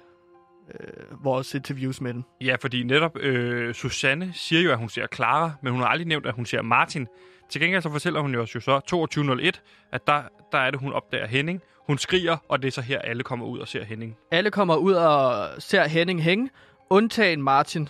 øh, 0.79 1.23
vores 1.23 1.53
interviews 1.55 2.01
med 2.01 2.13
den. 2.13 2.25
Ja, 2.41 2.55
fordi 2.61 2.83
netop 2.83 3.17
øh, 3.17 3.73
Susanne 3.73 4.31
siger 4.33 4.61
jo, 4.61 4.71
at 4.71 4.77
hun 4.77 4.89
ser 4.89 5.07
Clara, 5.15 5.51
men 5.61 5.71
hun 5.73 5.81
har 5.81 5.87
aldrig 5.87 6.07
nævnt, 6.07 6.25
at 6.25 6.33
hun 6.33 6.45
ser 6.45 6.61
Martin. 6.61 7.07
Til 7.49 7.61
gengæld 7.61 7.81
så 7.81 7.89
fortæller 7.91 8.19
hun 8.19 8.33
jo 8.33 8.41
også 8.41 8.51
jo 8.55 8.59
så 8.61 9.51
22.01, 9.55 9.59
at 9.91 10.07
der, 10.07 10.23
der 10.51 10.57
er 10.57 10.71
det, 10.71 10.79
hun 10.79 10.93
opdager 10.93 11.27
Henning. 11.27 11.61
Hun 11.87 11.97
skriger, 11.97 12.37
og 12.47 12.61
det 12.61 12.67
er 12.67 12.71
så 12.71 12.81
her, 12.81 12.99
alle 12.99 13.23
kommer 13.23 13.45
ud 13.45 13.59
og 13.59 13.67
ser 13.67 13.83
Henning. 13.83 14.17
Alle 14.31 14.51
kommer 14.51 14.75
ud 14.75 14.93
og 14.93 15.49
ser 15.61 15.87
Henning 15.87 16.23
hænge, 16.23 16.49
undtagen 16.89 17.41
Martin. 17.41 17.89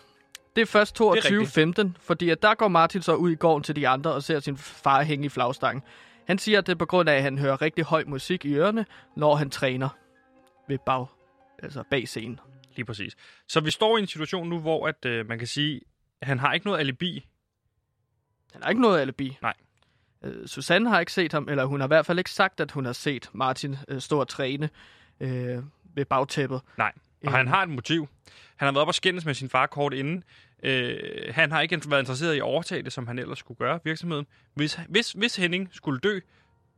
Det 0.55 0.61
er 0.61 0.65
først 0.65 0.97
Det 0.97 1.05
er 1.05 1.83
22.15, 1.83 1.89
fordi 2.01 2.29
at 2.29 2.41
der 2.41 2.55
går 2.55 2.67
Martin 2.67 3.01
så 3.01 3.15
ud 3.15 3.31
i 3.31 3.35
gården 3.35 3.63
til 3.63 3.75
de 3.75 3.87
andre 3.87 4.13
og 4.13 4.23
ser 4.23 4.39
sin 4.39 4.57
far 4.57 5.03
hænge 5.03 5.25
i 5.25 5.29
flagstangen. 5.29 5.83
Han 6.27 6.37
siger, 6.37 6.57
at 6.57 6.67
det 6.67 6.73
er 6.73 6.77
på 6.77 6.85
grund 6.85 7.09
af, 7.09 7.15
at 7.15 7.23
han 7.23 7.37
hører 7.37 7.61
rigtig 7.61 7.85
høj 7.85 8.03
musik 8.07 8.45
i 8.45 8.55
ørerne, 8.55 8.85
når 9.15 9.35
han 9.35 9.49
træner 9.49 9.89
ved 10.67 10.77
bag, 10.85 11.05
altså 11.63 11.83
bag 11.91 12.07
scenen. 12.07 12.39
Lige 12.75 12.85
præcis. 12.85 13.15
Så 13.47 13.59
vi 13.59 13.71
står 13.71 13.97
i 13.97 14.01
en 14.01 14.07
situation 14.07 14.49
nu, 14.49 14.59
hvor 14.59 14.87
at, 14.87 15.05
øh, 15.05 15.27
man 15.27 15.37
kan 15.37 15.47
sige, 15.47 15.81
at 16.21 16.27
han 16.27 16.39
har 16.39 16.53
ikke 16.53 16.65
noget 16.65 16.79
alibi. 16.79 17.27
Han 18.53 18.63
har 18.63 18.69
ikke 18.69 18.81
noget 18.81 19.01
alibi. 19.01 19.37
Nej. 19.41 19.53
Øh, 20.23 20.47
Susanne 20.47 20.89
har 20.89 20.99
ikke 20.99 21.11
set 21.13 21.31
ham, 21.31 21.49
eller 21.49 21.65
hun 21.65 21.79
har 21.79 21.87
i 21.87 21.93
hvert 21.93 22.05
fald 22.05 22.17
ikke 22.17 22.31
sagt, 22.31 22.59
at 22.59 22.71
hun 22.71 22.85
har 22.85 22.93
set 22.93 23.29
Martin 23.33 23.77
øh, 23.87 24.01
stå 24.01 24.19
og 24.19 24.27
træne 24.27 24.69
øh, 25.19 25.63
ved 25.95 26.05
bagtæppet. 26.05 26.61
Nej. 26.77 26.91
Og 27.23 27.27
Øh. 27.27 27.33
han 27.33 27.47
har 27.47 27.63
et 27.63 27.69
motiv. 27.69 28.07
Han 28.55 28.65
har 28.65 28.71
været 28.71 28.81
op 28.81 28.87
og 28.87 28.95
skændes 28.95 29.25
med 29.25 29.33
sin 29.33 29.49
far 29.49 29.65
kort 29.65 29.93
inden. 29.93 30.23
Øh, 30.63 30.99
han 31.29 31.51
har 31.51 31.61
ikke 31.61 31.81
været 31.87 32.01
interesseret 32.01 32.33
i 32.33 32.37
at 32.37 32.43
overtage 32.43 32.83
det, 32.83 32.93
som 32.93 33.07
han 33.07 33.19
ellers 33.19 33.39
skulle 33.39 33.57
gøre, 33.57 33.79
virksomheden. 33.83 34.27
Hvis, 34.53 34.79
hvis, 34.89 35.11
hvis 35.11 35.35
Henning 35.35 35.69
skulle 35.71 35.99
dø, 35.99 36.19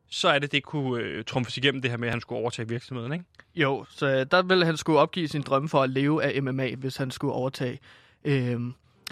så 0.09 0.27
er 0.29 0.39
det, 0.39 0.51
det 0.51 0.63
kunne 0.63 1.03
øh, 1.03 1.23
trumfes 1.23 1.57
igennem 1.57 1.81
det 1.81 1.91
her 1.91 1.97
med, 1.97 2.07
at 2.07 2.11
han 2.13 2.21
skulle 2.21 2.39
overtage 2.39 2.67
virksomheden, 2.67 3.13
ikke? 3.13 3.25
Jo, 3.55 3.85
så 3.89 4.07
øh, 4.07 4.25
der 4.31 4.41
ville 4.41 4.65
han 4.65 4.77
skulle 4.77 4.99
opgive 4.99 5.27
sin 5.27 5.41
drømme 5.41 5.69
for 5.69 5.81
at 5.83 5.89
leve 5.89 6.23
af 6.23 6.43
MMA, 6.43 6.75
hvis 6.75 6.97
han 6.97 7.11
skulle 7.11 7.33
overtage 7.33 7.79
øh, 8.25 8.59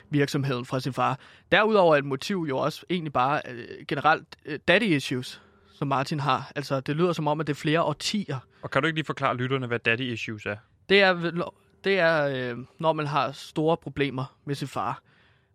virksomheden 0.10 0.66
fra 0.66 0.80
sin 0.80 0.94
far. 0.94 1.20
Derudover 1.52 1.96
er 1.96 2.00
et 2.00 2.06
motiv 2.06 2.46
jo 2.50 2.58
også 2.58 2.86
egentlig 2.90 3.14
bare 3.14 3.42
øh, 3.50 3.86
generelt 3.88 4.28
øh, 4.46 4.60
daddy 4.68 4.84
issues, 4.84 5.42
som 5.74 5.88
Martin 5.88 6.20
har. 6.20 6.52
Altså, 6.56 6.80
det 6.80 6.96
lyder 6.96 7.14
som 7.14 7.28
om, 7.28 7.40
at 7.40 7.48
det 7.48 7.54
er 7.54 7.58
flere 7.58 7.82
årtier. 7.84 8.38
Og 8.62 8.72
kan 8.72 8.82
du 8.82 8.86
ikke 8.88 8.98
lige 8.98 9.06
forklare 9.06 9.36
lytterne, 9.38 9.68
hvad 9.68 9.80
daddy 9.80 10.02
issues 10.02 10.46
er? 10.46 10.56
Det 10.90 11.02
er, 11.02 11.14
vel- 11.14 11.44
det 11.84 12.00
er 12.00 12.52
øh, 12.52 12.58
når 12.80 12.94
man 12.94 13.08
har 13.08 13.32
store 13.32 13.78
problemer 13.78 14.36
med 14.46 14.56
sin 14.56 14.68
far. 14.68 15.02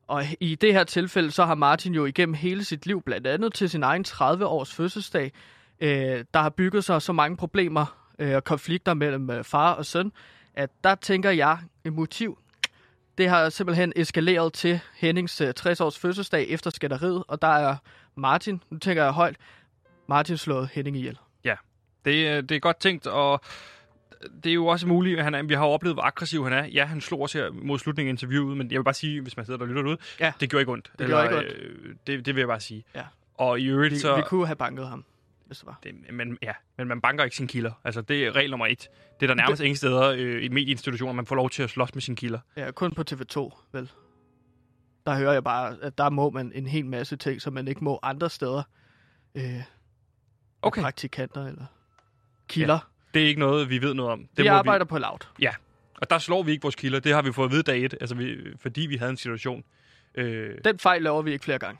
Og 0.06 0.24
i 0.40 0.54
det 0.54 0.72
her 0.72 0.84
tilfælde, 0.84 1.30
så 1.30 1.44
har 1.44 1.54
Martin 1.54 1.94
jo 1.94 2.04
igennem 2.04 2.34
hele 2.34 2.64
sit 2.64 2.86
liv, 2.86 3.02
blandt 3.02 3.26
andet 3.26 3.54
til 3.54 3.70
sin 3.70 3.82
egen 3.82 4.04
30-års 4.08 4.74
fødselsdag, 4.74 5.32
øh, 5.80 6.24
der 6.34 6.40
har 6.40 6.50
bygget 6.50 6.84
sig 6.84 7.02
så 7.02 7.12
mange 7.12 7.36
problemer 7.36 8.06
øh, 8.18 8.34
og 8.36 8.44
konflikter 8.44 8.94
mellem 8.94 9.30
øh, 9.30 9.44
far 9.44 9.72
og 9.72 9.86
søn, 9.86 10.12
at 10.54 10.70
der 10.84 10.94
tænker 10.94 11.30
jeg, 11.30 11.58
et 11.84 11.92
motiv, 11.92 12.38
det 13.18 13.28
har 13.28 13.48
simpelthen 13.48 13.92
eskaleret 13.96 14.52
til 14.52 14.80
Hennings 14.96 15.40
øh, 15.40 15.54
60-års 15.60 15.98
fødselsdag 15.98 16.48
efter 16.48 16.70
skænderiet, 16.70 17.24
og 17.28 17.42
der 17.42 17.48
er 17.48 17.76
Martin, 18.14 18.62
nu 18.70 18.78
tænker 18.78 19.02
jeg 19.02 19.12
højt, 19.12 19.36
Martin 20.08 20.36
slået 20.36 20.68
Henning 20.72 20.96
ihjel. 20.96 21.18
Ja, 21.44 21.54
Det, 22.04 22.36
øh, 22.36 22.42
det 22.42 22.50
er 22.52 22.58
godt 22.58 22.80
tænkt, 22.80 23.06
og 23.06 23.40
det 24.44 24.50
er 24.50 24.54
jo 24.54 24.66
også 24.66 24.86
muligt, 24.86 25.18
at 25.18 25.24
han 25.24 25.34
er, 25.34 25.42
vi 25.42 25.54
har 25.54 25.64
jo 25.66 25.70
oplevet, 25.72 25.96
hvor 25.96 26.02
aggressiv 26.02 26.44
han 26.44 26.52
er. 26.52 26.64
Ja, 26.64 26.84
han 26.84 27.00
slog 27.00 27.22
os 27.22 27.32
her 27.32 27.50
mod 27.50 27.78
slutningen 27.78 28.08
af 28.08 28.12
interviewet, 28.12 28.56
men 28.56 28.70
jeg 28.70 28.78
vil 28.78 28.84
bare 28.84 28.94
sige, 28.94 29.20
hvis 29.20 29.36
man 29.36 29.46
sidder 29.46 29.58
der 29.58 29.64
og 29.64 29.68
lytter 29.68 29.82
derude, 29.82 29.98
Ja. 30.20 30.32
det 30.40 30.50
gjorde 30.50 30.60
ikke 30.62 30.72
ondt. 30.72 30.92
Det 30.98 31.06
gjorde 31.06 31.24
ikke 31.24 31.36
ondt. 31.38 31.48
Øh, 31.58 31.94
det, 32.06 32.26
det 32.26 32.34
vil 32.34 32.40
jeg 32.40 32.48
bare 32.48 32.60
sige. 32.60 32.84
Ja. 32.94 33.02
Og 33.34 33.60
i 33.60 33.66
øvrigt 33.66 33.94
Vi, 33.94 33.98
så... 33.98 34.16
vi 34.16 34.22
kunne 34.26 34.46
have 34.46 34.56
banket 34.56 34.88
ham, 34.88 35.04
hvis 35.46 35.58
det 35.58 35.66
var. 35.66 35.78
Det, 35.82 35.92
men, 36.12 36.38
ja, 36.42 36.52
men 36.78 36.88
man 36.88 37.00
banker 37.00 37.24
ikke 37.24 37.36
sine 37.36 37.48
kilder. 37.48 37.72
Altså, 37.84 38.00
det 38.00 38.26
er 38.26 38.36
regel 38.36 38.50
nummer 38.50 38.66
et. 38.66 38.88
Det 39.20 39.22
er 39.22 39.26
der 39.26 39.34
nærmest 39.34 39.62
ingen 39.62 39.76
steder 39.76 40.02
øh, 40.18 40.44
i 40.44 40.48
medieinstitutioner, 40.48 41.12
man 41.12 41.26
får 41.26 41.36
lov 41.36 41.50
til 41.50 41.62
at 41.62 41.70
slås 41.70 41.94
med 41.94 42.02
sine 42.02 42.16
kilder. 42.16 42.38
Ja, 42.56 42.70
kun 42.70 42.92
på 42.92 43.04
TV2, 43.10 43.68
vel? 43.72 43.90
Der 45.06 45.16
hører 45.16 45.32
jeg 45.32 45.44
bare, 45.44 45.76
at 45.82 45.98
der 45.98 46.10
må 46.10 46.30
man 46.30 46.52
en 46.54 46.66
hel 46.66 46.86
masse 46.86 47.16
ting, 47.16 47.42
som 47.42 47.52
man 47.52 47.68
ikke 47.68 47.84
må 47.84 47.98
andre 48.02 48.30
steder. 48.30 48.62
Øh, 49.34 49.42
Okay. 50.62 50.80
Praktikanter 50.82 51.46
eller 51.46 51.64
kilder. 52.48 52.78
Det 53.16 53.24
er 53.24 53.28
ikke 53.28 53.40
noget, 53.40 53.70
vi 53.70 53.82
ved 53.82 53.94
noget 53.94 54.12
om. 54.12 54.18
Det 54.18 54.38
Ja. 54.38 54.42
Vi 54.42 54.48
arbejder 54.48 54.84
på 54.84 54.98
laut. 54.98 55.28
Vi, 55.38 55.48
og 56.00 56.10
der 56.10 56.18
slår 56.18 56.42
vi 56.42 56.52
ikke 56.52 56.62
vores 56.62 56.74
kilder. 56.74 57.00
Det 57.00 57.14
har 57.14 57.22
vi 57.22 57.32
fået 57.32 57.46
at 57.46 57.52
vide 57.52 57.62
dag 57.62 57.84
et, 57.84 57.94
altså 58.00 58.14
vi, 58.14 58.36
fordi 58.60 58.80
vi 58.80 58.96
havde 58.96 59.10
en 59.10 59.16
situation. 59.16 59.64
Øh, 60.14 60.50
Den 60.64 60.78
fejl 60.78 61.02
laver 61.02 61.22
vi 61.22 61.32
ikke 61.32 61.44
flere 61.44 61.58
gange. 61.58 61.78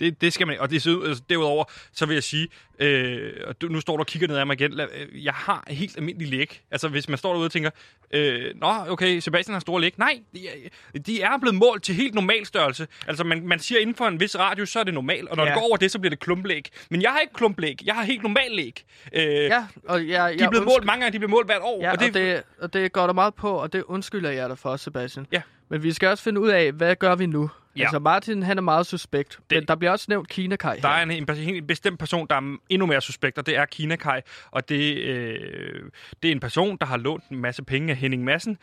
Det, 0.00 0.20
det 0.20 0.32
skal 0.32 0.46
man 0.46 0.60
Og 0.60 0.70
det, 0.70 0.86
altså, 0.86 1.22
derudover, 1.30 1.64
så 1.92 2.06
vil 2.06 2.14
jeg 2.14 2.22
sige, 2.22 2.48
øh, 2.78 3.32
og 3.46 3.60
du, 3.60 3.68
nu 3.68 3.80
står 3.80 3.96
du 3.96 4.00
og 4.00 4.06
kigger 4.06 4.28
ned 4.28 4.36
ad 4.36 4.44
mig 4.44 4.60
igen, 4.60 4.80
øh, 4.80 5.24
jeg 5.24 5.32
har 5.32 5.64
helt 5.68 5.96
almindelig 5.96 6.28
læg. 6.28 6.60
Altså 6.70 6.88
hvis 6.88 7.08
man 7.08 7.18
står 7.18 7.32
derude 7.32 7.46
og 7.46 7.52
tænker, 7.52 7.70
øh, 8.10 8.44
nå 8.54 8.72
okay, 8.88 9.18
Sebastian 9.18 9.52
har 9.52 9.60
store 9.60 9.80
læg. 9.80 9.94
Nej, 9.96 10.20
de 10.34 10.48
er, 10.48 10.98
de 10.98 11.22
er 11.22 11.38
blevet 11.38 11.54
målt 11.54 11.82
til 11.82 11.94
helt 11.94 12.14
normal 12.14 12.46
størrelse. 12.46 12.86
Altså 13.06 13.24
man, 13.24 13.46
man 13.46 13.58
siger 13.58 13.78
inden 13.80 13.96
for 13.96 14.04
en 14.06 14.20
vis 14.20 14.38
radius, 14.38 14.68
så 14.68 14.80
er 14.80 14.84
det 14.84 14.94
normalt, 14.94 15.28
og 15.28 15.36
når 15.36 15.44
ja. 15.44 15.50
Det 15.50 15.58
går 15.58 15.66
over 15.68 15.76
det, 15.76 15.90
så 15.90 15.98
bliver 15.98 16.10
det 16.10 16.20
klumplæg. 16.20 16.68
Men 16.90 17.02
jeg 17.02 17.10
har 17.10 17.18
ikke 17.18 17.34
klumplæg, 17.34 17.86
jeg 17.86 17.94
har 17.94 18.02
helt 18.02 18.22
normal 18.22 18.50
læg. 18.52 18.84
Øh, 19.12 19.22
ja, 19.24 19.66
og 19.84 20.08
jeg, 20.08 20.34
de 20.38 20.44
er 20.44 20.50
blevet 20.50 20.66
målt 20.66 20.84
mange 20.84 21.00
gange, 21.00 21.12
de 21.12 21.18
bliver 21.18 21.30
målt 21.30 21.46
hvert 21.46 21.62
år. 21.62 21.82
Ja, 21.82 21.92
og 21.92 22.00
det, 22.00 22.08
og 22.08 22.14
det, 22.14 22.42
og 22.58 22.72
det 22.72 22.92
går 22.92 23.06
der 23.06 23.14
meget 23.14 23.34
på, 23.34 23.50
og 23.50 23.72
det 23.72 23.82
undskylder 23.82 24.30
jeg 24.30 24.48
dig 24.48 24.58
for, 24.58 24.76
Sebastian. 24.76 25.26
Ja. 25.32 25.42
Men 25.68 25.82
vi 25.82 25.92
skal 25.92 26.08
også 26.08 26.24
finde 26.24 26.40
ud 26.40 26.48
af, 26.48 26.72
hvad 26.72 26.96
gør 26.96 27.16
vi 27.16 27.26
nu? 27.26 27.50
Ja. 27.76 27.82
Altså 27.82 27.98
Martin, 27.98 28.42
han 28.42 28.58
er 28.58 28.62
meget 28.62 28.86
suspekt, 28.86 29.40
det... 29.50 29.56
men 29.56 29.68
der 29.68 29.74
bliver 29.74 29.90
også 29.90 30.06
nævnt 30.08 30.28
Kina 30.28 30.56
Kai 30.56 30.80
Der 30.80 30.88
er 30.88 31.02
en, 31.02 31.10
en, 31.10 31.28
en, 31.30 31.66
bestemt 31.66 31.98
person, 31.98 32.26
der 32.30 32.36
er 32.36 32.56
endnu 32.68 32.86
mere 32.86 33.00
suspekt, 33.00 33.38
og 33.38 33.46
det 33.46 33.56
er 33.56 33.64
Kina 33.64 33.96
Kai. 33.96 34.20
Og 34.50 34.68
det, 34.68 34.96
øh, 34.96 35.90
det 36.22 36.28
er 36.28 36.32
en 36.32 36.40
person, 36.40 36.76
der 36.76 36.86
har 36.86 36.96
lånt 36.96 37.24
en 37.28 37.38
masse 37.38 37.64
penge 37.64 37.90
af 37.90 37.96
Henning 37.96 38.24
Madsen. 38.24 38.58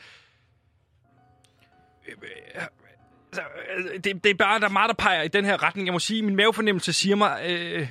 Øh, 2.08 2.16
øh, 2.58 2.64
øh, 3.78 4.04
Det, 4.04 4.24
det 4.24 4.30
er 4.30 4.34
bare, 4.34 4.60
der 4.60 4.66
er 4.66 4.70
meget, 4.70 4.90
der 4.90 4.96
peger 4.96 5.22
i 5.22 5.28
den 5.28 5.46
her 5.46 5.64
retning. 5.64 5.86
Jeg 5.88 5.94
må 5.94 6.00
sige, 6.00 6.22
min 6.22 6.36
mavefornemmelse 6.36 6.94
siger 6.94 7.16
mig, 7.16 7.42
øh, 7.50 7.88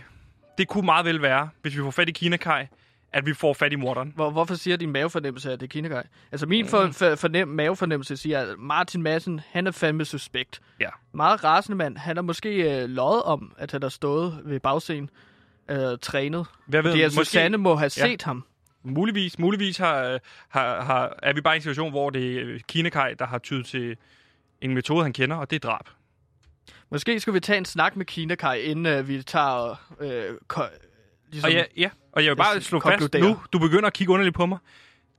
det 0.59 0.69
kunne 0.69 0.85
meget 0.85 1.07
vel 1.07 1.23
være, 1.23 1.49
hvis 1.63 1.77
vi 1.77 1.81
får 1.81 1.91
fat 1.91 2.09
i 2.09 2.13
Kina 2.13 2.37
Kai, 2.37 2.67
at 3.13 3.27
vi 3.27 3.35
får 3.35 3.53
fat 3.53 3.73
i 3.73 3.77
morderen. 3.77 4.13
Hvor, 4.15 4.31
hvorfor 4.31 4.55
siger 4.55 4.77
din 4.77 4.93
mavefornemmelse, 4.93 5.53
at 5.53 5.61
det 5.61 5.77
er 5.77 5.89
Kai? 5.89 6.03
Altså 6.33 6.47
min 6.47 6.67
for, 6.69 6.89
for, 6.93 7.15
fornem, 7.15 7.49
mavefornemmelse 7.49 8.17
siger, 8.17 8.41
at 8.41 8.59
Martin 8.59 9.03
Madsen, 9.03 9.41
han 9.51 9.67
er 9.67 9.71
fandme 9.71 10.05
suspekt. 10.05 10.61
Ja. 10.81 10.89
Meget 11.13 11.45
rasende 11.45 11.77
mand. 11.77 11.97
Han 11.97 12.17
har 12.17 12.23
måske 12.23 12.81
øh, 12.83 12.89
løjet 12.89 13.23
om, 13.23 13.53
at 13.59 13.73
han 13.73 13.83
har 13.83 13.89
stået 13.89 14.41
ved 14.45 14.61
bagscenen 14.61 15.11
øh, 15.71 15.99
trænet. 16.03 16.47
Hvad 16.67 16.83
ved 16.83 16.91
Fordi 16.91 17.03
at 17.03 17.11
måske- 17.11 17.25
Susanne 17.25 17.57
må 17.57 17.75
have 17.75 17.91
Ja. 17.97 18.07
set 18.07 18.23
ham. 18.23 18.45
Muligvis, 18.83 19.39
muligvis 19.39 19.77
har, 19.77 20.19
har, 20.49 20.83
har, 20.83 21.19
er 21.23 21.33
vi 21.33 21.41
bare 21.41 21.55
i 21.55 21.57
en 21.57 21.63
situation, 21.63 21.91
hvor 21.91 22.11
det 22.11 22.37
er 22.37 22.59
Kina 22.69 22.89
Kai, 22.89 23.15
der 23.19 23.27
har 23.27 23.39
tydet 23.39 23.67
til 23.67 23.97
en 24.61 24.75
metode, 24.75 25.03
han 25.03 25.13
kender, 25.13 25.37
og 25.37 25.51
det 25.51 25.57
er 25.65 25.69
drab. 25.69 25.85
Måske 26.91 27.21
skulle 27.21 27.35
vi 27.35 27.41
tage 27.41 27.59
en 27.59 27.65
snak 27.65 27.97
med 27.97 28.07
Kina 28.07 28.35
Kai, 28.35 28.61
inden 28.63 28.87
øh, 28.87 29.09
vi 29.09 29.23
tager... 29.23 29.95
Øh, 30.01 30.35
ligesom, 31.31 31.49
Og 31.49 31.53
ja, 31.53 31.65
ja, 31.77 31.91
og 32.13 32.25
jeg 32.25 32.31
vil 32.31 32.37
bare 32.37 32.49
Jeg 32.55 32.63
slå 32.63 32.81
fast 32.81 33.15
nu, 33.15 33.39
du 33.53 33.59
begynder 33.59 33.87
at 33.87 33.93
kigge 33.93 34.13
underligt 34.13 34.37
på 34.37 34.47
mig. 34.47 34.59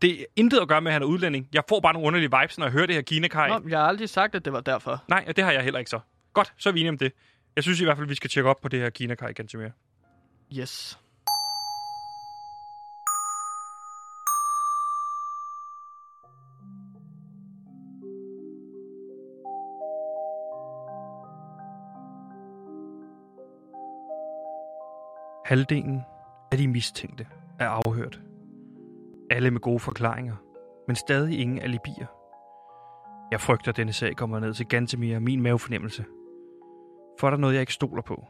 Det 0.01 0.21
er 0.21 0.25
intet 0.35 0.59
at 0.59 0.67
gøre 0.67 0.81
med, 0.81 0.91
at 0.91 0.93
han 0.93 1.01
er 1.01 1.05
udlænding. 1.05 1.49
Jeg 1.53 1.63
får 1.69 1.79
bare 1.79 1.93
nogle 1.93 2.07
underlige 2.07 2.31
vibes, 2.41 2.57
når 2.57 2.65
jeg 2.65 2.73
hører 2.73 2.85
det 2.85 2.95
her 2.95 3.01
Kina 3.01 3.27
Kai. 3.27 3.49
Nå, 3.49 3.61
jeg 3.69 3.79
har 3.79 3.87
aldrig 3.87 4.09
sagt, 4.09 4.35
at 4.35 4.45
det 4.45 4.53
var 4.53 4.61
derfor. 4.61 5.03
Nej, 5.07 5.25
og 5.27 5.35
det 5.35 5.43
har 5.43 5.51
jeg 5.51 5.63
heller 5.63 5.79
ikke 5.79 5.89
så. 5.89 5.99
Godt, 6.33 6.53
så 6.57 6.69
er 6.69 6.73
vi 6.73 6.79
enige 6.79 6.89
om 6.89 6.97
det. 6.97 7.11
Jeg 7.55 7.63
synes 7.63 7.81
i 7.81 7.83
hvert 7.83 7.97
fald, 7.97 8.07
vi 8.07 8.15
skal 8.15 8.29
tjekke 8.29 8.49
op 8.49 8.61
på 8.61 8.67
det 8.67 8.79
her 8.79 8.89
Kina 8.89 9.15
Kai 9.15 9.33
ganske 9.33 9.57
mere. 9.57 9.71
Yes. 10.57 10.99
Halvdelen 25.47 26.01
af 26.51 26.57
de 26.57 26.67
mistænkte 26.67 27.27
er 27.59 27.69
afhørt. 27.69 28.21
Alle 29.29 29.51
med 29.51 29.61
gode 29.61 29.79
forklaringer, 29.79 30.35
men 30.87 30.95
stadig 30.95 31.39
ingen 31.39 31.59
alibier. 31.59 32.07
Jeg 33.31 33.41
frygter, 33.41 33.71
at 33.71 33.77
denne 33.77 33.93
sag 33.93 34.15
kommer 34.15 34.39
ned 34.39 34.53
til 34.53 34.67
Gantemir 34.67 35.15
og 35.15 35.21
min 35.21 35.41
mavefornemmelse. 35.41 36.05
For 37.19 37.27
er 37.27 37.31
der 37.31 37.37
noget, 37.37 37.53
jeg 37.53 37.61
ikke 37.61 37.73
stoler 37.73 38.01
på, 38.01 38.25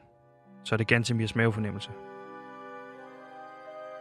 så 0.64 0.76
er 0.76 0.78
det 0.78 0.88
Gantemirs 0.88 1.36
mavefornemmelse. 1.36 1.92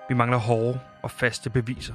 Vi 0.09 0.14
mangler 0.14 0.39
hårde 0.39 0.81
og 1.03 1.11
faste 1.11 1.51
beviser. 1.51 1.95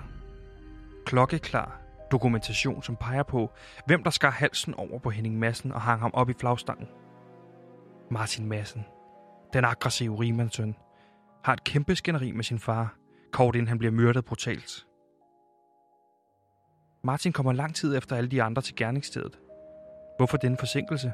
Klokkeklar 1.05 1.81
dokumentation, 2.11 2.83
som 2.83 2.95
peger 2.95 3.23
på, 3.23 3.51
hvem 3.85 4.03
der 4.03 4.09
skar 4.09 4.31
halsen 4.31 4.73
over 4.73 4.99
på 4.99 5.09
Henning 5.09 5.39
Madsen 5.39 5.71
og 5.71 5.81
hang 5.81 6.01
ham 6.01 6.11
op 6.13 6.29
i 6.29 6.33
flagstangen. 6.33 6.87
Martin 8.11 8.45
Madsen, 8.45 8.85
den 9.53 9.65
aggressive 9.65 10.19
rimandsøn, 10.19 10.75
har 11.43 11.53
et 11.53 11.63
kæmpe 11.63 11.95
skænderi 11.95 12.31
med 12.31 12.43
sin 12.43 12.59
far, 12.59 12.95
kort 13.31 13.55
inden 13.55 13.67
han 13.67 13.77
bliver 13.77 13.91
myrdet 13.91 14.25
brutalt. 14.25 14.87
Martin 17.03 17.33
kommer 17.33 17.53
lang 17.53 17.75
tid 17.75 17.97
efter 17.97 18.15
alle 18.15 18.29
de 18.29 18.43
andre 18.43 18.61
til 18.61 18.75
gerningsstedet. 18.75 19.39
Hvorfor 20.17 20.37
denne 20.37 20.57
forsinkelse? 20.57 21.13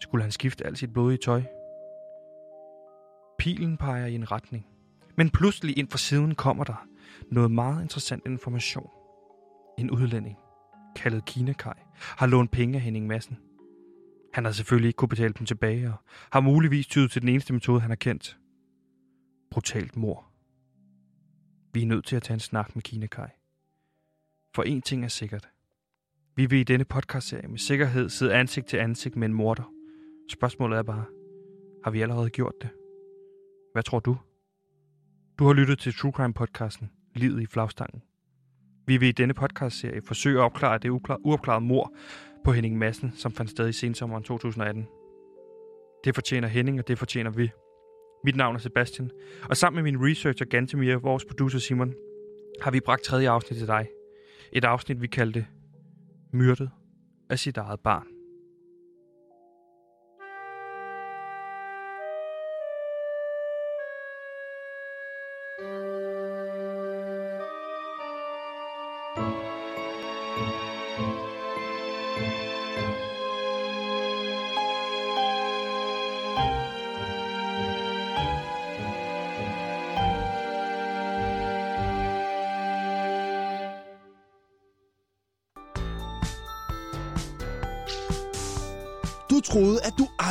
Skulle 0.00 0.22
han 0.22 0.32
skifte 0.32 0.66
alt 0.66 0.78
sit 0.78 0.92
blodige 0.92 1.18
tøj? 1.18 1.42
Pilen 3.38 3.76
peger 3.76 4.06
i 4.06 4.14
en 4.14 4.32
retning. 4.32 4.66
Men 5.16 5.30
pludselig 5.30 5.78
ind 5.78 5.90
fra 5.90 5.98
siden 5.98 6.34
kommer 6.34 6.64
der 6.64 6.86
noget 7.30 7.50
meget 7.50 7.82
interessant 7.82 8.26
information. 8.26 8.90
En 9.78 9.90
udlænding, 9.90 10.38
kaldet 10.96 11.24
Kinakaj, 11.24 11.74
har 11.98 12.26
lånt 12.26 12.50
penge 12.50 12.74
af 12.74 12.80
Henning 12.80 13.06
Madsen. 13.06 13.38
Han 14.32 14.44
har 14.44 14.52
selvfølgelig 14.52 14.88
ikke 14.88 14.96
kunne 14.96 15.08
betale 15.08 15.34
dem 15.38 15.46
tilbage, 15.46 15.88
og 15.88 15.94
har 16.32 16.40
muligvis 16.40 16.86
tydet 16.86 17.10
til 17.10 17.22
den 17.22 17.28
eneste 17.28 17.52
metode, 17.52 17.80
han 17.80 17.90
har 17.90 17.96
kendt. 17.96 18.38
Brutalt 19.50 19.96
mor. 19.96 20.28
Vi 21.72 21.82
er 21.82 21.86
nødt 21.86 22.04
til 22.04 22.16
at 22.16 22.22
tage 22.22 22.34
en 22.34 22.40
snak 22.40 22.74
med 22.74 22.82
Kinakaj. 22.82 23.30
For 24.54 24.62
en 24.62 24.82
ting 24.82 25.04
er 25.04 25.08
sikkert. 25.08 25.48
Vi 26.36 26.46
vil 26.46 26.58
i 26.58 26.64
denne 26.64 26.84
podcastserie 26.84 27.48
med 27.48 27.58
sikkerhed 27.58 28.08
sidde 28.08 28.34
ansigt 28.34 28.66
til 28.66 28.76
ansigt 28.76 29.16
med 29.16 29.28
en 29.28 29.34
morder. 29.34 29.72
Spørgsmålet 30.32 30.78
er 30.78 30.82
bare, 30.82 31.04
har 31.84 31.90
vi 31.90 32.00
allerede 32.00 32.30
gjort 32.30 32.54
det? 32.62 32.70
Hvad 33.72 33.82
tror 33.82 34.00
du? 34.00 34.16
Du 35.38 35.44
har 35.44 35.52
lyttet 35.52 35.78
til 35.78 35.94
True 35.94 36.12
Crime 36.12 36.34
podcasten 36.34 36.90
Livet 37.14 37.42
i 37.42 37.46
flagstangen. 37.46 38.02
Vi 38.86 38.96
vil 38.96 39.08
i 39.08 39.12
denne 39.12 39.34
podcastserie 39.34 40.02
forsøge 40.02 40.38
at 40.38 40.44
opklare 40.44 40.78
det 40.78 40.88
uopklarede 41.24 41.64
mor 41.64 41.94
på 42.44 42.52
Henning 42.52 42.78
Madsen, 42.78 43.12
som 43.16 43.32
fandt 43.32 43.50
sted 43.50 43.68
i 43.68 43.72
sensommeren 43.72 44.22
2018. 44.22 44.86
Det 46.04 46.14
fortjener 46.14 46.48
Henning, 46.48 46.78
og 46.78 46.88
det 46.88 46.98
fortjener 46.98 47.30
vi. 47.30 47.50
Mit 48.24 48.36
navn 48.36 48.54
er 48.54 48.60
Sebastian, 48.60 49.10
og 49.50 49.56
sammen 49.56 49.84
med 49.84 49.92
min 49.92 50.10
researcher 50.10 50.46
Gantemir 50.46 50.96
vores 50.96 51.24
producer 51.24 51.58
Simon, 51.58 51.94
har 52.62 52.70
vi 52.70 52.80
bragt 52.80 53.02
tredje 53.02 53.30
afsnit 53.30 53.58
til 53.58 53.66
dig. 53.66 53.88
Et 54.52 54.64
afsnit, 54.64 55.02
vi 55.02 55.06
kaldte 55.06 55.46
Myrdet 56.32 56.70
af 57.30 57.38
sit 57.38 57.56
eget 57.56 57.80
barn. 57.80 58.17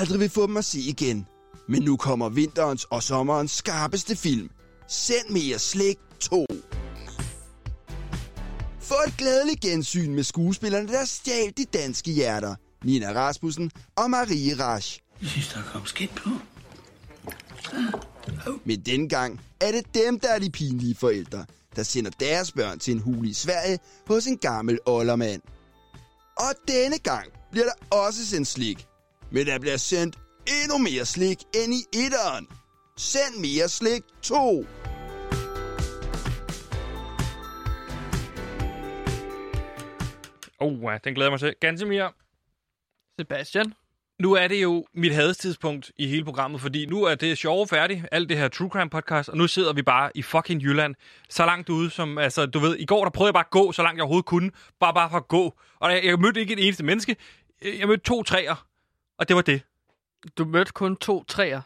Aldrig 0.07 0.19
ville 0.19 0.33
få 0.33 0.47
dem 0.47 0.57
at 0.57 0.65
se 0.65 0.79
igen. 0.79 1.27
Men 1.69 1.81
nu 1.81 1.97
kommer 1.97 2.29
vinterens 2.29 2.83
og 2.83 3.03
sommerens 3.03 3.51
skarpeste 3.51 4.15
film. 4.15 4.49
Send 4.87 5.29
mere 5.29 5.59
slik 5.59 5.97
2. 6.19 6.45
Få 8.79 8.95
et 9.07 9.17
glædeligt 9.17 9.61
gensyn 9.61 10.13
med 10.15 10.23
skuespillerne, 10.23 10.87
der 10.87 11.05
stjal 11.05 11.53
de 11.57 11.65
danske 11.65 12.11
hjerter. 12.11 12.55
Nina 12.83 13.13
Rasmussen 13.13 13.71
og 13.95 14.09
Marie 14.09 14.55
Rasch. 14.59 14.99
Jeg 15.21 15.29
synes, 15.29 15.47
der 15.47 15.61
kom 15.73 15.85
skidt 15.85 16.15
på. 16.15 16.29
Men 18.65 18.81
dengang 18.81 19.41
er 19.61 19.71
det 19.71 19.83
dem, 19.93 20.19
der 20.19 20.29
er 20.29 20.39
de 20.39 20.49
pinlige 20.49 20.95
forældre, 20.95 21.45
der 21.75 21.83
sender 21.83 22.11
deres 22.19 22.51
børn 22.51 22.79
til 22.79 22.93
en 22.93 22.99
hul 22.99 23.27
i 23.27 23.33
Sverige 23.33 23.79
hos 24.07 24.25
en 24.25 24.37
gammel 24.37 24.79
oldermand. 24.85 25.41
Og 26.37 26.53
denne 26.67 26.97
gang 26.97 27.27
bliver 27.51 27.65
der 27.65 27.97
også 27.97 28.25
sendt 28.25 28.47
slik. 28.47 28.87
Men 29.31 29.45
der 29.45 29.59
bliver 29.59 29.77
sendt 29.77 30.15
endnu 30.63 30.77
mere 30.77 31.05
slik 31.05 31.37
end 31.55 31.73
i 31.73 31.97
etteren. 32.05 32.47
Send 32.97 33.35
mere 33.39 33.69
slik 33.69 34.03
2. 34.21 34.65
Oh, 40.59 40.93
den 41.03 41.13
glæder 41.13 41.23
jeg 41.23 41.31
mig 41.31 41.39
til. 41.39 41.55
Gantemir, 41.61 42.07
Sebastian? 43.19 43.73
nu 44.19 44.33
er 44.33 44.47
det 44.47 44.61
jo 44.61 44.85
mit 44.93 45.13
hadestidspunkt 45.13 45.91
i 45.97 46.07
hele 46.07 46.23
programmet, 46.23 46.61
fordi 46.61 46.85
nu 46.85 47.03
er 47.03 47.15
det 47.15 47.37
sjove 47.37 47.67
færdigt, 47.67 48.05
alt 48.11 48.29
det 48.29 48.37
her 48.37 48.47
True 48.47 48.69
Crime 48.69 48.89
podcast, 48.89 49.29
og 49.29 49.37
nu 49.37 49.47
sidder 49.47 49.73
vi 49.73 49.81
bare 49.81 50.11
i 50.15 50.21
fucking 50.21 50.61
Jylland, 50.61 50.95
så 51.29 51.45
langt 51.45 51.69
ude 51.69 51.89
som, 51.89 52.17
altså, 52.17 52.45
du 52.45 52.59
ved, 52.59 52.75
i 52.75 52.85
går 52.85 53.03
der 53.03 53.11
prøvede 53.11 53.27
jeg 53.27 53.33
bare 53.33 53.43
at 53.43 53.49
gå, 53.49 53.71
så 53.71 53.83
langt 53.83 53.97
jeg 53.97 54.03
overhovedet 54.03 54.25
kunne, 54.25 54.51
bare 54.79 54.93
bare 54.93 55.09
for 55.09 55.17
at 55.17 55.27
gå, 55.27 55.53
og 55.79 55.91
jeg, 55.91 56.05
jeg 56.05 56.19
mødte 56.19 56.39
ikke 56.39 56.53
et 56.53 56.65
eneste 56.65 56.83
menneske, 56.83 57.15
jeg 57.79 57.87
mødte 57.87 58.03
to 58.03 58.23
træer, 58.23 58.66
og 59.17 59.27
det 59.27 59.35
var 59.35 59.41
det. 59.41 59.61
Du 60.37 60.45
mødte 60.45 60.71
kun 60.71 60.95
to 60.95 61.23
træer. 61.23 61.61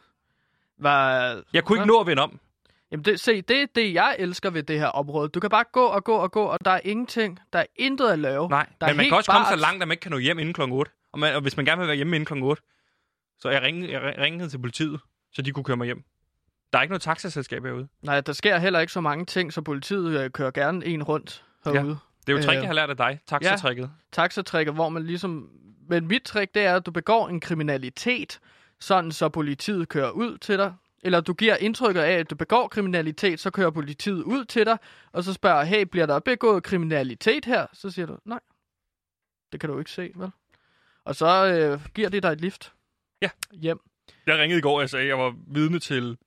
Var... 0.77 1.41
Jeg 1.53 1.63
kunne 1.63 1.77
ikke 1.77 1.87
nå 1.87 1.99
at 1.99 2.07
vende 2.07 2.23
om. 2.23 2.39
Jamen, 2.91 3.05
det, 3.05 3.19
se, 3.19 3.41
det 3.41 3.61
er 3.61 3.67
det, 3.75 3.93
jeg 3.93 4.15
elsker 4.19 4.49
ved 4.49 4.63
det 4.63 4.79
her 4.79 4.87
område. 4.87 5.29
Du 5.29 5.39
kan 5.39 5.49
bare 5.49 5.63
gå 5.71 5.85
og 5.85 6.03
gå 6.03 6.15
og 6.15 6.31
gå, 6.31 6.43
og 6.43 6.65
der 6.65 6.71
er 6.71 6.79
ingenting. 6.83 7.39
Der 7.53 7.59
er 7.59 7.65
intet 7.75 8.07
at 8.07 8.19
lave. 8.19 8.49
Nej, 8.49 8.69
der 8.81 8.87
er 8.87 8.91
men 8.91 8.97
man 8.97 9.05
kan 9.05 9.17
også 9.17 9.31
komme 9.31 9.47
så 9.47 9.55
langt, 9.55 9.81
at 9.81 9.87
man 9.87 9.93
ikke 9.93 10.01
kan 10.01 10.11
nå 10.11 10.17
hjem 10.17 10.39
inden 10.39 10.53
kl. 10.53 10.61
8. 10.61 10.91
Og, 11.11 11.19
man, 11.19 11.35
og 11.35 11.41
hvis 11.41 11.57
man 11.57 11.65
gerne 11.65 11.79
vil 11.79 11.87
være 11.87 11.95
hjemme 11.95 12.15
inden 12.15 12.25
kl. 12.25 12.43
8, 12.43 12.61
så 13.39 13.49
jeg 13.49 13.61
ringede, 13.61 13.91
jeg 13.91 14.15
ringede 14.17 14.49
til 14.49 14.57
politiet, 14.57 14.99
så 15.33 15.41
de 15.41 15.51
kunne 15.51 15.63
køre 15.63 15.77
mig 15.77 15.85
hjem. 15.85 16.03
Der 16.73 16.79
er 16.79 16.83
ikke 16.83 16.91
noget 16.91 17.01
taxaselskab 17.01 17.65
herude. 17.65 17.87
Nej, 18.01 18.21
der 18.21 18.33
sker 18.33 18.57
heller 18.57 18.79
ikke 18.79 18.93
så 18.93 19.01
mange 19.01 19.25
ting, 19.25 19.53
så 19.53 19.61
politiet 19.61 20.19
øh, 20.19 20.29
kører 20.29 20.51
gerne 20.51 20.85
en 20.85 21.03
rundt 21.03 21.45
herude. 21.63 21.97
Det 22.27 22.33
er 22.33 22.37
jo 22.37 22.43
trick, 22.43 22.57
Øh, 22.57 22.61
jeg 22.61 22.67
har 22.67 22.73
lært 22.73 22.89
af 22.89 22.97
dig. 22.97 23.19
Taxatricket. 23.27 23.91
Taxatrækket, 24.11 24.73
hvor 24.73 24.89
man 24.89 25.03
ligesom... 25.03 25.49
Men 25.89 26.07
mit 26.07 26.21
trick, 26.23 26.53
det 26.55 26.63
er, 26.63 26.75
at 26.75 26.85
du 26.85 26.91
begår 26.91 27.27
en 27.29 27.39
kriminalitet, 27.39 28.39
sådan 28.79 29.11
så 29.11 29.29
politiet 29.29 29.89
kører 29.89 30.09
ud 30.11 30.37
til 30.37 30.57
dig. 30.57 30.73
Eller 31.03 31.21
du 31.21 31.33
giver 31.33 31.55
indtrykket 31.55 32.01
af, 32.01 32.11
at 32.11 32.29
du 32.29 32.35
begår 32.35 32.67
kriminalitet, 32.67 33.39
så 33.39 33.49
kører 33.51 33.69
politiet 33.69 34.23
ud 34.23 34.45
til 34.45 34.65
dig, 34.65 34.77
og 35.11 35.23
så 35.23 35.33
spørger, 35.33 35.63
hey, 35.63 35.81
bliver 35.83 36.05
der 36.05 36.19
begået 36.19 36.63
kriminalitet 36.63 37.45
her? 37.45 37.67
Så 37.73 37.89
siger 37.89 38.05
du, 38.05 38.17
nej, 38.25 38.39
det 39.51 39.59
kan 39.59 39.69
du 39.69 39.79
ikke 39.79 39.91
se, 39.91 40.11
vel? 40.15 40.29
Og 41.05 41.15
så 41.15 41.45
øh, 41.45 41.87
giver 41.93 42.09
de 42.09 42.21
dig 42.21 42.31
et 42.31 42.41
lift 42.41 42.73
Ja. 43.21 43.29
hjem. 43.51 43.79
Jeg 44.25 44.37
ringede 44.39 44.59
i 44.59 44.61
går, 44.61 44.75
og 44.75 44.81
jeg 44.81 44.89
sagde, 44.89 45.03
at 45.03 45.09
jeg 45.09 45.17
var 45.17 45.35
vidne 45.47 45.79
til 45.79 46.17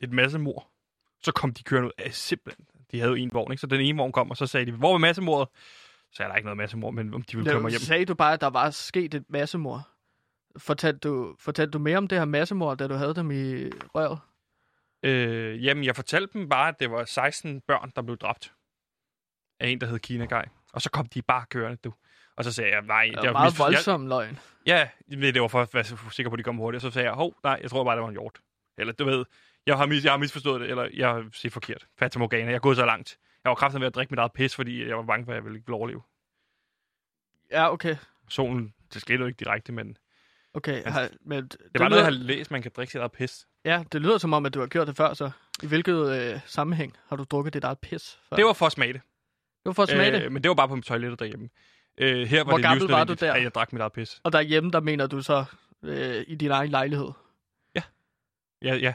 et 0.00 0.12
massemord. 0.12 0.70
Så 1.22 1.32
kom 1.32 1.54
de 1.54 1.62
kørende 1.62 1.86
ud 1.86 1.92
af 1.98 2.14
simpelthen. 2.14 2.66
De 2.92 2.98
havde 2.98 3.08
jo 3.10 3.14
en 3.14 3.30
vogn, 3.32 3.52
ikke? 3.52 3.60
Så 3.60 3.66
den 3.66 3.80
ene 3.80 3.98
vogn 3.98 4.12
kom, 4.12 4.30
og 4.30 4.36
så 4.36 4.46
sagde 4.46 4.66
de, 4.66 4.72
hvor 4.72 4.94
er 4.94 4.98
massemordet? 4.98 5.48
Så 6.12 6.22
er 6.22 6.28
der 6.28 6.34
ikke 6.34 6.46
noget 6.46 6.56
massemord, 6.56 6.94
men 6.94 7.14
om 7.14 7.22
de 7.22 7.36
ville 7.36 7.50
køre 7.50 7.60
mig 7.60 7.70
hjem. 7.70 7.78
Sagde 7.80 8.04
du 8.04 8.14
bare, 8.14 8.32
at 8.32 8.40
der 8.40 8.46
var 8.50 8.70
sket 8.70 9.14
et 9.14 9.24
massemord? 9.28 9.82
Fortalte 10.58 10.98
du, 11.08 11.36
fortalte 11.38 11.70
du 11.70 11.78
mere 11.78 11.98
om 11.98 12.08
det 12.08 12.18
her 12.18 12.24
massemord, 12.24 12.76
da 12.78 12.86
du 12.88 12.94
havde 12.94 13.14
dem 13.14 13.30
i 13.30 13.70
røret? 13.94 14.18
Øh, 15.02 15.64
jamen, 15.64 15.84
jeg 15.84 15.96
fortalte 15.96 16.38
dem 16.38 16.48
bare, 16.48 16.68
at 16.68 16.80
det 16.80 16.90
var 16.90 17.04
16 17.04 17.60
børn, 17.60 17.92
der 17.96 18.02
blev 18.02 18.16
dræbt 18.16 18.52
af 19.60 19.68
en, 19.68 19.80
der 19.80 19.86
hed 19.86 19.98
Kina 19.98 20.24
Guy. 20.24 20.42
Og 20.72 20.82
så 20.82 20.90
kom 20.90 21.06
de 21.06 21.22
bare 21.22 21.44
kørende, 21.50 21.76
du. 21.84 21.92
Og 22.36 22.44
så 22.44 22.52
sagde 22.52 22.70
jeg, 22.74 22.82
nej, 22.82 23.04
Det 23.04 23.12
jeg 23.12 23.24
var 23.24 23.32
meget 23.32 23.52
misforstod- 23.52 23.64
voldsom 23.64 24.06
løgn. 24.06 24.38
Jeg, 24.66 24.90
ja, 25.10 25.16
det 25.16 25.42
var 25.42 25.48
for 25.48 25.62
at 25.62 25.74
være 25.74 25.84
sikker 26.12 26.30
på, 26.30 26.34
at 26.34 26.38
de 26.38 26.42
kom 26.42 26.56
hurtigt. 26.56 26.84
Og 26.84 26.90
så 26.90 26.94
sagde 26.94 27.08
jeg, 27.08 27.14
hov, 27.14 27.34
nej, 27.44 27.58
jeg 27.62 27.70
tror 27.70 27.84
bare, 27.84 27.96
det 27.96 28.02
var 28.02 28.08
en 28.08 28.14
hjort. 28.14 28.38
Eller 28.78 28.92
du 28.92 29.04
ved, 29.04 29.24
jeg 29.68 29.76
har, 29.76 29.86
mis, 29.86 30.04
jeg 30.04 30.12
har 30.12 30.18
misforstået 30.18 30.60
det, 30.60 30.70
eller 30.70 30.88
jeg 30.94 31.08
har 31.08 31.28
set 31.32 31.52
forkert. 31.52 31.86
Fata 31.98 32.18
Morgana, 32.18 32.44
jeg 32.44 32.54
er 32.54 32.58
gået 32.58 32.76
så 32.76 32.86
langt. 32.86 33.18
Jeg 33.44 33.50
var 33.50 33.54
kraftigt 33.54 33.80
ved 33.80 33.86
at 33.86 33.94
drikke 33.94 34.10
mit 34.10 34.18
eget 34.18 34.32
pis, 34.32 34.54
fordi 34.54 34.88
jeg 34.88 34.96
var 34.96 35.02
bange 35.02 35.24
for, 35.24 35.32
at 35.32 35.36
jeg 35.36 35.44
ville 35.44 35.58
ikke 35.58 35.72
overleve. 35.72 36.02
Ja, 37.50 37.72
okay. 37.72 37.96
Solen, 38.28 38.74
det 38.94 39.00
skete 39.00 39.18
jo 39.18 39.26
ikke 39.26 39.44
direkte, 39.44 39.72
men 39.72 39.96
Okay, 40.54 40.84
har, 40.84 41.08
men 41.20 41.42
det, 41.42 41.56
det 41.72 41.80
var 41.80 41.88
noget, 41.88 42.04
jeg 42.04 42.12
lyder, 42.12 42.20
har 42.20 42.26
læst, 42.26 42.50
man 42.50 42.62
kan 42.62 42.70
drikke 42.76 42.92
sit 42.92 42.98
eget 42.98 43.12
pis. 43.12 43.46
Ja, 43.64 43.84
det 43.92 44.02
lyder 44.02 44.18
som 44.18 44.32
om, 44.32 44.46
at 44.46 44.54
du 44.54 44.60
har 44.60 44.66
gjort 44.66 44.86
det 44.86 44.96
før, 44.96 45.14
så. 45.14 45.30
I 45.62 45.66
hvilket 45.66 46.32
øh, 46.34 46.40
sammenhæng 46.46 46.96
har 47.08 47.16
du 47.16 47.24
drukket 47.24 47.54
dit 47.54 47.64
eget 47.64 47.78
pis 47.78 48.18
før? 48.28 48.36
Det 48.36 48.44
var 48.44 48.52
for 48.52 48.66
at 48.66 48.72
smage 48.72 48.92
det. 48.92 49.00
det 49.02 49.64
var 49.64 49.72
for 49.72 49.82
at 49.82 49.88
smage 49.88 50.16
øh, 50.16 50.22
det. 50.22 50.32
men 50.32 50.42
det 50.42 50.48
var 50.48 50.54
bare 50.54 50.68
på 50.68 50.80
toilettet 50.80 51.18
derhjemme. 51.18 51.48
Øh, 51.98 52.28
her 52.28 52.38
var 52.38 52.44
Hvor 52.44 52.56
det 52.56 52.62
gammel 52.62 52.88
var 52.88 53.04
du 53.04 53.14
der? 53.14 53.32
at 53.32 53.42
jeg 53.42 53.54
drak 53.54 53.72
mit 53.72 53.80
eget 53.80 53.92
pis. 53.92 54.20
Og 54.24 54.32
derhjemme, 54.32 54.70
der 54.70 54.80
mener 54.80 55.06
du 55.06 55.22
så 55.22 55.44
øh, 55.82 56.24
i 56.26 56.34
din 56.34 56.50
egen 56.50 56.70
lejlighed. 56.70 57.10
Ja, 58.62 58.74
ja. 58.74 58.94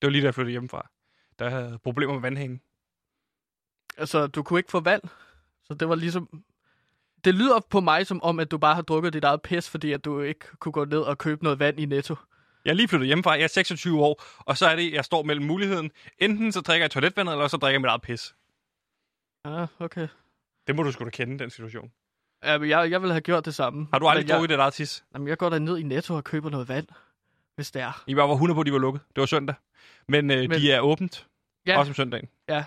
Det 0.00 0.06
var 0.06 0.10
lige 0.10 0.22
da 0.22 0.26
jeg 0.26 0.34
flyttede 0.34 0.50
hjemmefra. 0.50 0.90
Der 1.38 1.48
havde 1.48 1.78
problemer 1.82 2.12
med 2.12 2.20
vandhængen. 2.22 2.60
Altså, 3.98 4.26
du 4.26 4.42
kunne 4.42 4.60
ikke 4.60 4.70
få 4.70 4.80
vand. 4.80 5.02
Så 5.64 5.74
det 5.74 5.88
var 5.88 5.94
ligesom... 5.94 6.42
Det 7.24 7.34
lyder 7.34 7.60
på 7.70 7.80
mig 7.80 8.06
som 8.06 8.22
om, 8.22 8.40
at 8.40 8.50
du 8.50 8.58
bare 8.58 8.74
har 8.74 8.82
drukket 8.82 9.12
dit 9.12 9.24
eget 9.24 9.42
pis, 9.42 9.70
fordi 9.70 9.92
at 9.92 10.04
du 10.04 10.20
ikke 10.20 10.46
kunne 10.58 10.72
gå 10.72 10.84
ned 10.84 10.98
og 10.98 11.18
købe 11.18 11.44
noget 11.44 11.58
vand 11.58 11.80
i 11.80 11.84
Netto. 11.84 12.16
Jeg 12.64 12.70
er 12.70 12.74
lige 12.74 12.88
flyttet 12.88 13.06
hjemmefra, 13.06 13.30
jeg 13.30 13.42
er 13.42 13.48
26 13.48 14.00
år, 14.00 14.22
og 14.38 14.56
så 14.56 14.66
er 14.66 14.76
det, 14.76 14.92
jeg 14.92 15.04
står 15.04 15.22
mellem 15.22 15.46
muligheden. 15.46 15.90
Enten 16.18 16.52
så 16.52 16.60
drikker 16.60 16.84
jeg 16.84 16.90
toiletvandet, 16.90 17.32
eller 17.32 17.48
så 17.48 17.56
drikker 17.56 17.74
jeg 17.74 17.80
mit 17.80 17.88
eget 17.88 18.02
pis. 18.02 18.34
Ja, 19.44 19.66
okay. 19.78 20.08
Det 20.66 20.76
må 20.76 20.82
du 20.82 20.92
sgu 20.92 21.04
da 21.04 21.10
kende, 21.10 21.38
den 21.38 21.50
situation. 21.50 21.92
Ja, 22.44 22.58
men 22.58 22.68
jeg, 22.68 22.90
jeg 22.90 23.02
ville 23.02 23.12
have 23.12 23.20
gjort 23.20 23.44
det 23.44 23.54
samme. 23.54 23.88
Har 23.92 23.98
du 23.98 24.08
aldrig 24.08 24.28
drukket 24.28 24.50
dit 24.50 24.58
eget 24.58 24.74
tis? 24.74 25.04
Jamen, 25.14 25.28
jeg 25.28 25.38
går 25.38 25.48
da 25.48 25.58
ned 25.58 25.78
i 25.78 25.82
Netto 25.82 26.14
og 26.14 26.24
køber 26.24 26.50
noget 26.50 26.68
vand, 26.68 26.86
hvis 27.56 27.70
det 27.70 27.82
er. 27.82 28.02
I 28.06 28.16
var 28.16 28.32
100 28.32 28.54
på, 28.54 28.60
at 28.60 28.66
de 28.66 28.72
var 28.72 28.78
lukket. 28.78 29.02
Det 29.16 29.20
var 29.20 29.26
søndag. 29.26 29.54
Men, 30.08 30.30
øh, 30.30 30.38
Men- 30.38 30.50
de 30.50 30.72
er 30.72 30.80
åbent, 30.80 31.26
Ja, 31.66 31.78
også 31.78 31.90
om 31.90 31.94
søndagen. 31.94 32.28
ja. 32.48 32.64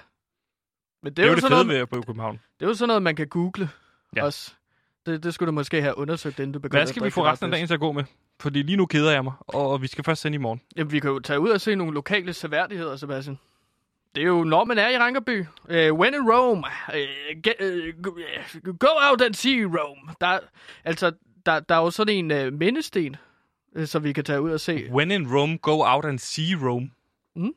Men 1.04 1.10
det 1.10 1.18
Det 1.18 1.24
er, 1.24 1.28
er 1.28 1.30
jo 1.30 1.36
det 1.36 1.42
fede 1.44 1.52
noget, 1.52 1.68
ved 1.68 1.76
at 1.76 1.90
København. 2.06 2.40
det 2.60 2.66
er 2.66 2.70
jo 2.70 2.74
sådan 2.74 2.88
noget, 2.88 3.04
man 3.04 3.16
kan 3.16 3.28
google 3.28 3.70
Ja. 4.16 4.24
også. 4.24 4.54
Det, 5.06 5.24
det 5.24 5.34
skulle 5.34 5.48
du 5.48 5.52
måske 5.52 5.82
have 5.82 5.98
undersøgt, 5.98 6.40
inden 6.40 6.52
du 6.52 6.60
begyndte 6.60 6.78
Hvad 6.80 6.88
skal 6.88 7.04
vi 7.04 7.10
få 7.10 7.26
resten 7.26 7.46
af 7.46 7.52
dagen 7.52 7.68
til 7.68 7.74
at 7.74 7.80
gå 7.80 7.92
med? 7.92 8.04
Fordi 8.40 8.62
lige 8.62 8.76
nu 8.76 8.86
keder 8.86 9.12
jeg 9.12 9.24
mig, 9.24 9.34
og 9.48 9.82
vi 9.82 9.88
skal 9.88 10.04
først 10.04 10.22
sende 10.22 10.36
i 10.36 10.40
morgen. 10.40 10.62
Jamen, 10.78 10.92
vi 10.92 11.00
kan 11.00 11.10
jo 11.10 11.20
tage 11.20 11.40
ud 11.40 11.50
og 11.50 11.62
se 11.62 11.76
nogle 11.76 11.94
lokale 11.94 12.34
seværdigheder, 12.34 12.96
Sebastian. 12.96 13.40
Det 14.16 14.22
er 14.24 14.28
jo, 14.28 14.44
når 14.44 14.66
man 14.66 14.78
er 14.78 14.90
i 14.90 14.98
Rankerby. 14.98 15.40
Uh, 15.64 16.00
when 16.00 16.14
in 16.14 16.32
Rome, 16.32 16.64
uh, 16.90 17.42
get, 17.44 17.54
uh, 17.62 18.74
go 18.80 18.88
out 19.12 19.22
and 19.22 19.34
see 19.34 19.66
Rome. 19.66 20.02
Der, 20.22 20.40
altså, 20.84 21.12
der, 21.46 21.60
der 21.60 21.76
er 21.76 21.80
jo 21.80 21.92
sådan 21.92 22.32
en 22.32 22.48
uh, 22.48 22.54
mindesten, 22.60 23.16
uh, 23.76 23.86
som 23.86 24.04
vi 24.04 24.14
kan 24.14 24.24
tage 24.24 24.42
ud 24.42 24.52
og 24.52 24.60
se. 24.60 24.88
When 24.92 25.12
in 25.12 25.34
Rome, 25.36 25.58
go 25.58 25.82
out 25.86 26.06
and 26.06 26.20
see 26.20 26.68
Rome. 26.68 26.90
Mm. 27.36 27.52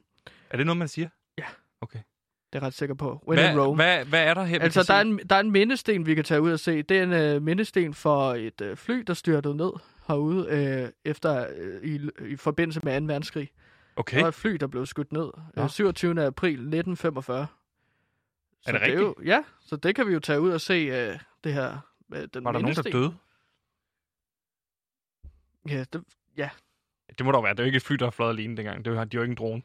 Er 0.51 0.57
det 0.57 0.67
noget, 0.67 0.77
man 0.77 0.89
siger? 0.89 1.09
Ja. 1.39 1.45
Okay. 1.81 1.99
Det 1.99 2.59
er 2.59 2.61
jeg 2.61 2.63
ret 2.63 2.75
sikker 2.75 2.95
på. 2.95 3.25
When 3.29 3.39
in 3.39 3.45
Hvad, 3.55 3.65
Rome. 3.65 3.75
hvad, 3.77 4.05
hvad 4.05 4.23
er 4.25 4.35
der 4.35 4.45
her? 4.45 4.61
Altså, 4.61 4.83
der 4.83 4.95
er, 4.95 5.01
en, 5.01 5.19
der 5.31 5.37
er 5.37 5.41
en 5.41 5.51
mindesten, 5.51 6.07
vi 6.07 6.15
kan 6.15 6.25
tage 6.25 6.41
ud 6.41 6.53
og 6.53 6.61
se. 6.61 6.83
Det 6.83 6.99
er 6.99 7.03
en 7.03 7.13
øh, 7.13 7.43
mindesten 7.43 7.95
for 7.95 8.35
et 8.35 8.61
øh, 8.61 8.77
fly, 8.77 8.95
der 9.07 9.15
styrtede 9.15 9.57
ned 9.57 9.71
herude 10.09 10.47
øh, 10.51 10.89
efter 11.05 11.47
øh, 11.59 11.83
i, 11.83 12.01
i 12.29 12.37
forbindelse 12.37 12.81
med 12.85 13.01
2. 13.01 13.07
verdenskrig. 13.07 13.51
Okay. 13.97 14.17
Der 14.17 14.23
var 14.23 14.29
et 14.29 14.35
fly, 14.35 14.51
der 14.51 14.67
blev 14.67 14.87
skudt 14.87 15.13
ned 15.13 15.31
Nå. 15.57 15.63
øh, 15.63 15.69
27. 15.69 16.25
april 16.27 16.53
1945. 16.53 17.47
Så 18.63 18.71
Er 18.71 18.73
det 18.73 18.81
er 18.83 18.85
rigtigt? 18.87 19.01
jo, 19.01 19.15
ja, 19.25 19.43
så 19.61 19.77
det 19.77 19.95
kan 19.95 20.07
vi 20.09 20.13
jo 20.13 20.21
tage 20.21 20.41
ud 20.41 20.51
og 20.51 20.61
se 20.61 20.75
øh, 20.75 21.19
det 21.45 21.53
her. 21.55 21.79
Øh, 22.15 22.21
den 22.21 22.21
Var 22.21 22.29
der 22.29 22.41
nogen, 22.41 22.55
der 22.55 22.61
mindesten. 22.61 22.93
døde? 22.93 23.15
Ja, 25.69 25.85
det, 25.93 26.05
Det 27.19 27.27
må 27.27 27.33
der 27.33 27.39
jo 27.39 27.43
være. 27.43 27.53
Det 27.55 27.61
er 27.61 27.65
jo 27.65 27.67
ikke 27.67 27.77
et 27.77 27.83
fly, 27.83 27.97
der 27.97 28.07
er 28.07 28.11
fløjet 28.11 28.33
alene 28.33 28.57
dengang. 28.57 28.85
Det 28.85 28.93
var, 28.97 29.05
de 29.05 29.17
var 29.19 29.25
ikke 29.25 29.31
en 29.33 29.37
drone. 29.37 29.63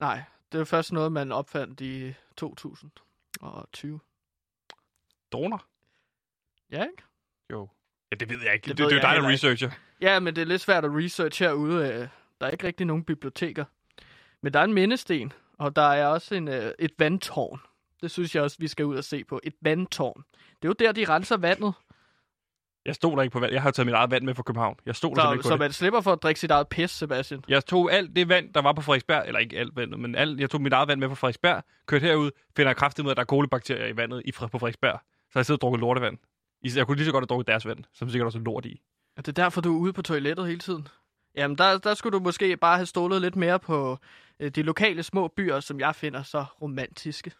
nej, 0.00 0.22
det 0.52 0.60
er 0.60 0.64
først 0.64 0.92
noget, 0.92 1.12
man 1.12 1.32
opfandt 1.32 1.80
i 1.80 2.14
2020. 2.36 4.00
Droner? 5.32 5.58
Ja, 6.70 6.82
ikke? 6.82 7.02
Jo. 7.52 7.68
Ja, 8.10 8.16
det 8.16 8.30
ved 8.30 8.42
jeg 8.44 8.54
ikke. 8.54 8.64
Det, 8.64 8.78
Det 8.78 8.78
det, 8.78 8.92
er 8.92 8.96
jo 8.96 9.14
dig, 9.14 9.22
der 9.22 9.28
researcher. 9.28 9.70
Ja, 10.00 10.20
men 10.20 10.36
det 10.36 10.42
er 10.42 10.46
lidt 10.46 10.60
svært 10.62 10.84
at 10.84 10.90
research 10.94 11.42
herude. 11.42 11.88
øh, 11.88 12.08
Der 12.40 12.46
er 12.46 12.50
ikke 12.50 12.66
rigtig 12.66 12.86
nogen 12.86 13.04
biblioteker. 13.04 13.64
Men 14.40 14.52
der 14.52 14.60
er 14.60 14.64
en 14.64 14.74
mindesten, 14.74 15.32
og 15.58 15.76
der 15.76 15.82
er 15.82 16.06
også 16.06 16.34
en, 16.34 16.48
øh, 16.48 16.72
et 16.78 16.92
vandtårn. 16.98 17.60
Det 18.02 18.10
synes 18.10 18.34
jeg 18.34 18.42
også, 18.42 18.56
vi 18.60 18.68
skal 18.68 18.84
ud 18.84 18.96
og 18.96 19.04
se 19.04 19.24
på. 19.24 19.40
Et 19.44 19.54
vandtårn. 19.60 20.24
Det 20.32 20.64
er 20.64 20.68
jo 20.68 20.72
der, 20.78 20.92
de 20.92 21.04
renser 21.04 21.36
vandet, 21.36 21.74
Jeg 22.88 22.94
stod 22.94 23.16
der 23.16 23.22
ikke 23.22 23.32
på 23.32 23.40
vand. 23.40 23.52
Jeg 23.52 23.62
har 23.62 23.70
taget 23.70 23.86
mit 23.86 23.94
eget 23.94 24.10
vand 24.10 24.24
med 24.24 24.34
fra 24.34 24.42
København. 24.42 24.76
Jeg 24.86 24.96
stod 24.96 25.16
der 25.16 25.22
så, 25.22 25.32
ikke 25.32 25.42
på 25.42 25.48
så 25.48 25.52
det. 25.52 25.60
man 25.60 25.72
slipper 25.72 26.00
for 26.00 26.12
at 26.12 26.22
drikke 26.22 26.40
sit 26.40 26.50
eget 26.50 26.68
pis, 26.68 26.90
Sebastian. 26.90 27.44
Jeg 27.48 27.64
tog 27.66 27.92
alt 27.92 28.16
det 28.16 28.28
vand, 28.28 28.52
der 28.52 28.62
var 28.62 28.72
på 28.72 28.82
Frederiksberg, 28.82 29.24
eller 29.26 29.40
ikke 29.40 29.58
alt 29.58 29.76
vandet, 29.76 30.00
men 30.00 30.14
alt, 30.14 30.40
jeg 30.40 30.50
tog 30.50 30.62
mit 30.62 30.72
eget 30.72 30.88
vand 30.88 31.00
med 31.00 31.08
fra 31.08 31.14
Frederiksberg, 31.14 31.62
kørte 31.86 32.06
herud, 32.06 32.30
finder 32.56 32.72
kraftigt 32.72 33.04
med, 33.04 33.10
at 33.10 33.16
der 33.16 33.20
er 33.20 33.24
kolibakterier 33.26 33.86
i 33.86 33.96
vandet 33.96 34.22
i, 34.24 34.32
på 34.32 34.48
Frederiksberg. 34.48 35.00
Så 35.32 35.38
jeg 35.38 35.46
sidder 35.46 35.56
og 35.56 35.60
drukket 35.60 35.80
lortevand. 35.80 36.18
Jeg 36.76 36.86
kunne 36.86 36.96
lige 36.96 37.06
så 37.06 37.12
godt 37.12 37.22
have 37.22 37.26
drukket 37.26 37.46
deres 37.46 37.66
vand, 37.66 37.84
som 37.94 38.10
sikkert 38.10 38.26
også 38.26 38.38
er 38.38 38.42
lort 38.42 38.66
i. 38.66 38.80
Og 39.16 39.26
det 39.26 39.38
er 39.38 39.42
derfor, 39.42 39.60
du 39.60 39.74
er 39.76 39.80
ude 39.80 39.92
på 39.92 40.02
toilettet 40.02 40.46
hele 40.46 40.60
tiden. 40.60 40.88
Jamen, 41.36 41.58
der, 41.58 41.78
der 41.78 41.94
skulle 41.94 42.18
du 42.18 42.22
måske 42.22 42.56
bare 42.56 42.76
have 42.76 42.86
stolet 42.86 43.20
lidt 43.22 43.36
mere 43.36 43.58
på 43.58 43.98
øh, 44.40 44.50
de 44.50 44.62
lokale 44.62 45.02
små 45.02 45.28
byer, 45.28 45.60
som 45.60 45.80
jeg 45.80 45.94
finder 45.94 46.22
så 46.22 46.44
romantiske. 46.62 47.32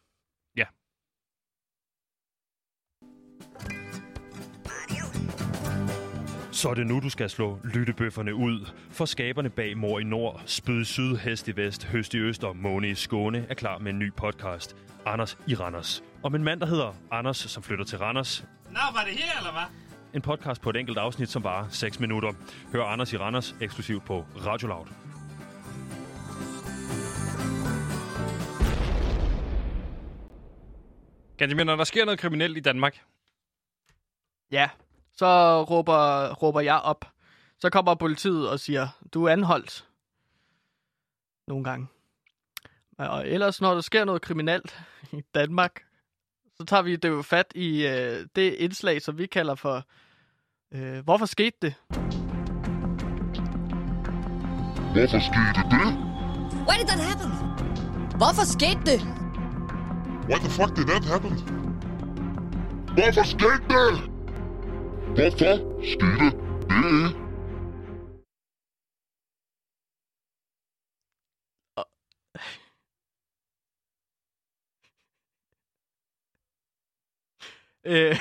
Så 6.59 6.69
er 6.69 6.75
det 6.75 6.87
nu, 6.87 7.01
du 7.01 7.11
skal 7.11 7.31
slå 7.31 7.59
lyttebøfferne 7.65 8.35
ud. 8.35 8.71
For 8.91 9.05
skaberne 9.05 9.51
bag 9.51 9.77
Mor 9.77 9.99
i 9.99 10.05
Nord, 10.05 10.43
Spyd 10.47 10.81
i 10.81 10.85
Syd, 10.85 11.17
Hest 11.17 11.49
i 11.49 11.57
Vest, 11.57 11.85
Høst 11.85 12.15
i 12.15 12.19
Øst 12.19 12.45
og 12.45 12.57
Måne 12.57 12.91
i 12.91 12.95
Skåne 12.95 13.47
er 13.49 13.55
klar 13.55 13.79
med 13.79 13.93
en 13.93 13.99
ny 13.99 14.13
podcast. 14.13 14.77
Anders 15.07 15.39
i 15.47 15.55
Randers. 15.55 16.03
Om 16.23 16.35
en 16.35 16.45
mand, 16.45 16.61
der 16.61 16.67
hedder 16.67 16.95
Anders, 17.11 17.37
som 17.37 17.63
flytter 17.63 17.85
til 17.85 17.99
Randers. 17.99 18.45
Nå, 18.71 18.79
var 18.95 19.05
det 19.05 19.13
her, 19.13 19.39
eller 19.39 19.53
hvad? 19.53 19.63
En 20.15 20.23
podcast 20.23 20.63
på 20.63 20.71
et 20.71 20.77
enkelt 20.77 20.99
afsnit, 20.99 21.29
som 21.29 21.45
varer 21.45 21.69
6 21.69 22.01
minutter. 22.01 22.33
Hør 22.73 22.85
Anders 22.85 23.13
i 23.13 23.17
Randers 23.17 23.55
eksklusivt 23.61 24.05
på 24.05 24.25
Radio 24.47 24.69
Loud. 24.69 24.87
Ganske 31.37 31.65
når 31.65 31.77
der 31.77 31.85
sker 31.85 32.05
noget 32.05 32.21
kriminelt 32.21 32.57
i 32.57 32.61
Danmark, 32.61 32.99
Ja, 34.53 34.69
så 35.19 35.63
råber, 35.63 36.33
råber 36.35 36.61
jeg 36.61 36.77
op. 36.77 37.05
Så 37.61 37.71
kommer 37.71 37.95
politiet 37.95 38.51
og 38.51 38.61
siger, 38.61 38.89
du 39.15 39.25
er 39.25 39.33
anholdt. 39.33 39.85
Nogle 41.49 41.65
gange. 41.65 41.87
Og 42.99 43.29
ellers, 43.29 43.61
når 43.61 43.75
der 43.75 43.81
sker 43.81 44.05
noget 44.05 44.23
kriminelt 44.23 44.81
i 45.13 45.23
Danmark, 45.35 45.83
så 46.57 46.65
tager 46.65 46.83
vi 46.83 46.97
det 46.97 47.09
jo 47.09 47.23
fat 47.23 47.53
i 47.55 47.87
øh, 47.87 48.27
det 48.37 48.55
indslag, 48.55 49.03
som 49.03 49.19
vi 49.19 49.27
kalder 49.27 49.55
for, 49.55 49.85
øh, 50.73 51.05
hvorfor 51.05 51.27
skete 51.27 51.57
det? 51.63 51.75
Hvorfor 54.93 55.19
skete 55.29 55.63
det? 55.71 55.89
Why 56.69 56.77
did 56.79 56.89
that 56.89 57.01
happen? 57.11 57.31
Hvorfor 58.17 58.45
skete 58.45 58.81
det? 58.91 59.01
Why 60.29 60.39
the 60.39 60.51
fuck 60.51 60.77
did 60.77 60.85
that 60.85 61.05
happen? 61.05 61.33
Hvorfor 62.95 63.23
skete 63.23 63.65
det? 63.69 64.18
Hvorfor 65.15 65.83
skete 65.83 66.31
det? 66.31 67.17
Øh, 77.85 78.17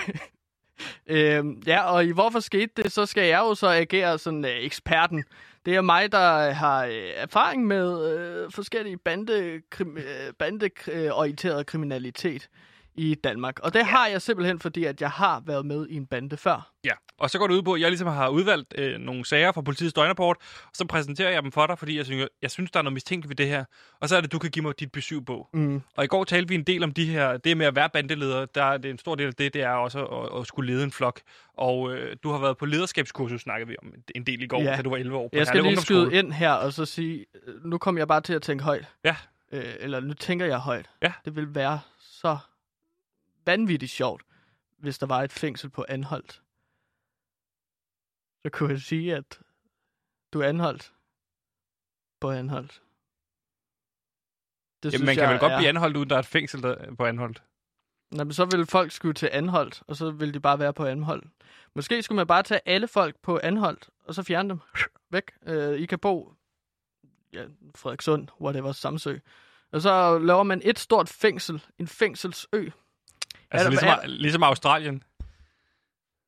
øh, 1.07 1.45
ja, 1.67 1.83
og 1.91 2.05
i 2.05 2.11
hvorfor 2.11 2.39
skete 2.39 2.83
det, 2.83 2.91
så 2.91 3.05
skal 3.05 3.27
jeg 3.27 3.39
jo 3.39 3.55
så 3.55 3.67
agere 3.67 4.19
sådan 4.19 4.45
øh, 4.45 4.51
eksperten. 4.51 5.23
Det 5.65 5.75
er 5.75 5.81
mig, 5.81 6.11
der 6.11 6.49
øh, 6.49 6.55
har 6.55 6.85
øh, 6.85 7.09
erfaring 7.15 7.67
med 7.67 8.17
øh, 8.17 8.51
forskellige 8.51 8.97
bande, 8.97 9.61
krim, 9.69 9.97
øh, 9.97 10.33
bandeorienteret 10.39 11.59
øh, 11.59 11.65
kriminalitet 11.65 12.49
i 12.98 13.16
Danmark. 13.16 13.60
Og 13.60 13.74
det 13.74 13.80
ja. 13.80 13.86
har 13.86 14.08
jeg 14.08 14.22
simpelthen, 14.22 14.60
fordi 14.60 14.84
at 14.84 15.02
jeg 15.02 15.10
har 15.10 15.43
været 15.45 15.66
med 15.66 15.88
i 15.89 15.95
en 15.95 16.06
bande 16.06 16.38
før. 16.38 16.72
Ja, 16.84 16.91
og 17.20 17.30
så 17.30 17.38
går 17.39 17.48
det 17.48 17.54
ud 17.56 17.62
på, 17.62 17.74
at 17.74 17.82
jeg 17.82 17.89
ligesom 17.89 18.08
har 18.08 18.30
udvalgt 18.30 18.74
øh, 18.78 19.00
nogle 19.00 19.26
sager 19.26 19.52
fra 19.52 19.62
politiets 19.62 19.93
døgnrapport, 19.93 20.38
og 20.64 20.72
så 20.74 20.86
præsenterer 20.86 21.30
jeg 21.30 21.43
dem 21.43 21.52
for 21.52 21.68
dig, 21.68 21.80
fordi 21.80 21.98
jeg 21.98 22.06
synes, 22.06 22.28
jeg 22.41 22.52
synes, 22.52 22.72
der 22.72 22.80
er 22.80 22.84
noget 22.84 22.93
mistænkeligt 22.93 23.30
ved 23.30 23.36
det 23.36 23.48
her. 23.48 23.66
Og 24.02 24.10
så 24.10 24.18
er 24.18 24.22
det, 24.22 24.32
du 24.32 24.39
kan 24.39 24.52
give 24.52 24.64
mig 24.64 24.80
dit 24.80 24.91
besøg 24.91 25.26
på. 25.26 25.48
Mm. 25.54 25.82
Og 25.98 26.04
i 26.04 26.08
går 26.08 26.24
talte 26.24 26.50
vi 26.50 26.56
en 26.56 26.64
del 26.64 26.84
om 26.84 26.91
de 26.91 27.06
her, 27.06 27.38
det 27.38 27.58
med 27.58 27.66
at 27.66 27.76
være 27.76 27.89
bandeleder. 27.89 28.45
Der 28.45 28.64
er 28.64 28.78
det 28.78 28.91
en 28.91 28.98
stor 28.98 29.16
del 29.16 29.28
af 29.28 29.34
det, 29.34 29.54
det 29.54 29.62
er 29.62 29.70
også 29.70 30.06
at, 30.06 30.39
at 30.41 30.48
skulle 30.48 30.74
lede 30.74 30.84
en 30.84 30.91
flok. 30.91 31.22
Og 31.58 31.93
øh, 31.93 32.16
du 32.24 32.32
har 32.32 32.39
været 32.39 32.58
på 32.58 32.66
lederskabskursus, 32.66 33.41
snakkede 33.41 33.68
vi 33.68 33.76
om 33.82 33.93
en 34.16 34.24
del 34.24 34.41
i 34.41 34.48
går, 34.48 34.62
Ja. 34.62 34.76
da 34.76 34.82
du 34.82 34.89
var 34.89 34.98
11 34.98 35.18
år. 35.18 35.28
På 35.28 35.38
Jeg 35.38 35.48
skal 35.48 35.64
lige 35.64 35.78
skyde 35.78 36.14
ind 36.14 36.32
her 36.34 36.52
og 36.52 36.74
så 36.74 36.86
sige, 36.86 37.26
øh, 37.48 37.66
nu 37.66 37.78
kommer 37.78 38.02
jeg 38.02 38.08
bare 38.08 38.22
til 38.22 38.34
at 38.34 38.41
tænke 38.41 38.64
højt. 38.64 38.86
Ja. 39.06 39.16
Øh, 39.52 39.64
eller 39.80 40.00
nu 40.00 40.14
tænker 40.14 40.45
jeg 40.45 40.58
højt. 40.60 40.89
Ja. 41.02 41.14
Det 41.26 41.36
vil 41.36 41.56
være 41.56 41.80
så 42.00 42.38
vanvittigt 43.48 43.91
sjovt, 43.91 44.24
hvis 44.78 44.98
der 44.98 45.06
var 45.06 45.24
et 45.24 45.32
fængsel 45.32 45.70
på 45.70 45.86
Anholdt. 45.89 46.41
Så 48.45 48.50
kunne 48.52 48.70
jeg 48.70 48.82
sige, 48.82 49.16
at 49.16 49.39
du 50.34 50.41
er 50.41 50.48
anholdt 50.48 50.93
på 52.20 52.32
Anholdt. 52.32 52.82
Det 54.84 54.93
Jamen, 54.93 55.06
man 55.06 55.16
kan 55.16 55.30
vel 55.30 55.39
godt 55.39 55.54
blive 55.58 55.70
anholdt, 55.70 55.98
uden 55.98 56.10
der 56.10 56.16
er 56.16 56.20
et 56.20 56.26
fængsel 56.26 56.64
der, 56.64 56.95
på 56.95 57.06
anholdt. 57.06 57.43
Nå, 58.12 58.24
men 58.24 58.34
så 58.34 58.45
vil 58.45 58.66
folk 58.66 58.91
skulle 58.91 59.14
til 59.14 59.30
Anholdt, 59.32 59.84
og 59.88 59.95
så 59.95 60.12
vil 60.12 60.34
de 60.34 60.39
bare 60.39 60.60
være 60.60 60.74
på 60.74 60.86
Anholdt. 60.86 61.28
Måske 61.76 62.04
skulle 62.04 62.16
man 62.16 62.28
bare 62.28 62.43
tage 62.43 62.62
alle 62.66 62.88
folk 62.88 63.16
på 63.22 63.39
Anholdt, 63.43 63.89
og 64.04 64.16
så 64.16 64.24
fjerne 64.24 64.50
dem 64.50 64.60
væk. 65.10 65.32
Øh, 65.45 65.80
I 65.80 65.86
kan 65.86 66.00
bo 66.00 66.34
ja, 67.34 67.45
Frederikssund, 67.76 68.28
whatever, 68.41 68.72
Samsø. 68.72 69.18
Og 69.72 69.82
så 69.82 70.20
laver 70.20 70.43
man 70.43 70.62
et 70.64 70.80
stort 70.80 71.10
fængsel, 71.10 71.64
en 71.78 71.88
fængselsø. 71.88 72.70
Altså 73.52 73.64
der- 73.66 73.70
ligesom, 73.70 73.88
er- 73.89 74.08
ligesom 74.08 74.43
Australien. 74.43 75.04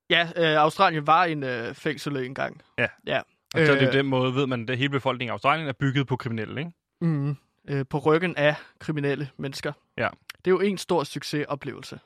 Ja, 0.09 0.29
øh, 0.35 0.61
Australien 0.61 1.07
var 1.07 1.23
en 1.23 1.43
øh, 1.43 1.73
fængselsø 1.75 2.23
engang. 2.25 2.61
Ja. 2.77 2.87
ja. 3.07 3.19
Og 3.19 3.65
så 3.65 3.71
er 3.73 3.79
det 3.79 3.87
Øh, 3.87 3.93
den 3.93 4.05
måde, 4.05 4.35
ved 4.35 4.47
man, 4.47 4.69
at 4.69 4.77
hele 4.77 4.89
befolkningen 4.89 5.31
i 5.31 5.33
Australien 5.33 5.67
er 5.67 5.73
bygget 5.73 6.07
på 6.07 6.15
kriminelle, 6.15 6.59
ikke? 6.61 6.71
Mm, 7.01 7.37
øh, 7.67 7.85
på 7.89 7.97
ryggen 7.99 8.35
af 8.35 8.55
kriminelle 8.79 9.29
mennesker. 9.37 9.73
Ja. 9.97 10.09
Det 10.45 10.47
er 10.47 10.51
jo 10.51 10.59
en 10.59 10.77
stor 10.77 11.03
succesoplevelse. 11.03 11.99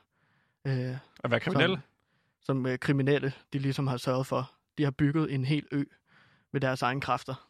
Øh, 0.67 0.73
At 1.23 1.31
være 1.31 1.39
kriminelle. 1.39 1.75
Som, 1.75 1.83
som 2.45 2.65
øh, 2.65 2.77
kriminelle, 2.79 3.33
de 3.53 3.59
ligesom 3.59 3.87
har 3.87 3.97
sørget 3.97 4.27
for. 4.27 4.51
De 4.77 4.83
har 4.83 4.91
bygget 4.91 5.33
en 5.33 5.45
hel 5.45 5.65
ø 5.71 5.83
med 6.53 6.61
deres 6.61 6.81
egne 6.81 7.01
kræfter. 7.01 7.47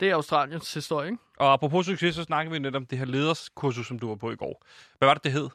Det 0.00 0.10
er 0.10 0.14
Australiens 0.14 0.74
historie, 0.74 1.06
ikke? 1.10 1.22
Og 1.38 1.52
apropos 1.52 1.86
succes, 1.86 2.14
så 2.14 2.22
snakker 2.22 2.52
vi 2.52 2.58
lidt 2.58 2.76
om 2.76 2.86
det 2.86 2.98
her 2.98 3.04
lederskursus, 3.04 3.86
som 3.86 3.98
du 3.98 4.08
var 4.08 4.14
på 4.16 4.30
i 4.30 4.36
går. 4.36 4.62
Hvad 4.98 5.08
var 5.08 5.14
det, 5.14 5.24
det 5.24 5.32
hed? 5.32 5.48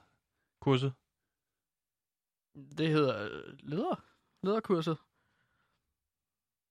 Kurset? 0.68 0.94
Det 2.78 2.88
hedder 2.90 3.24
øh, 3.24 3.30
leder. 3.60 4.02
Lederkurset. 4.44 4.98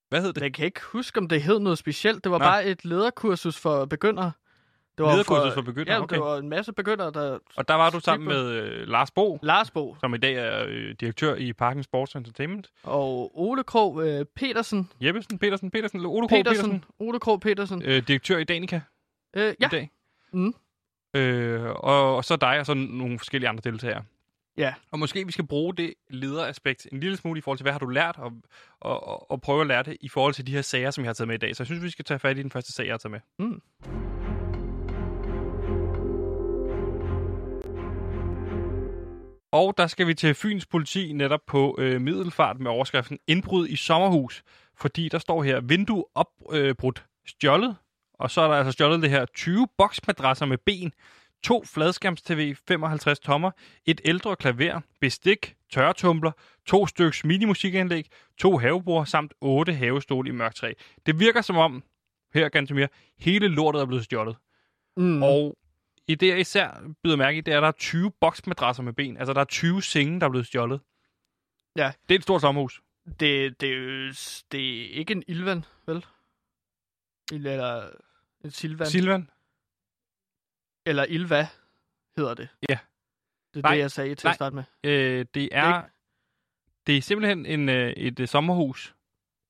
Hvad 0.08 0.22
hed 0.22 0.32
det? 0.32 0.42
Jeg 0.42 0.54
kan 0.54 0.64
ikke 0.64 0.80
huske, 0.84 1.18
om 1.18 1.28
det 1.28 1.42
hed 1.42 1.58
noget 1.58 1.78
specielt. 1.78 2.24
Det 2.24 2.32
var 2.32 2.38
Nå. 2.38 2.44
bare 2.44 2.66
et 2.66 2.84
lederkursus 2.84 3.58
for 3.58 3.84
begyndere. 3.84 4.32
Det 4.98 5.04
var 5.06 5.12
Lederkursus 5.12 5.54
for 5.54 5.62
begyndere, 5.62 5.94
Ja, 5.96 6.02
okay. 6.02 6.14
det 6.16 6.22
var 6.24 6.36
en 6.36 6.48
masse 6.48 6.72
begyndere, 6.72 7.10
der... 7.12 7.38
Og 7.56 7.68
der 7.68 7.74
var 7.74 7.90
du 7.90 8.00
sammen 8.00 8.28
med 8.28 8.50
øh, 8.50 8.88
Lars 8.88 9.10
Bo, 9.10 9.38
Lars 9.42 9.70
Bo 9.70 9.96
som 10.00 10.14
i 10.14 10.18
dag 10.18 10.34
er 10.34 10.64
øh, 10.68 10.94
direktør 11.00 11.34
i 11.34 11.52
Parken 11.52 11.82
Sports 11.82 12.14
Entertainment. 12.16 12.70
og 12.82 13.38
Ole 13.40 13.64
Krog 13.64 14.06
øh, 14.08 14.24
Petersen. 14.24 14.90
Jeppesen, 15.00 15.38
Petersen, 15.38 15.70
Petersen, 15.70 16.06
Ole 16.06 16.28
Krog 16.28 16.28
Petersen, 16.28 16.70
Petersen. 16.70 16.84
Ole 16.98 17.20
Krog 17.20 17.40
Petersen. 17.40 17.82
øh, 17.82 18.08
direktør 18.08 18.38
i 18.38 18.44
Danica 18.44 18.80
Øh, 19.36 19.54
ja. 19.60 19.66
i 19.66 19.68
dag. 19.70 19.90
Mm. 20.32 20.54
Øh, 21.16 21.64
og, 21.64 22.16
og 22.16 22.24
så 22.24 22.36
dig 22.36 22.60
og 22.60 22.66
så 22.66 22.74
nogle 22.74 23.18
forskellige 23.18 23.48
andre 23.48 23.70
deltagere. 23.70 24.02
Ja. 24.58 24.74
Og 24.90 24.98
måske 24.98 25.26
vi 25.26 25.32
skal 25.32 25.46
bruge 25.46 25.76
det 25.76 25.94
lederaspekt 26.10 26.86
en 26.92 27.00
lille 27.00 27.16
smule 27.16 27.38
i 27.38 27.40
forhold 27.40 27.58
til, 27.58 27.64
hvad 27.64 27.72
har 27.72 27.78
du 27.78 27.86
lært, 27.86 28.16
og, 28.18 28.32
og, 28.80 29.06
og, 29.08 29.30
og 29.30 29.40
prøve 29.40 29.60
at 29.60 29.66
lære 29.66 29.82
det 29.82 29.96
i 30.00 30.08
forhold 30.08 30.34
til 30.34 30.46
de 30.46 30.52
her 30.52 30.62
sager, 30.62 30.90
som 30.90 31.04
jeg 31.04 31.08
har 31.08 31.14
taget 31.14 31.28
med 31.28 31.34
i 31.34 31.38
dag. 31.38 31.56
Så 31.56 31.62
jeg 31.62 31.66
synes, 31.66 31.82
vi 31.82 31.90
skal 31.90 32.04
tage 32.04 32.18
fat 32.18 32.38
i 32.38 32.42
den 32.42 32.50
første 32.50 32.72
sag, 32.72 32.86
jeg 32.86 32.92
har 32.92 32.98
taget 32.98 33.10
med. 33.10 33.46
Mm. 33.46 33.62
Og 39.52 39.74
der 39.76 39.86
skal 39.86 40.06
vi 40.06 40.14
til 40.14 40.34
Fyns 40.34 40.66
politi 40.66 41.12
netop 41.12 41.40
på 41.46 41.76
øh, 41.78 42.00
middelfart 42.00 42.60
med 42.60 42.70
overskriften 42.70 43.18
Indbrud 43.26 43.68
i 43.68 43.76
sommerhus. 43.76 44.42
Fordi 44.76 45.08
der 45.08 45.18
står 45.18 45.42
her, 45.42 45.60
vindue 45.60 46.04
opbrudt 46.14 47.04
stjålet. 47.26 47.76
Og 48.18 48.30
så 48.30 48.40
er 48.40 48.48
der 48.48 48.54
altså 48.54 48.72
stjålet 48.72 49.02
det 49.02 49.10
her 49.10 49.24
20 49.24 49.68
boksmadrasser 49.78 50.46
med 50.46 50.58
ben, 50.58 50.92
to 51.42 51.64
fladskærms-tv 51.64 52.54
55 52.68 53.18
tommer, 53.18 53.50
et 53.86 54.00
ældre 54.04 54.36
klaver, 54.36 54.80
bestik, 55.00 55.54
tørretumbler, 55.72 56.32
to 56.66 56.86
styks 56.86 57.24
minimusikanlæg, 57.24 58.06
to 58.38 58.58
havebord 58.58 59.06
samt 59.06 59.34
otte 59.40 59.74
havestole 59.74 60.28
i 60.28 60.32
mørkt 60.32 60.56
træ. 60.56 60.72
Det 61.06 61.20
virker 61.20 61.40
som 61.40 61.56
om, 61.56 61.82
her 62.34 62.74
mere, 62.74 62.88
hele 63.18 63.48
lortet 63.48 63.80
er 63.80 63.86
blevet 63.86 64.04
stjålet. 64.04 64.36
Mm. 64.96 65.22
Og 65.22 65.56
i 66.08 66.14
det, 66.14 66.28
jeg 66.28 66.40
især 66.40 66.82
byder 67.02 67.16
mærke 67.16 67.38
i, 67.38 67.40
det 67.40 67.54
er, 67.54 67.58
at 67.58 67.62
der 67.62 67.68
er 67.68 67.72
20 67.72 68.12
boksmadrasser 68.20 68.82
med 68.82 68.92
ben. 68.92 69.16
Altså, 69.16 69.32
der 69.32 69.40
er 69.40 69.44
20 69.44 69.82
senge, 69.82 70.20
der 70.20 70.26
er 70.26 70.30
blevet 70.30 70.46
stjålet. 70.46 70.80
Ja. 71.76 71.92
Det 72.08 72.14
er 72.14 72.18
et 72.18 72.22
stort 72.22 72.40
sommerhus. 72.40 72.80
Det, 73.20 73.60
det, 73.60 74.44
det 74.52 74.80
er 74.80 74.88
ikke 74.90 75.12
en 75.12 75.22
Ilvan, 75.26 75.64
vel? 75.86 76.04
Eller 77.32 77.88
en 78.44 78.50
Silvan. 78.50 78.86
Silvan? 78.86 79.30
Eller 80.86 81.04
Ilva 81.04 81.48
hedder 82.16 82.34
det. 82.34 82.48
Ja. 82.68 82.78
Det 83.54 83.60
er 83.60 83.62
Nej, 83.62 83.74
det, 83.74 83.80
jeg 83.80 83.90
sagde 83.90 84.14
til 84.14 84.26
nej. 84.26 84.30
at 84.30 84.34
starte 84.34 84.54
med. 84.56 84.64
Øh, 84.84 85.26
det 85.34 85.48
er... 85.52 85.82
Det 86.86 86.96
er 86.96 87.02
simpelthen 87.02 87.46
en, 87.46 87.68
øh, 87.68 87.90
et 87.90 88.20
øh, 88.20 88.28
sommerhus, 88.28 88.94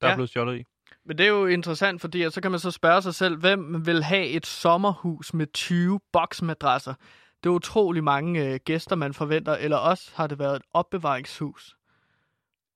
der 0.01 0.07
ja. 0.07 0.12
Er 0.12 0.16
blevet 0.16 0.29
stjålet 0.31 0.59
i. 0.61 0.64
Men 1.05 1.18
det 1.18 1.27
er 1.27 1.31
jo 1.31 1.47
interessant, 1.47 2.01
fordi 2.01 2.22
at 2.22 2.33
så 2.33 2.41
kan 2.41 2.51
man 2.51 2.61
så 2.61 2.70
spørge 2.70 3.03
sig 3.03 3.14
selv, 3.14 3.37
hvem 3.37 3.87
vil 3.87 4.03
have 4.05 4.27
et 4.27 4.47
sommerhus 4.47 5.35
med 5.35 5.47
20 5.55 6.01
boksmadrasser? 6.12 6.95
Det 7.43 7.51
er 7.51 7.55
utrolig 7.55 8.05
mange 8.05 8.53
øh, 8.53 8.61
gæster, 8.64 8.97
man 8.97 9.14
forventer, 9.14 9.55
eller 9.55 9.77
også 9.77 10.11
har 10.14 10.27
det 10.27 10.39
været 10.39 10.57
et 10.57 10.62
opbevaringshus. 10.72 11.77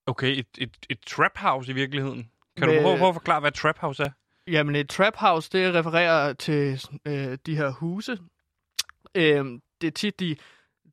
Okay, 0.07 0.37
et, 0.39 0.47
et, 0.59 0.77
et 0.91 1.01
trap 1.07 1.39
house 1.39 1.71
i 1.71 1.75
virkeligheden. 1.75 2.31
Kan 2.57 2.69
Med- 2.69 2.77
du 2.77 2.83
prøve, 2.83 2.99
prøve 2.99 3.09
at 3.09 3.15
forklare, 3.15 3.41
hvad 3.41 3.53
trap 3.53 3.79
house 3.79 4.03
er? 4.03 4.11
Jamen, 4.47 4.76
et 4.76 4.88
trap 4.88 5.16
house, 5.16 5.51
det 5.53 5.74
refererer 5.74 6.32
til 6.32 6.80
øh, 7.07 7.38
de 7.47 7.57
her 7.57 7.70
huse. 7.70 8.18
Øh, 9.14 9.45
det 9.80 9.86
er 9.86 9.91
tit 9.91 10.20
de... 10.20 10.36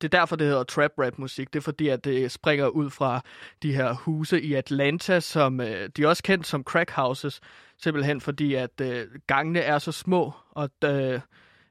Det 0.02 0.14
er 0.14 0.20
derfor, 0.20 0.36
det 0.36 0.48
hedder 0.48 0.64
trap 0.64 0.92
rap 0.98 1.18
musik. 1.18 1.54
Det 1.54 1.60
er 1.60 1.64
fordi, 1.64 1.88
at 1.88 2.06
det 2.06 2.32
springer 2.32 2.68
ud 2.68 2.90
fra 2.90 3.22
de 3.64 3.74
her 3.74 3.94
huse 3.94 4.42
i 4.42 4.54
Atlanta, 4.54 5.20
som 5.20 5.62
øh, 5.62 5.90
de 5.98 6.04
er 6.04 6.08
også 6.08 6.24
kendt 6.24 6.48
som 6.48 6.64
crack 6.64 6.92
houses. 6.92 7.42
Simpelthen 7.78 8.22
fordi, 8.22 8.54
at 8.54 8.82
øh, 8.82 9.08
gangene 9.28 9.60
er 9.60 9.80
så 9.80 9.92
små, 9.92 10.34
og 10.52 10.70
øh, 10.84 11.20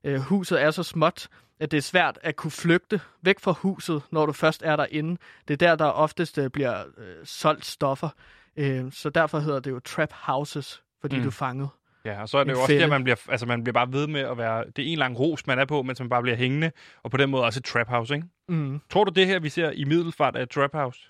øh, 0.04 0.20
huset 0.20 0.62
er 0.62 0.70
så 0.70 0.82
småt, 0.82 1.28
at 1.60 1.70
det 1.70 1.76
er 1.76 1.82
svært 1.82 2.18
at 2.22 2.36
kunne 2.36 2.50
flygte 2.50 3.00
væk 3.22 3.40
fra 3.40 3.52
huset, 3.52 4.02
når 4.10 4.26
du 4.26 4.32
først 4.32 4.62
er 4.62 4.76
derinde. 4.76 5.16
Det 5.48 5.62
er 5.62 5.68
der, 5.68 5.76
der 5.76 5.86
oftest 5.86 6.38
øh, 6.38 6.50
bliver 6.50 6.84
øh, 6.98 7.16
solgt 7.24 7.66
stoffer. 7.66 8.08
Øh, 8.56 8.92
så 8.92 9.10
derfor 9.10 9.38
hedder 9.38 9.60
det 9.60 9.70
jo 9.70 9.80
trap 9.80 10.12
houses, 10.12 10.82
fordi 11.06 11.16
Mm. 11.16 11.22
du 11.22 11.28
er 11.28 11.32
fanget. 11.32 11.68
Ja, 12.04 12.22
og 12.22 12.28
så 12.28 12.38
er 12.38 12.44
det 12.44 12.52
jo 12.52 12.56
også 12.60 12.72
der, 12.72 12.78
fælde. 12.78 12.90
man 12.90 13.04
bliver, 13.04 13.16
altså 13.28 13.46
man 13.46 13.64
bliver 13.64 13.72
bare 13.72 13.92
ved 13.92 14.06
med 14.06 14.20
at 14.20 14.38
være... 14.38 14.64
Det 14.76 14.88
er 14.88 14.92
en 14.92 14.98
lang 14.98 15.18
ros, 15.20 15.46
man 15.46 15.58
er 15.58 15.64
på, 15.64 15.82
mens 15.82 16.00
man 16.00 16.08
bare 16.08 16.22
bliver 16.22 16.36
hængende. 16.36 16.70
Og 17.02 17.10
på 17.10 17.16
den 17.16 17.30
måde 17.30 17.44
også 17.44 17.60
et 17.60 17.64
trap 17.64 17.88
house, 17.88 18.14
ikke? 18.14 18.26
Mm. 18.48 18.80
Tror 18.90 19.04
du, 19.04 19.12
det 19.12 19.26
her, 19.26 19.38
vi 19.40 19.48
ser 19.48 19.70
i 19.70 19.84
middelfart, 19.84 20.36
er 20.36 20.42
et 20.42 20.50
trap 20.50 20.70
house? 20.74 21.00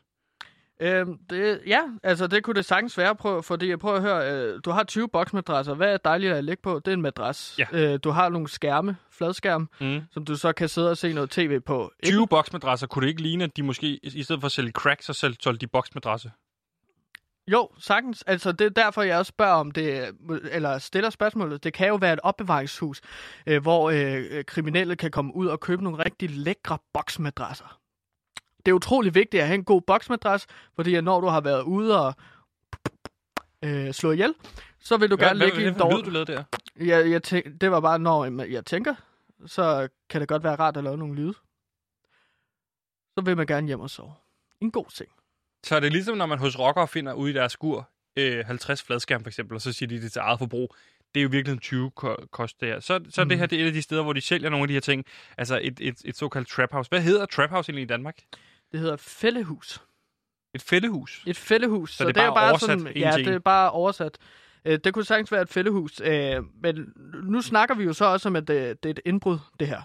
Øhm, 0.80 1.18
det, 1.30 1.60
ja, 1.66 1.80
altså 2.02 2.26
det 2.26 2.42
kunne 2.42 2.54
det 2.54 2.64
sagtens 2.64 2.98
være, 2.98 3.14
prøv, 3.16 3.42
fordi 3.42 3.68
jeg 3.68 3.78
prøver 3.78 3.96
at 3.96 4.02
høre, 4.02 4.32
øh, 4.32 4.60
du 4.64 4.70
har 4.70 4.84
20 4.84 5.08
boksmadrasser, 5.08 5.74
hvad 5.74 5.92
er 5.92 5.96
dejligt 5.96 6.32
at 6.32 6.44
lægge 6.44 6.62
på? 6.62 6.80
Det 6.84 6.88
er 6.88 6.94
en 6.94 7.02
madras. 7.02 7.58
Ja. 7.58 7.64
Øh, 7.72 7.98
du 8.04 8.10
har 8.10 8.28
nogle 8.28 8.48
skærme, 8.48 8.96
fladskærme, 9.10 9.66
Mm. 9.80 10.00
som 10.12 10.24
du 10.24 10.34
så 10.36 10.52
kan 10.52 10.68
sidde 10.68 10.90
og 10.90 10.96
se 10.96 11.12
noget 11.12 11.30
tv 11.30 11.60
på. 11.60 11.90
20 12.04 12.26
boksmadrasser, 12.28 12.86
kunne 12.86 13.02
det 13.02 13.08
ikke 13.08 13.22
ligne, 13.22 13.44
at 13.44 13.56
de 13.56 13.62
måske, 13.62 13.98
i 14.02 14.22
stedet 14.22 14.40
for 14.40 14.46
at 14.46 14.52
sælge 14.52 14.70
crack, 14.70 15.02
så 15.02 15.12
solgte 15.12 15.66
de 15.66 15.66
boksmadrasser? 15.66 16.30
Jo, 17.48 17.68
sagtens. 17.78 18.22
Altså, 18.22 18.52
det 18.52 18.64
er 18.64 18.68
derfor, 18.70 19.02
jeg 19.02 19.18
også 19.18 19.30
spørger 19.30 19.54
om 19.54 19.70
det, 19.70 20.16
eller 20.50 20.78
stiller 20.78 21.10
spørgsmålet. 21.10 21.64
Det 21.64 21.72
kan 21.72 21.88
jo 21.88 21.94
være 21.96 22.12
et 22.12 22.20
opbevaringshus, 22.22 23.00
øh, 23.46 23.62
hvor 23.62 23.90
øh, 23.90 24.44
kriminelle 24.44 24.96
kan 24.96 25.10
komme 25.10 25.36
ud 25.36 25.46
og 25.46 25.60
købe 25.60 25.84
nogle 25.84 26.04
rigtig 26.04 26.30
lækre 26.30 26.78
boksmadrasser. 26.92 27.80
Det 28.66 28.72
er 28.72 28.74
utrolig 28.74 29.14
vigtigt 29.14 29.40
at 29.40 29.46
have 29.46 29.54
en 29.54 29.64
god 29.64 29.82
boksmadras, 29.82 30.46
fordi 30.74 31.00
når 31.00 31.20
du 31.20 31.26
har 31.26 31.40
været 31.40 31.62
ude 31.62 32.06
og 32.06 32.14
øh, 33.64 33.92
slå 33.92 34.12
ihjel, 34.12 34.34
så 34.80 34.96
vil 34.96 35.10
du 35.10 35.16
Hvad, 35.16 35.26
gerne 35.26 35.38
hvad, 35.38 35.46
ligge 35.46 35.60
i 35.60 35.62
hvad 35.62 35.72
en 35.72 35.78
for 35.78 35.84
en 35.84 35.90
lyd, 35.90 35.96
dårlig... 35.96 36.06
du 36.06 36.10
lavede 36.10 36.32
der? 36.32 36.44
Jeg, 36.76 37.10
jeg 37.10 37.22
tænk, 37.22 37.60
det 37.60 37.70
var 37.70 37.80
bare, 37.80 37.98
når 37.98 38.44
jeg 38.44 38.66
tænker, 38.66 38.94
så 39.46 39.88
kan 40.08 40.20
det 40.20 40.28
godt 40.28 40.44
være 40.44 40.56
rart 40.56 40.76
at 40.76 40.84
lave 40.84 40.96
nogle 40.96 41.14
lyde. 41.14 41.34
Så 43.18 43.24
vil 43.24 43.36
man 43.36 43.46
gerne 43.46 43.66
hjem 43.66 43.80
og 43.80 43.90
sove. 43.90 44.12
En 44.60 44.70
god 44.70 44.86
seng. 44.88 45.10
Så 45.66 45.76
er 45.76 45.80
det 45.80 45.92
ligesom, 45.92 46.16
når 46.16 46.26
man 46.26 46.38
hos 46.38 46.58
rockere 46.58 46.88
finder 46.88 47.12
ude 47.12 47.30
i 47.30 47.34
deres 47.34 47.52
skur 47.52 47.90
øh, 48.18 48.44
50 48.46 48.82
fladskærm 48.82 49.22
for 49.22 49.28
eksempel, 49.28 49.54
og 49.54 49.60
så 49.60 49.72
siger 49.72 49.88
de 49.88 50.00
det 50.02 50.12
til 50.12 50.18
eget 50.20 50.38
forbrug. 50.38 50.74
Det 51.14 51.20
er 51.20 51.22
jo 51.22 51.28
virkelig 51.32 51.52
en 51.52 51.58
20 51.58 51.90
ko- 51.90 52.16
kost 52.30 52.60
der. 52.60 52.80
Så, 52.80 53.00
så 53.10 53.22
mm. 53.24 53.28
det 53.28 53.38
her 53.38 53.46
det 53.46 53.58
er 53.58 53.62
et 53.62 53.66
af 53.66 53.72
de 53.72 53.82
steder, 53.82 54.02
hvor 54.02 54.12
de 54.12 54.20
sælger 54.20 54.50
nogle 54.50 54.64
af 54.64 54.68
de 54.68 54.74
her 54.74 54.80
ting. 54.80 55.04
Altså 55.38 55.60
et, 55.62 55.78
et, 55.80 55.94
et 56.04 56.16
såkaldt 56.16 56.48
trap 56.48 56.72
house. 56.72 56.88
Hvad 56.88 57.00
hedder 57.00 57.26
trap 57.26 57.50
house 57.50 57.70
egentlig 57.70 57.82
i 57.82 57.86
Danmark? 57.86 58.16
Det 58.72 58.80
hedder 58.80 58.96
fællehus. 58.96 59.82
Et 60.54 60.62
fællehus. 60.62 61.22
Et 61.26 61.36
fællehus. 61.36 61.96
Så 61.96 62.04
det 62.08 62.16
er 62.16 62.34
bare 62.34 62.50
oversat 62.50 62.78
en 62.78 62.86
Ja, 62.96 63.10
til 63.10 63.20
en? 63.20 63.26
det 63.26 63.34
er 63.34 63.38
bare 63.38 63.70
oversat. 63.70 64.18
Øh, 64.64 64.78
Det 64.84 64.94
kunne 64.94 65.04
sagtens 65.04 65.32
være 65.32 65.42
et 65.42 65.48
fællehus. 65.48 66.00
øh, 66.04 66.42
Men 66.62 66.92
nu 67.22 67.40
snakker 67.42 67.74
vi 67.74 67.84
jo 67.84 67.92
så 67.92 68.04
også 68.04 68.28
om, 68.28 68.36
at 68.36 68.48
det, 68.48 68.82
det 68.82 68.88
er 68.88 68.90
et 68.90 69.00
indbrud, 69.04 69.38
det 69.60 69.68
her. 69.68 69.82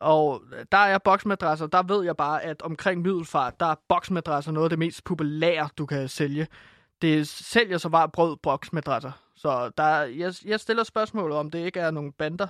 Og 0.00 0.42
der 0.72 0.78
er 0.78 0.98
boksmadrasser, 0.98 1.66
der 1.66 1.82
ved 1.82 2.04
jeg 2.04 2.16
bare, 2.16 2.42
at 2.42 2.62
omkring 2.62 3.02
middelfart, 3.02 3.60
der 3.60 3.66
er 3.66 3.74
boksmadrasser 3.88 4.52
noget 4.52 4.64
af 4.66 4.70
det 4.70 4.78
mest 4.78 5.04
populære, 5.04 5.68
du 5.78 5.86
kan 5.86 6.08
sælge. 6.08 6.46
Det 7.02 7.28
sælger 7.28 7.78
så 7.78 7.88
bare 7.88 8.08
brød 8.08 8.36
boksmadrasser. 8.36 9.12
Så 9.36 9.70
der, 9.76 9.82
er- 9.82 10.04
jeg, 10.04 10.34
jeg 10.44 10.60
stiller 10.60 10.84
spørgsmålet, 10.84 11.38
om 11.38 11.50
det 11.50 11.58
ikke 11.58 11.80
er 11.80 11.90
nogle 11.90 12.12
bander. 12.12 12.46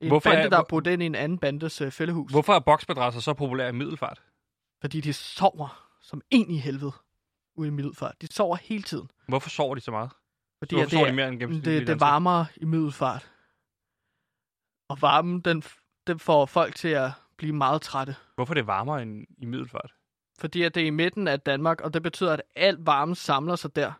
En 0.00 0.08
Hvorfor 0.08 0.30
bande, 0.30 0.42
er- 0.44 0.48
der 0.48 0.58
er 0.58 0.64
brudt 0.68 0.86
ind 0.86 1.02
i 1.02 1.06
en 1.06 1.14
anden 1.14 1.38
bandes 1.38 1.80
øh, 1.80 1.92
fællehus. 1.92 2.30
Hvorfor 2.32 2.54
er 2.54 2.58
boksmadrasser 2.60 3.20
så 3.20 3.34
populære 3.34 3.68
i 3.68 3.72
middelfart? 3.72 4.22
Fordi 4.80 5.00
de 5.00 5.12
sover 5.12 5.86
som 6.02 6.22
en 6.30 6.50
i 6.50 6.56
helvede 6.58 6.92
ude 7.56 7.68
i 7.68 7.70
middelfart. 7.70 8.14
De 8.22 8.32
sover 8.32 8.56
hele 8.56 8.82
tiden. 8.82 9.10
Hvorfor 9.28 9.50
sover 9.50 9.74
de 9.74 9.80
så 9.80 9.90
meget? 9.90 10.10
Fordi 10.58 10.74
Hvorfor 10.74 10.84
at 10.86 10.90
sover 10.90 11.04
det, 11.04 11.12
de 11.12 11.16
mere 11.16 11.26
er- 11.26 11.30
end 11.30 11.40
gennemsnitlige 11.40 11.78
det, 11.80 11.86
det 11.86 12.00
varmer 12.00 12.44
i 12.56 12.64
middelfart. 12.64 13.30
Og 14.88 15.02
varmen, 15.02 15.40
den, 15.40 15.62
den 16.06 16.18
får 16.18 16.46
folk 16.46 16.74
til 16.74 16.88
at 16.88 17.10
blive 17.36 17.52
meget 17.52 17.82
trætte. 17.82 18.16
Hvorfor 18.34 18.52
er 18.52 18.54
det 18.54 18.66
varmere 18.66 19.02
end 19.02 19.26
i 19.38 19.46
middelfart? 19.46 19.92
Fordi 20.38 20.62
at 20.62 20.74
det 20.74 20.82
er 20.82 20.86
i 20.86 20.90
midten 20.90 21.28
af 21.28 21.40
Danmark, 21.40 21.80
og 21.80 21.94
det 21.94 22.02
betyder, 22.02 22.32
at 22.32 22.42
alt 22.56 22.86
varme 22.86 23.16
samler 23.16 23.56
sig 23.56 23.76
der. 23.76 23.92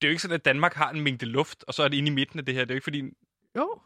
Det 0.00 0.06
er 0.06 0.08
jo 0.08 0.10
ikke 0.10 0.22
sådan, 0.22 0.34
at 0.34 0.44
Danmark 0.44 0.74
har 0.74 0.90
en 0.90 1.00
mængde 1.00 1.26
luft, 1.26 1.64
og 1.68 1.74
så 1.74 1.82
er 1.82 1.88
det 1.88 1.96
inde 1.96 2.08
i 2.08 2.14
midten 2.14 2.38
af 2.38 2.44
det 2.44 2.54
her. 2.54 2.60
Det 2.64 2.70
er 2.70 2.74
jo 2.74 2.76
ikke 2.76 2.84
fordi... 2.84 3.02
Jo. 3.56 3.80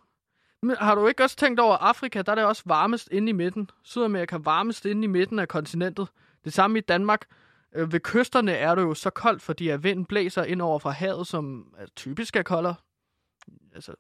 Men 0.62 0.76
har 0.76 0.94
du 0.94 1.06
ikke 1.06 1.22
også 1.22 1.36
tænkt 1.36 1.60
over 1.60 1.76
Afrika? 1.76 2.22
Der 2.22 2.32
er 2.32 2.36
det 2.36 2.44
også 2.44 2.62
varmest 2.66 3.08
inde 3.12 3.30
i 3.30 3.32
midten. 3.32 3.70
Sydamerika 3.82 4.36
varmest 4.36 4.86
inde 4.86 5.04
i 5.04 5.06
midten 5.06 5.38
af 5.38 5.48
kontinentet. 5.48 6.08
Det 6.44 6.52
samme 6.52 6.78
i 6.78 6.80
Danmark. 6.80 7.26
Øh, 7.74 7.92
ved 7.92 8.00
kysterne 8.00 8.52
er 8.52 8.74
det 8.74 8.82
jo 8.82 8.94
så 8.94 9.10
koldt, 9.10 9.42
fordi 9.42 9.68
at 9.68 9.82
vinden 9.82 10.04
blæser 10.04 10.44
ind 10.44 10.62
over 10.62 10.78
fra 10.78 10.90
havet, 10.90 11.26
som 11.26 11.74
er 11.78 11.86
typisk 11.96 12.36
er 12.36 12.42
koldere. 12.42 12.74
Altså, 13.74 13.94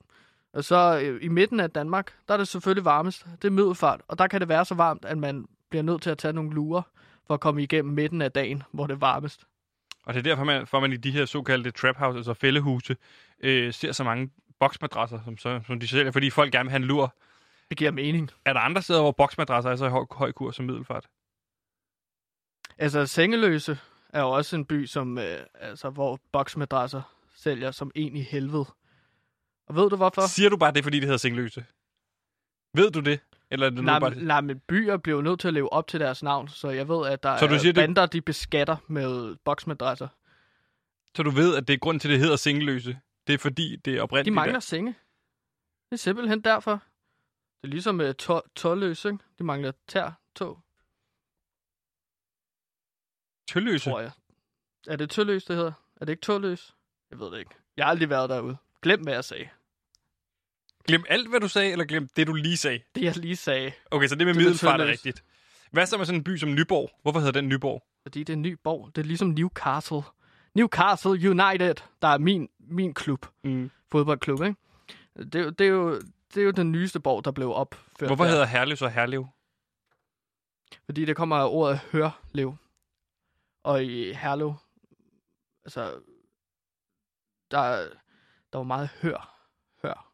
og 0.56 0.64
så 0.64 1.00
øh, 1.02 1.24
i 1.24 1.28
midten 1.28 1.60
af 1.60 1.70
Danmark, 1.70 2.12
der 2.28 2.34
er 2.34 2.38
det 2.38 2.48
selvfølgelig 2.48 2.84
varmest. 2.84 3.26
Det 3.42 3.48
er 3.48 3.52
middelfart, 3.52 4.00
og 4.08 4.18
der 4.18 4.26
kan 4.26 4.40
det 4.40 4.48
være 4.48 4.64
så 4.64 4.74
varmt, 4.74 5.04
at 5.04 5.18
man 5.18 5.46
bliver 5.70 5.82
nødt 5.82 6.02
til 6.02 6.10
at 6.10 6.18
tage 6.18 6.32
nogle 6.32 6.54
lurer 6.54 6.82
for 7.26 7.34
at 7.34 7.40
komme 7.40 7.62
igennem 7.62 7.94
midten 7.94 8.22
af 8.22 8.32
dagen, 8.32 8.62
hvor 8.72 8.86
det 8.86 8.94
er 8.94 8.98
varmest. 8.98 9.40
Og 10.04 10.14
det 10.14 10.18
er 10.18 10.22
derfor, 10.22 10.44
man, 10.44 10.66
for 10.66 10.80
man 10.80 10.92
i 10.92 10.96
de 10.96 11.10
her 11.10 11.24
såkaldte 11.24 11.70
trap 11.70 11.96
house, 11.96 12.16
altså 12.16 12.34
fællehuse, 12.34 12.96
øh, 13.40 13.72
ser 13.72 13.92
så 13.92 14.04
mange 14.04 14.30
boksmadrasser, 14.60 15.18
som, 15.24 15.38
så, 15.38 15.60
som 15.66 15.80
de 15.80 15.88
sælger, 15.88 16.10
fordi 16.10 16.30
folk 16.30 16.52
gerne 16.52 16.64
vil 16.64 16.70
have 16.70 16.82
en 16.82 16.84
lur. 16.84 17.14
Det 17.68 17.78
giver 17.78 17.90
mening. 17.90 18.30
Er 18.44 18.52
der 18.52 18.60
andre 18.60 18.82
steder, 18.82 19.00
hvor 19.00 19.12
boksmadrasser 19.12 19.70
er 19.70 19.76
så 19.76 19.86
i 19.86 19.90
høj, 19.90 20.04
høj 20.10 20.32
kurs 20.32 20.56
som 20.56 20.64
middelfart? 20.64 21.06
Altså, 22.78 23.06
Sengeløse 23.06 23.78
er 24.12 24.20
jo 24.20 24.30
også 24.30 24.56
en 24.56 24.64
by, 24.64 24.86
som, 24.86 25.18
øh, 25.18 25.38
altså, 25.54 25.90
hvor 25.90 26.20
boksmadrasser 26.32 27.02
sælger 27.36 27.70
som 27.70 27.90
en 27.94 28.16
i 28.16 28.22
helvede. 28.22 28.66
Og 29.66 29.74
ved 29.74 29.90
du 29.90 29.96
hvorfor? 29.96 30.22
Siger 30.26 30.48
du 30.50 30.56
bare 30.56 30.72
det, 30.72 30.82
fordi 30.84 30.96
det 30.96 31.04
hedder 31.04 31.16
Sengløse? 31.18 31.64
Ved 32.74 32.90
du 32.90 33.00
det? 33.00 33.20
Eller 33.50 33.66
er 33.66 33.70
det 33.70 33.84
Nej, 33.84 33.98
bare... 33.98 34.14
nej, 34.14 34.40
men 34.40 34.60
byer 34.60 34.96
bliver 34.96 35.16
jo 35.16 35.22
nødt 35.22 35.40
til 35.40 35.48
at 35.48 35.54
leve 35.54 35.72
op 35.72 35.88
til 35.88 36.00
deres 36.00 36.22
navn, 36.22 36.48
så 36.48 36.68
jeg 36.70 36.88
ved, 36.88 37.06
at 37.06 37.22
der 37.22 37.36
Så 37.38 37.46
du 37.46 37.54
er 37.54 37.58
siger, 37.58 37.72
det- 37.72 37.82
bander, 37.82 38.06
de 38.06 38.20
beskatter 38.20 38.76
med 38.86 39.36
boksmadrasser. 39.44 40.08
Så 41.16 41.22
du 41.22 41.30
ved, 41.30 41.56
at 41.56 41.68
det 41.68 41.74
er 41.74 41.78
grund 41.78 42.00
til, 42.00 42.08
at 42.08 42.12
det 42.12 42.20
hedder 42.20 42.36
Sengløse? 42.36 42.98
Det 43.26 43.34
er 43.34 43.38
fordi, 43.38 43.76
det 43.76 43.90
er 43.90 43.96
De 43.96 44.00
oprindeligt 44.02 44.34
mangler 44.34 44.52
der. 44.52 44.60
senge. 44.60 44.90
Det 45.90 45.92
er 45.92 45.96
simpelthen 45.96 46.40
derfor. 46.40 46.72
Det 46.72 47.64
er 47.64 47.68
ligesom 47.68 47.94
med 47.94 48.28
uh, 48.30 48.38
tårløse, 48.56 49.08
ikke? 49.08 49.24
De 49.38 49.44
mangler 49.44 49.72
tær, 49.88 50.20
tog, 50.36 50.58
Tølløse? 53.48 53.90
tror 53.90 54.00
jeg. 54.00 54.10
Er 54.86 54.96
det 54.96 55.10
tølløs, 55.10 55.44
det 55.44 55.56
hedder? 55.56 55.72
Er 56.00 56.04
det 56.04 56.12
ikke 56.12 56.20
tåløs? 56.20 56.74
Jeg 57.10 57.18
ved 57.18 57.30
det 57.30 57.38
ikke. 57.38 57.54
Jeg 57.76 57.84
har 57.84 57.90
aldrig 57.90 58.10
været 58.10 58.30
derude. 58.30 58.56
Glem, 58.86 59.02
hvad 59.02 59.14
jeg 59.14 59.24
sagde. 59.24 59.48
Glem 60.88 61.04
alt, 61.08 61.28
hvad 61.28 61.40
du 61.40 61.48
sagde, 61.48 61.72
eller 61.72 61.84
glem 61.84 62.08
det, 62.16 62.26
du 62.26 62.34
lige 62.34 62.56
sagde? 62.56 62.80
Det, 62.94 63.02
jeg 63.04 63.16
lige 63.16 63.36
sagde. 63.36 63.72
Okay, 63.90 64.06
så 64.08 64.14
det 64.14 64.26
med 64.26 64.34
Det 64.34 64.42
middelfart 64.42 64.80
er 64.80 64.86
rigtigt. 64.86 65.24
Hvad 65.70 65.86
så 65.86 65.96
med 65.98 66.06
sådan 66.06 66.20
en 66.20 66.24
by 66.24 66.36
som 66.36 66.54
Nyborg? 66.54 66.90
Hvorfor 67.02 67.18
hedder 67.20 67.40
den 67.40 67.48
Nyborg? 67.48 67.82
Fordi 68.02 68.18
det 68.20 68.28
er 68.28 68.36
en 68.36 68.42
ny 68.42 68.52
borg. 68.64 68.90
Det 68.96 69.02
er 69.02 69.06
ligesom 69.06 69.28
Newcastle. 69.28 70.02
Newcastle 70.54 71.10
United, 71.10 71.74
der 72.02 72.08
er 72.08 72.18
min, 72.18 72.48
min 72.58 72.94
klub. 72.94 73.26
Mm. 73.44 73.70
Fodboldklub, 73.90 74.42
ikke? 74.42 74.56
Det, 75.16 75.34
er 75.34 75.40
jo- 75.40 75.50
det, 75.50 75.66
er 75.66 75.70
jo, 75.70 76.00
det 76.34 76.40
er 76.40 76.44
jo 76.44 76.50
den 76.50 76.72
nyeste 76.72 77.00
borg, 77.00 77.24
der 77.24 77.30
blev 77.30 77.52
opført 77.52 78.08
Hvorfor 78.08 78.24
der. 78.24 78.30
hedder 78.30 78.46
Herlev 78.46 78.76
så 78.76 78.88
Herlev? 78.88 79.26
Fordi 80.84 81.04
det 81.04 81.16
kommer 81.16 81.36
af 81.36 81.48
ordet 81.48 81.78
hørlev. 81.92 82.56
Og 83.62 83.84
i 83.84 84.12
Herlev, 84.12 84.54
altså, 85.64 86.00
der, 87.50 87.88
der 88.56 88.60
var 88.60 88.64
meget 88.64 88.88
hør, 88.88 89.48
hør, 89.82 90.12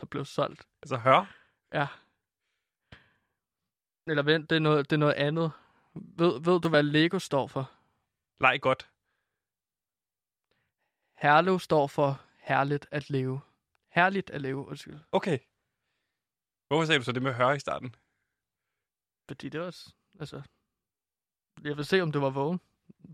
der 0.00 0.06
blev 0.06 0.24
solgt. 0.24 0.68
Altså 0.82 0.96
hør? 0.96 1.36
Ja. 1.72 1.86
Eller 4.06 4.22
vent, 4.22 4.50
det 4.50 4.56
er 4.56 4.60
noget, 4.60 4.90
det 4.90 4.96
er 4.96 5.00
noget 5.00 5.14
andet. 5.14 5.52
Ved, 5.94 6.40
ved 6.40 6.60
du, 6.60 6.68
hvad 6.68 6.82
Lego 6.82 7.18
står 7.18 7.46
for? 7.46 7.72
Leg 8.40 8.60
godt. 8.62 8.90
Herlev 11.16 11.58
står 11.58 11.86
for 11.86 12.20
herligt 12.38 12.86
at 12.90 13.10
leve. 13.10 13.40
Herligt 13.88 14.30
at 14.30 14.40
leve, 14.40 14.66
undskyld. 14.66 15.00
Okay. 15.12 15.38
Hvorfor 16.68 16.84
sagde 16.84 16.98
du 16.98 17.04
så 17.04 17.12
det 17.12 17.22
med 17.22 17.32
høre 17.32 17.56
i 17.56 17.58
starten? 17.58 17.94
Fordi 19.28 19.48
det 19.48 19.60
var, 19.60 19.76
altså, 20.20 20.42
jeg 21.64 21.76
vil 21.76 21.84
se, 21.84 22.00
om 22.00 22.12
du 22.12 22.20
var 22.20 22.30
vågen. 22.30 22.60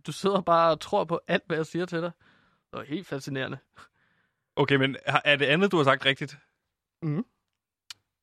Du 0.06 0.12
sidder 0.12 0.40
bare 0.40 0.70
og 0.70 0.80
tror 0.80 1.04
på 1.04 1.20
alt, 1.26 1.46
hvad 1.46 1.56
jeg 1.56 1.66
siger 1.66 1.86
til 1.86 2.02
dig. 2.02 2.12
Det 2.70 2.78
var 2.78 2.82
helt 2.82 3.06
fascinerende. 3.06 3.58
Okay, 4.58 4.76
men 4.76 4.96
er 5.24 5.36
det 5.36 5.46
andet, 5.46 5.72
du 5.72 5.76
har 5.76 5.84
sagt 5.84 6.06
rigtigt? 6.06 6.36
Mm. 7.02 7.24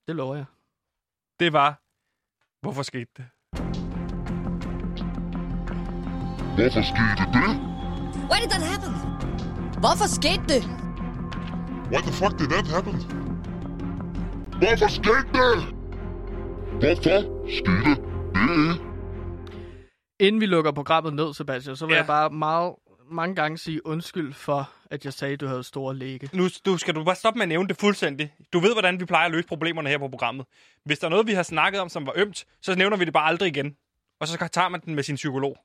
Det 0.07 0.15
lover 0.15 0.35
jeg. 0.35 0.45
Det 1.39 1.53
var, 1.53 1.69
hvorfor 2.61 2.83
skete 2.83 3.11
det? 3.17 3.25
Hvorfor 6.57 6.81
skete 6.91 7.23
det? 7.37 7.49
Why 8.29 8.37
did 8.43 8.51
that 8.55 8.63
happen? 8.71 8.93
Hvorfor 9.83 10.07
skete 10.17 10.43
det? 10.53 10.63
Why 11.91 12.01
the 12.07 12.13
fuck 12.21 12.33
did 12.39 12.49
that 12.55 12.67
happen? 12.75 12.95
Hvorfor 14.61 14.87
skete 14.99 15.29
det? 15.39 15.57
Hvorfor 16.81 17.19
skete 17.57 18.01
det? 18.35 18.81
Inden 20.19 20.41
vi 20.41 20.45
lukker 20.45 20.71
programmet 20.71 21.13
ned, 21.13 21.33
Sebastian, 21.33 21.75
så 21.75 21.85
vil 21.85 21.93
ja. 21.93 21.99
jeg 21.99 22.07
bare 22.07 22.29
meget, 22.29 22.75
mange 23.11 23.35
gange 23.35 23.57
sige 23.57 23.85
undskyld 23.85 24.33
for, 24.33 24.69
at 24.93 25.05
jeg 25.05 25.13
sagde, 25.13 25.33
at 25.33 25.41
du 25.41 25.47
havde 25.47 25.63
store 25.63 25.95
læge. 25.95 26.29
Nu 26.33 26.47
du, 26.65 26.77
skal 26.77 26.95
du 26.95 27.03
bare 27.03 27.15
stoppe 27.15 27.37
med 27.37 27.43
at 27.43 27.49
nævne 27.49 27.67
det 27.67 27.77
fuldstændig. 27.77 28.33
Du 28.53 28.59
ved, 28.59 28.73
hvordan 28.73 28.99
vi 28.99 29.05
plejer 29.05 29.25
at 29.25 29.31
løse 29.31 29.47
problemerne 29.47 29.89
her 29.89 29.97
på 29.97 30.07
programmet. 30.07 30.45
Hvis 30.85 30.99
der 30.99 31.07
er 31.07 31.09
noget, 31.09 31.27
vi 31.27 31.33
har 31.33 31.43
snakket 31.43 31.81
om, 31.81 31.89
som 31.89 32.05
var 32.05 32.13
ømt, 32.15 32.45
så 32.61 32.75
nævner 32.75 32.97
vi 32.97 33.05
det 33.05 33.13
bare 33.13 33.27
aldrig 33.27 33.47
igen. 33.47 33.77
Og 34.19 34.27
så 34.27 34.47
tager 34.51 34.69
man 34.69 34.81
den 34.81 34.95
med 34.95 35.03
sin 35.03 35.15
psykolog. 35.15 35.57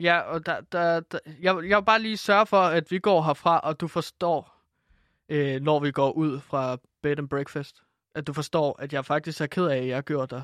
Ja, 0.00 0.18
og 0.18 0.46
der, 0.46 0.60
der, 0.60 1.00
der, 1.00 1.18
jeg, 1.26 1.54
jeg 1.68 1.76
vil 1.76 1.84
bare 1.84 2.02
lige 2.02 2.16
sørge 2.16 2.46
for, 2.46 2.60
at 2.60 2.90
vi 2.90 2.98
går 2.98 3.22
herfra, 3.22 3.58
og 3.58 3.80
du 3.80 3.88
forstår, 3.88 4.62
øh, 5.28 5.60
når 5.60 5.80
vi 5.80 5.90
går 5.90 6.12
ud 6.12 6.40
fra 6.40 6.78
bed 7.02 7.18
and 7.18 7.28
breakfast, 7.28 7.82
at 8.14 8.26
du 8.26 8.32
forstår, 8.32 8.76
at 8.82 8.92
jeg 8.92 9.04
faktisk 9.04 9.40
er 9.40 9.46
ked 9.46 9.66
af, 9.66 9.76
at 9.76 9.88
jeg 9.88 10.04
gjort 10.04 10.30
dig 10.30 10.42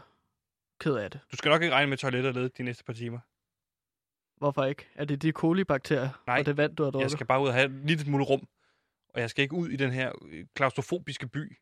ked 0.80 0.94
af 0.94 1.10
det. 1.10 1.20
Du 1.32 1.36
skal 1.36 1.48
nok 1.48 1.62
ikke 1.62 1.74
regne 1.74 1.88
med 1.88 1.98
toilettet 1.98 2.34
ledet 2.34 2.58
de 2.58 2.62
næste 2.62 2.84
par 2.84 2.92
timer. 2.92 3.18
Hvorfor 4.42 4.64
ikke? 4.64 4.88
Er 4.94 5.04
det 5.04 5.22
de 5.22 5.32
kolibakterier 5.32 6.08
Nej, 6.26 6.38
og 6.40 6.46
det 6.46 6.56
vand, 6.56 6.76
du 6.76 6.84
har 6.84 6.90
drukket? 6.90 7.02
Jeg 7.04 7.10
skal 7.10 7.26
bare 7.26 7.42
ud 7.42 7.48
og 7.48 7.54
have 7.54 7.64
et 7.66 7.70
lille 7.86 8.04
smule 8.04 8.24
rum. 8.24 8.48
Og 9.14 9.20
jeg 9.20 9.30
skal 9.30 9.42
ikke 9.42 9.54
ud 9.54 9.68
i 9.68 9.76
den 9.76 9.90
her 9.90 10.12
øh, 10.30 10.44
klaustrofobiske 10.54 11.26
by, 11.28 11.56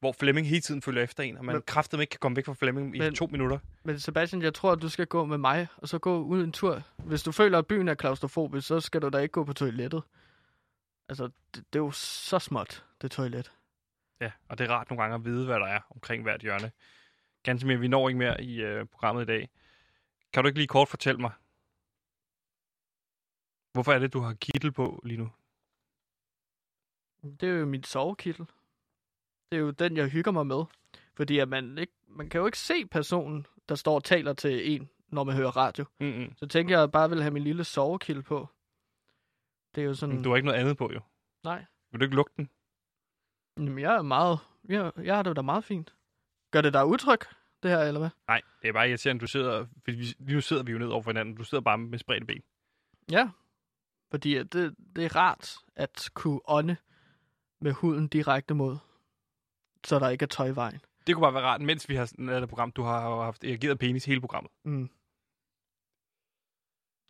hvor 0.00 0.12
Flemming 0.12 0.48
hele 0.48 0.60
tiden 0.60 0.82
følger 0.82 1.02
efter 1.02 1.22
en, 1.22 1.36
og 1.38 1.44
man 1.44 1.54
Men- 1.54 1.62
kraftedeme 1.66 2.02
ikke 2.02 2.10
kan 2.10 2.18
komme 2.20 2.36
væk 2.36 2.44
fra 2.46 2.54
Flemming 2.54 2.96
i 2.96 2.98
Men- 2.98 3.14
to 3.14 3.26
minutter. 3.26 3.58
Men 3.84 3.98
Sebastian, 4.00 4.42
jeg 4.42 4.54
tror, 4.54 4.72
at 4.72 4.82
du 4.82 4.88
skal 4.88 5.06
gå 5.06 5.24
med 5.24 5.38
mig, 5.38 5.66
og 5.76 5.88
så 5.88 5.98
gå 5.98 6.22
ud 6.22 6.44
en 6.44 6.52
tur. 6.52 6.82
Hvis 6.96 7.22
du 7.22 7.32
føler, 7.32 7.58
at 7.58 7.66
byen 7.66 7.88
er 7.88 7.94
klaustrofobisk, 7.94 8.66
så 8.66 8.80
skal 8.80 9.02
du 9.02 9.08
da 9.08 9.18
ikke 9.18 9.32
gå 9.32 9.44
på 9.44 9.52
toilettet. 9.52 10.02
Altså, 11.08 11.24
det, 11.54 11.64
det 11.72 11.78
er 11.78 11.82
jo 11.84 11.90
så 11.90 12.38
småt, 12.38 12.84
det 13.02 13.10
toilet. 13.10 13.52
Ja, 14.20 14.30
og 14.48 14.58
det 14.58 14.64
er 14.70 14.74
rart 14.74 14.90
nogle 14.90 15.02
gange 15.02 15.14
at 15.14 15.24
vide, 15.24 15.46
hvad 15.46 15.56
der 15.60 15.66
er 15.66 15.80
omkring 15.90 16.22
hvert 16.22 16.40
hjørne. 16.40 16.70
Ganske 17.42 17.66
mere, 17.66 17.78
vi 17.78 17.88
når 17.88 18.08
ikke 18.08 18.18
mere 18.18 18.44
i 18.44 18.60
øh, 18.62 18.86
programmet 18.86 19.22
i 19.22 19.26
dag. 19.26 19.48
Kan 20.32 20.42
du 20.44 20.46
ikke 20.48 20.58
lige 20.58 20.66
kort 20.68 20.88
fortælle 20.88 21.20
mig, 21.20 21.30
hvorfor 23.72 23.92
er 23.92 23.98
det, 23.98 24.12
du 24.12 24.20
har 24.20 24.34
kittel 24.34 24.72
på 24.72 25.00
lige 25.04 25.18
nu? 25.18 25.30
Det 27.40 27.48
er 27.48 27.52
jo 27.52 27.66
min 27.66 27.84
sovekittel. 27.84 28.46
Det 29.50 29.58
er 29.58 29.60
jo 29.60 29.70
den, 29.70 29.96
jeg 29.96 30.08
hygger 30.08 30.32
mig 30.32 30.46
med. 30.46 30.64
Fordi 31.14 31.38
at 31.38 31.48
man, 31.48 31.78
ikke, 31.78 31.92
man 32.06 32.28
kan 32.28 32.38
jo 32.38 32.46
ikke 32.46 32.58
se 32.58 32.86
personen, 32.86 33.46
der 33.68 33.74
står 33.74 33.94
og 33.94 34.04
taler 34.04 34.32
til 34.32 34.74
en, 34.74 34.88
når 35.08 35.24
man 35.24 35.36
hører 35.36 35.56
radio. 35.56 35.84
Mm-mm. 36.00 36.34
Så 36.36 36.46
tænker 36.46 36.74
jeg, 36.74 36.78
at 36.78 36.86
jeg 36.86 36.92
bare 36.92 37.08
vil 37.08 37.22
have 37.22 37.30
min 37.30 37.42
lille 37.42 37.64
sovekittel 37.64 38.22
på. 38.22 38.48
Det 39.74 39.80
er 39.80 39.84
jo 39.86 39.94
sådan... 39.94 40.14
Men 40.14 40.24
du 40.24 40.28
har 40.28 40.36
ikke 40.36 40.46
noget 40.46 40.60
andet 40.60 40.76
på, 40.76 40.90
jo. 40.92 41.00
Nej. 41.44 41.64
Vil 41.90 42.00
du 42.00 42.04
ikke 42.04 42.16
lugte 42.16 42.34
den? 42.36 42.50
Jamen, 43.56 43.78
jeg 43.78 43.94
er 43.94 44.02
meget... 44.02 44.38
Jeg, 44.68 44.92
jeg 44.96 45.16
har 45.16 45.22
det 45.22 45.36
da 45.36 45.42
meget 45.42 45.64
fint. 45.64 45.94
Gør 46.50 46.60
det 46.60 46.72
der 46.72 46.84
udtryk, 46.84 47.26
det 47.62 47.70
her, 47.70 47.78
eller 47.78 48.00
hvad? 48.00 48.10
Nej, 48.28 48.42
det 48.62 48.68
er 48.68 48.72
bare 48.72 48.88
irriterende, 48.88 49.20
du 49.20 49.26
sidder... 49.26 49.66
Fordi 49.84 49.96
vi, 49.96 50.32
nu 50.32 50.40
sidder 50.40 50.62
vi 50.62 50.72
jo 50.72 50.78
ned 50.78 50.88
over 50.88 51.02
for 51.02 51.10
hinanden. 51.10 51.34
Du 51.34 51.44
sidder 51.44 51.62
bare 51.62 51.78
med 51.78 51.98
spredte 51.98 52.26
ben. 52.26 52.42
Ja. 53.10 53.30
Fordi 54.10 54.42
det, 54.42 54.74
det 54.96 55.04
er 55.04 55.16
rart 55.16 55.56
at 55.76 56.10
kunne 56.14 56.40
ånde 56.48 56.76
med 57.60 57.72
huden 57.72 58.08
direkte 58.08 58.54
mod, 58.54 58.76
så 59.84 59.98
der 59.98 60.08
ikke 60.08 60.22
er 60.22 60.26
tøj 60.26 60.46
i 60.46 60.56
vejen. 60.56 60.80
Det 61.06 61.14
kunne 61.14 61.22
bare 61.22 61.34
være 61.34 61.42
rart, 61.42 61.60
mens 61.60 61.88
vi 61.88 61.94
har 61.94 62.12
lavet 62.18 62.40
det 62.42 62.48
program. 62.48 62.72
Du 62.72 62.82
har 62.82 63.08
jo 63.10 63.22
haft 63.22 63.44
erigeret 63.44 63.78
penis 63.78 64.04
hele 64.04 64.20
programmet. 64.20 64.50
Mm. 64.64 64.90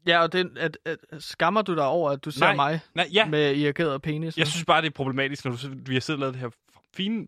Ja, 0.06 0.22
og 0.22 0.32
det, 0.32 0.58
at, 0.58 0.78
at, 0.84 0.98
skammer 1.18 1.62
du 1.62 1.74
dig 1.74 1.86
over, 1.86 2.10
at 2.10 2.24
du 2.24 2.30
ser 2.30 2.40
Nej, 2.46 2.56
mig 2.56 2.80
nej, 2.94 3.08
ja. 3.12 3.28
med 3.28 3.54
irrigeret 3.56 4.02
penis? 4.02 4.38
Jeg 4.38 4.46
synes 4.46 4.64
bare, 4.64 4.82
det 4.82 4.86
er 4.86 4.92
problematisk, 4.92 5.44
når 5.44 5.52
du, 5.52 5.58
vi 5.86 5.94
har 5.94 6.00
siddet 6.00 6.18
og 6.18 6.20
lavet 6.20 6.34
det 6.34 6.40
her 6.40 6.50
fine 6.94 7.26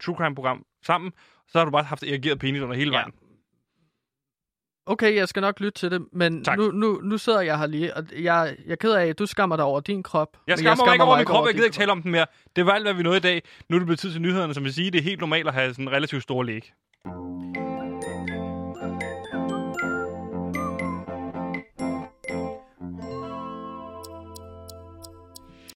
true 0.00 0.16
crime-program 0.16 0.66
sammen. 0.82 1.12
Så 1.48 1.58
har 1.58 1.64
du 1.64 1.70
bare 1.70 1.82
haft 1.82 2.02
erigeret 2.02 2.38
penis 2.38 2.62
under 2.62 2.76
hele 2.76 2.90
Ja. 2.92 2.96
vejen. 2.98 3.12
Okay, 4.86 5.16
jeg 5.16 5.28
skal 5.28 5.40
nok 5.40 5.60
lytte 5.60 5.78
til 5.78 5.90
det, 5.90 6.02
men 6.12 6.44
Tak. 6.44 6.58
nu, 6.58 6.70
nu, 6.70 7.00
nu 7.02 7.18
sidder 7.18 7.40
jeg 7.40 7.58
her 7.58 7.66
lige, 7.66 7.96
og 7.96 8.04
jeg, 8.12 8.56
jeg 8.66 8.72
er 8.72 8.76
ked 8.76 8.92
af, 8.92 9.06
at 9.06 9.18
du 9.18 9.26
skammer 9.26 9.56
dig 9.56 9.64
over 9.64 9.80
din 9.80 10.02
krop. 10.02 10.28
Jeg 10.46 10.58
skammer 10.58 10.84
mig 10.84 10.94
ikke 10.94 11.04
over 11.04 11.16
min 11.16 11.26
krop, 11.26 11.44
jeg 11.44 11.48
din 11.48 11.54
gider 11.56 11.66
ikke 11.66 11.76
tale 11.76 11.92
om 11.92 12.02
den 12.02 12.10
mere. 12.10 12.26
Det 12.56 12.66
var 12.66 12.72
alt, 12.72 12.84
hvad 12.84 12.94
vi 12.94 13.02
nåede 13.02 13.16
i 13.16 13.20
dag. 13.20 13.42
Nu 13.68 13.76
er 13.76 13.78
det 13.78 13.86
blevet 13.86 13.98
tid 14.00 14.12
til 14.12 14.20
nyhederne, 14.22 14.54
som 14.54 14.64
vil 14.64 14.74
sige, 14.74 14.90
det 14.90 14.98
er 14.98 15.02
helt 15.02 15.20
normalt 15.20 15.48
at 15.48 15.54
have 15.54 15.70
sådan 15.70 15.84
en 15.84 15.92
relativt 15.92 16.22
stor 16.22 16.42
læg. 16.42 16.72